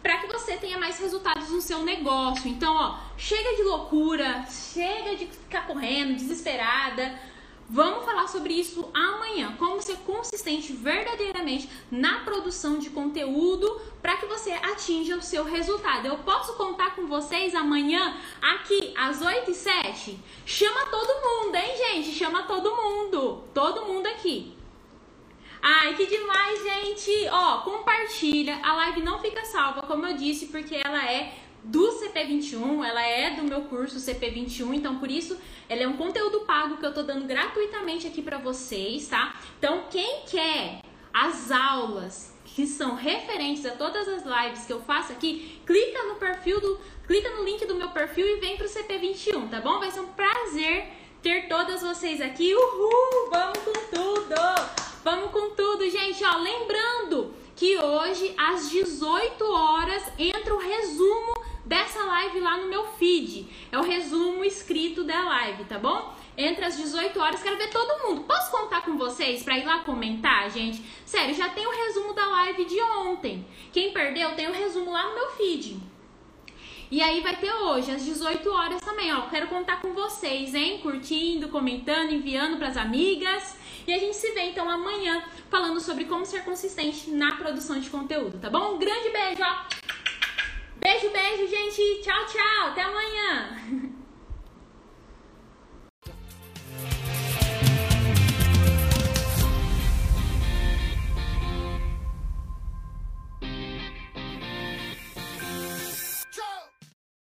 para 0.03 0.17
que 0.17 0.27
você 0.27 0.57
tenha 0.57 0.77
mais 0.77 0.99
resultados 0.99 1.49
no 1.49 1.61
seu 1.61 1.81
negócio. 1.83 2.49
Então, 2.49 2.75
ó, 2.75 2.99
chega 3.17 3.55
de 3.55 3.63
loucura, 3.63 4.45
chega 4.49 5.15
de 5.15 5.25
ficar 5.27 5.65
correndo, 5.65 6.15
desesperada. 6.15 7.17
Vamos 7.69 8.03
falar 8.03 8.27
sobre 8.27 8.53
isso 8.53 8.89
amanhã. 8.93 9.55
Como 9.57 9.81
ser 9.81 9.95
consistente 9.99 10.73
verdadeiramente 10.73 11.69
na 11.89 12.19
produção 12.19 12.77
de 12.77 12.89
conteúdo 12.89 13.81
para 14.01 14.17
que 14.17 14.25
você 14.25 14.51
atinja 14.51 15.15
o 15.15 15.21
seu 15.21 15.45
resultado. 15.45 16.05
Eu 16.05 16.17
posso 16.19 16.53
contar 16.53 16.95
com 16.95 17.07
vocês 17.07 17.55
amanhã 17.55 18.17
aqui 18.41 18.93
às 18.97 19.21
8 19.21 19.49
e 19.49 19.55
7? 19.55 20.19
Chama 20.45 20.85
todo 20.87 21.45
mundo, 21.45 21.55
hein, 21.55 21.77
gente? 21.77 22.11
Chama 22.11 22.43
todo 22.43 22.75
mundo. 22.75 23.43
Todo 23.53 23.85
mundo 23.85 24.05
aqui. 24.07 24.52
Ai, 25.65 25.95
que 25.95 26.05
demais, 26.05 26.61
gente! 26.61 27.09
Ó, 27.31 27.61
compartilha. 27.61 28.59
A 28.61 28.73
live 28.73 29.01
não 29.01 29.19
fica 29.19 29.45
salva, 29.45 29.83
como 29.83 30.05
eu 30.05 30.17
disse, 30.17 30.47
porque 30.47 30.75
ela 30.75 31.09
é 31.09 31.35
do 31.63 31.87
CP21, 32.01 32.83
ela 32.83 33.01
é 33.01 33.31
do 33.31 33.43
meu 33.43 33.61
curso 33.61 33.95
CP21, 33.95 34.73
então 34.73 34.99
por 34.99 35.09
isso 35.09 35.39
ela 35.69 35.83
é 35.83 35.87
um 35.87 35.95
conteúdo 35.95 36.41
pago 36.41 36.75
que 36.75 36.85
eu 36.85 36.93
tô 36.93 37.03
dando 37.03 37.25
gratuitamente 37.25 38.05
aqui 38.05 38.21
para 38.21 38.37
vocês, 38.37 39.07
tá? 39.07 39.39
Então 39.57 39.85
quem 39.89 40.23
quer 40.29 40.81
as 41.13 41.49
aulas 41.49 42.37
que 42.43 42.67
são 42.67 42.95
referentes 42.95 43.65
a 43.65 43.71
todas 43.71 44.05
as 44.09 44.23
lives 44.25 44.65
que 44.65 44.73
eu 44.73 44.81
faço 44.81 45.13
aqui, 45.13 45.61
clica 45.65 46.03
no 46.03 46.15
perfil 46.15 46.59
do, 46.59 46.77
clica 47.07 47.29
no 47.29 47.45
link 47.45 47.65
do 47.65 47.75
meu 47.75 47.89
perfil 47.91 48.27
e 48.27 48.41
vem 48.41 48.57
pro 48.57 48.67
CP21, 48.67 49.49
tá 49.49 49.61
bom? 49.61 49.79
Vai 49.79 49.91
ser 49.91 50.01
um 50.01 50.07
prazer 50.07 50.87
ter 51.21 51.47
todas 51.47 51.81
vocês 51.81 52.19
aqui. 52.19 52.53
Uhul! 52.53 53.29
Vamos 53.31 53.59
com 53.59 53.95
tudo! 53.95 54.92
Vamos 55.03 55.31
com 55.31 55.49
tudo, 55.49 55.89
gente. 55.89 56.23
Ó, 56.23 56.37
lembrando 56.37 57.33
que 57.57 57.77
hoje 57.77 58.33
às 58.37 58.69
18 58.69 59.43
horas 59.43 60.01
entra 60.17 60.55
o 60.55 60.57
resumo 60.57 61.33
dessa 61.65 62.01
live 62.03 62.39
lá 62.39 62.57
no 62.57 62.69
meu 62.69 62.85
feed. 62.85 63.45
É 63.69 63.77
o 63.77 63.83
resumo 63.83 64.45
escrito 64.45 65.03
da 65.03 65.21
live, 65.23 65.65
tá 65.65 65.77
bom? 65.77 66.13
Entra 66.37 66.67
às 66.67 66.77
18 66.77 67.19
horas, 67.19 67.43
quero 67.43 67.57
ver 67.57 67.69
todo 67.69 68.07
mundo. 68.07 68.21
Posso 68.21 68.49
contar 68.49 68.81
com 68.81 68.97
vocês 68.97 69.43
para 69.43 69.57
ir 69.57 69.65
lá 69.65 69.79
comentar, 69.79 70.49
gente? 70.49 70.81
Sério, 71.05 71.35
já 71.35 71.49
tem 71.49 71.67
o 71.67 71.85
resumo 71.85 72.13
da 72.13 72.25
live 72.25 72.63
de 72.63 72.81
ontem. 72.81 73.45
Quem 73.73 73.91
perdeu, 73.91 74.33
tem 74.35 74.47
o 74.47 74.53
resumo 74.53 74.89
lá 74.89 75.09
no 75.09 75.15
meu 75.15 75.31
feed. 75.31 75.79
E 76.89 77.01
aí 77.01 77.21
vai 77.21 77.35
ter 77.35 77.51
hoje, 77.51 77.91
às 77.91 78.05
18 78.05 78.49
horas 78.49 78.79
também, 78.79 79.13
ó. 79.13 79.21
Quero 79.23 79.47
contar 79.47 79.81
com 79.81 79.93
vocês, 79.93 80.55
hein? 80.55 80.79
Curtindo, 80.79 81.49
comentando, 81.49 82.13
enviando 82.13 82.57
para 82.57 82.67
as 82.69 82.77
amigas. 82.77 83.57
E 83.85 83.93
a 83.93 83.99
gente 83.99 84.15
se 84.15 84.31
vê 84.31 84.49
então 84.49 84.69
amanhã 84.69 85.23
falando 85.49 85.79
sobre 85.79 86.05
como 86.05 86.25
ser 86.25 86.43
consistente 86.43 87.09
na 87.11 87.35
produção 87.35 87.79
de 87.79 87.89
conteúdo, 87.89 88.39
tá 88.39 88.49
bom? 88.49 88.75
Um 88.75 88.79
grande 88.79 89.09
beijo, 89.09 89.41
ó. 89.41 89.65
Beijo, 90.77 91.09
beijo, 91.11 91.47
gente. 91.47 92.01
Tchau, 92.01 92.25
tchau. 92.25 92.67
Até 92.67 92.81
amanhã. 92.83 93.93